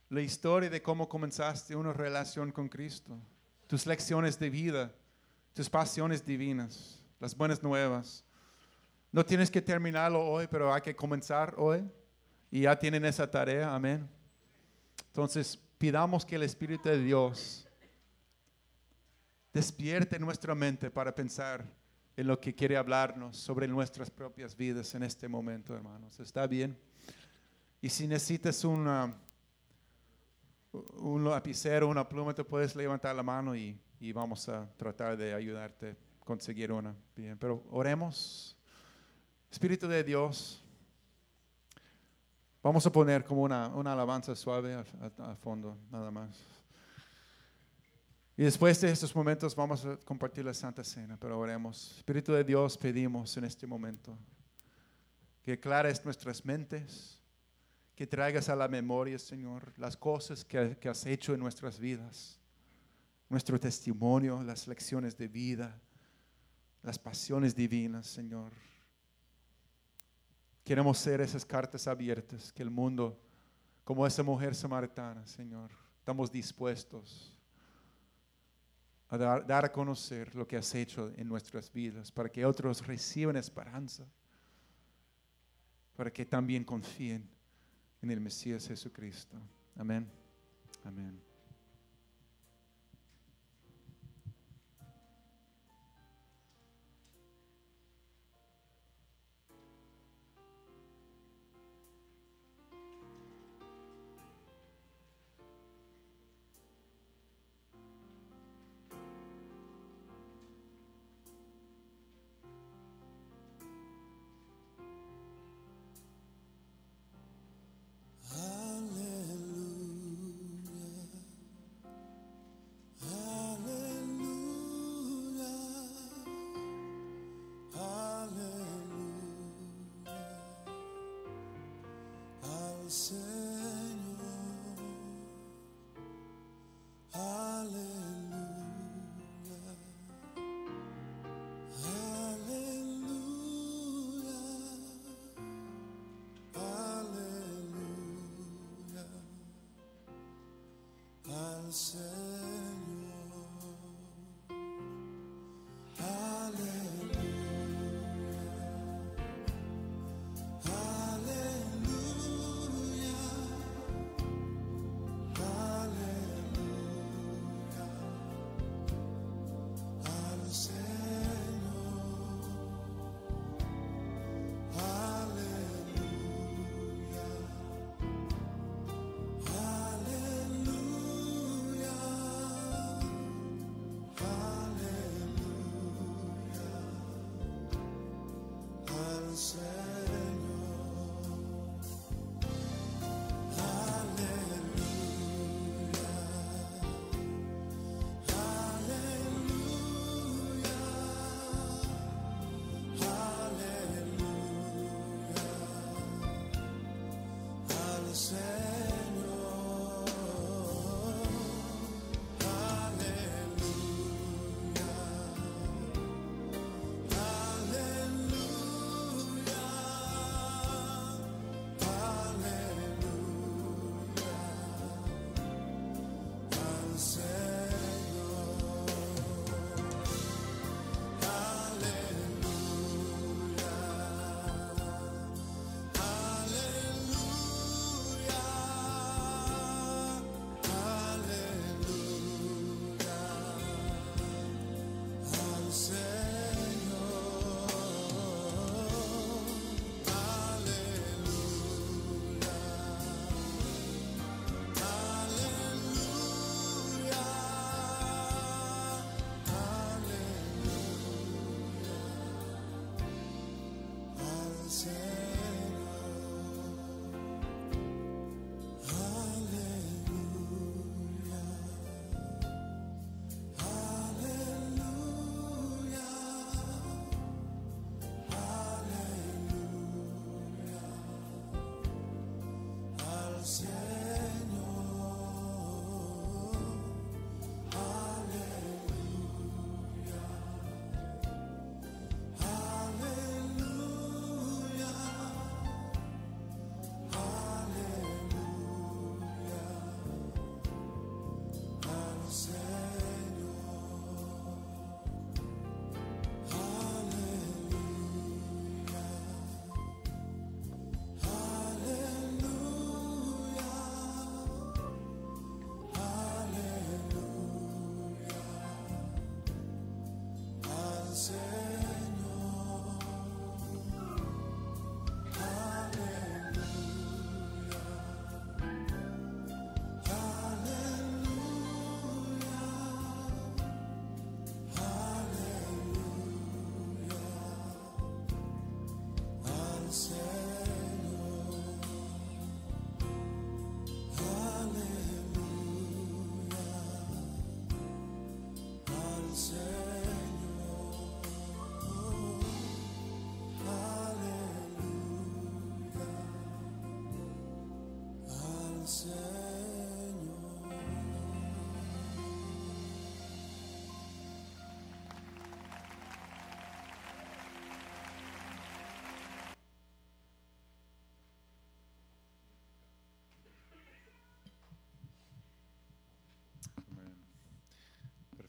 La 0.07 0.21
historia 0.21 0.69
de 0.69 0.81
cómo 0.81 1.09
comenzaste 1.09 1.75
una 1.75 1.91
relación 1.91 2.53
con 2.53 2.69
Cristo, 2.69 3.19
tus 3.67 3.85
lecciones 3.85 4.39
de 4.39 4.49
vida, 4.49 4.95
tus 5.57 5.71
pasiones 5.71 6.23
divinas, 6.23 7.01
las 7.19 7.35
buenas 7.35 7.63
nuevas. 7.63 8.23
No 9.11 9.25
tienes 9.25 9.49
que 9.49 9.59
terminarlo 9.59 10.23
hoy, 10.23 10.45
pero 10.45 10.71
hay 10.71 10.81
que 10.81 10.95
comenzar 10.95 11.55
hoy. 11.57 11.83
Y 12.51 12.61
ya 12.61 12.77
tienen 12.77 13.03
esa 13.05 13.27
tarea, 13.27 13.73
amén. 13.73 14.07
Entonces, 15.07 15.59
pidamos 15.79 16.23
que 16.23 16.35
el 16.35 16.43
Espíritu 16.43 16.89
de 16.89 17.01
Dios 17.01 17.67
despierte 19.51 20.19
nuestra 20.19 20.53
mente 20.53 20.91
para 20.91 21.15
pensar 21.15 21.65
en 22.15 22.27
lo 22.27 22.39
que 22.39 22.53
quiere 22.53 22.77
hablarnos 22.77 23.35
sobre 23.35 23.67
nuestras 23.67 24.11
propias 24.11 24.55
vidas 24.55 24.93
en 24.93 25.01
este 25.01 25.27
momento, 25.27 25.75
hermanos. 25.75 26.19
¿Está 26.19 26.45
bien? 26.45 26.77
Y 27.81 27.89
si 27.89 28.05
necesitas 28.05 28.63
una, 28.63 29.11
un 30.97 31.23
lapicero, 31.27 31.87
una 31.87 32.07
pluma, 32.07 32.35
te 32.35 32.43
puedes 32.43 32.75
levantar 32.75 33.15
la 33.15 33.23
mano 33.23 33.55
y, 33.55 33.75
y 33.99 34.11
vamos 34.11 34.47
a 34.49 34.69
tratar 34.77 35.17
de 35.17 35.33
ayudarte 35.33 35.91
a 36.21 36.25
conseguir 36.25 36.71
una. 36.71 36.95
Bien, 37.15 37.37
pero 37.37 37.63
oremos. 37.71 38.55
Espíritu 39.49 39.87
de 39.87 40.03
Dios, 40.03 40.63
vamos 42.61 42.85
a 42.85 42.91
poner 42.91 43.23
como 43.23 43.43
una, 43.43 43.69
una 43.69 43.93
alabanza 43.93 44.35
suave 44.35 44.75
al 44.75 45.37
fondo, 45.37 45.77
nada 45.89 46.11
más. 46.11 46.37
Y 48.35 48.43
después 48.43 48.79
de 48.81 48.91
estos 48.91 49.15
momentos 49.15 49.55
vamos 49.55 49.83
a 49.83 49.97
compartir 49.97 50.45
la 50.45 50.53
Santa 50.53 50.83
Cena, 50.83 51.17
pero 51.19 51.39
oremos. 51.39 51.97
Espíritu 51.97 52.33
de 52.33 52.43
Dios, 52.43 52.77
pedimos 52.77 53.35
en 53.37 53.45
este 53.45 53.65
momento 53.65 54.15
que 55.41 55.53
aclares 55.53 56.03
nuestras 56.03 56.45
mentes, 56.45 57.19
que 57.95 58.05
traigas 58.05 58.49
a 58.49 58.55
la 58.55 58.67
memoria, 58.67 59.17
Señor, 59.17 59.73
las 59.77 59.97
cosas 59.97 60.45
que, 60.45 60.77
que 60.77 60.89
has 60.89 61.05
hecho 61.05 61.33
en 61.33 61.39
nuestras 61.39 61.79
vidas, 61.79 62.39
nuestro 63.29 63.59
testimonio, 63.59 64.41
las 64.43 64.67
lecciones 64.67 65.17
de 65.17 65.27
vida, 65.27 65.79
las 66.83 66.97
pasiones 66.97 67.55
divinas, 67.55 68.07
Señor. 68.07 68.51
Queremos 70.63 70.97
ser 70.97 71.21
esas 71.21 71.45
cartas 71.45 71.87
abiertas 71.87 72.51
que 72.51 72.63
el 72.63 72.69
mundo, 72.69 73.19
como 73.83 74.05
esa 74.05 74.23
mujer 74.23 74.55
samaritana, 74.55 75.25
Señor, 75.25 75.71
estamos 75.99 76.31
dispuestos 76.31 77.37
a 79.09 79.17
dar, 79.17 79.65
a 79.65 79.71
conocer 79.71 80.35
lo 80.35 80.47
que 80.47 80.57
has 80.57 80.75
hecho 80.75 81.11
en 81.15 81.27
nuestras 81.27 81.71
vidas, 81.71 82.11
para 82.11 82.29
que 82.29 82.45
otros 82.45 82.85
reciban 82.85 83.37
esperanza, 83.37 84.05
para 85.95 86.11
que 86.11 86.25
también 86.25 86.63
confíen 86.63 87.27
en 88.01 88.11
el 88.11 88.19
Mesías 88.19 88.67
Jesucristo. 88.67 89.37
Amén. 89.75 90.09
Amén. 90.83 91.26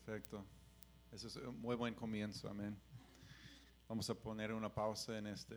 Perfecto. 0.09 0.43
Eso 1.13 1.29
es 1.29 1.37
un 1.37 1.61
muy 1.61 1.77
buen 1.77 1.93
comienzo, 1.93 2.49
amén. 2.49 2.81
Vamos 3.87 4.09
a 4.09 4.15
poner 4.15 4.55
una 4.55 4.75
pausa 4.75 5.19
en 5.19 5.27
esta 5.27 5.57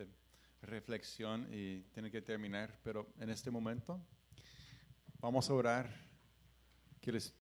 reflexión 0.62 1.48
y 1.54 1.84
tiene 1.94 2.12
que 2.12 2.22
terminar, 2.22 2.78
pero 2.84 3.14
en 3.18 3.30
este 3.30 3.50
momento 3.50 4.06
vamos 5.22 5.50
a 5.50 5.54
orar. 5.54 5.90
Que 7.00 7.12
el 7.12 7.34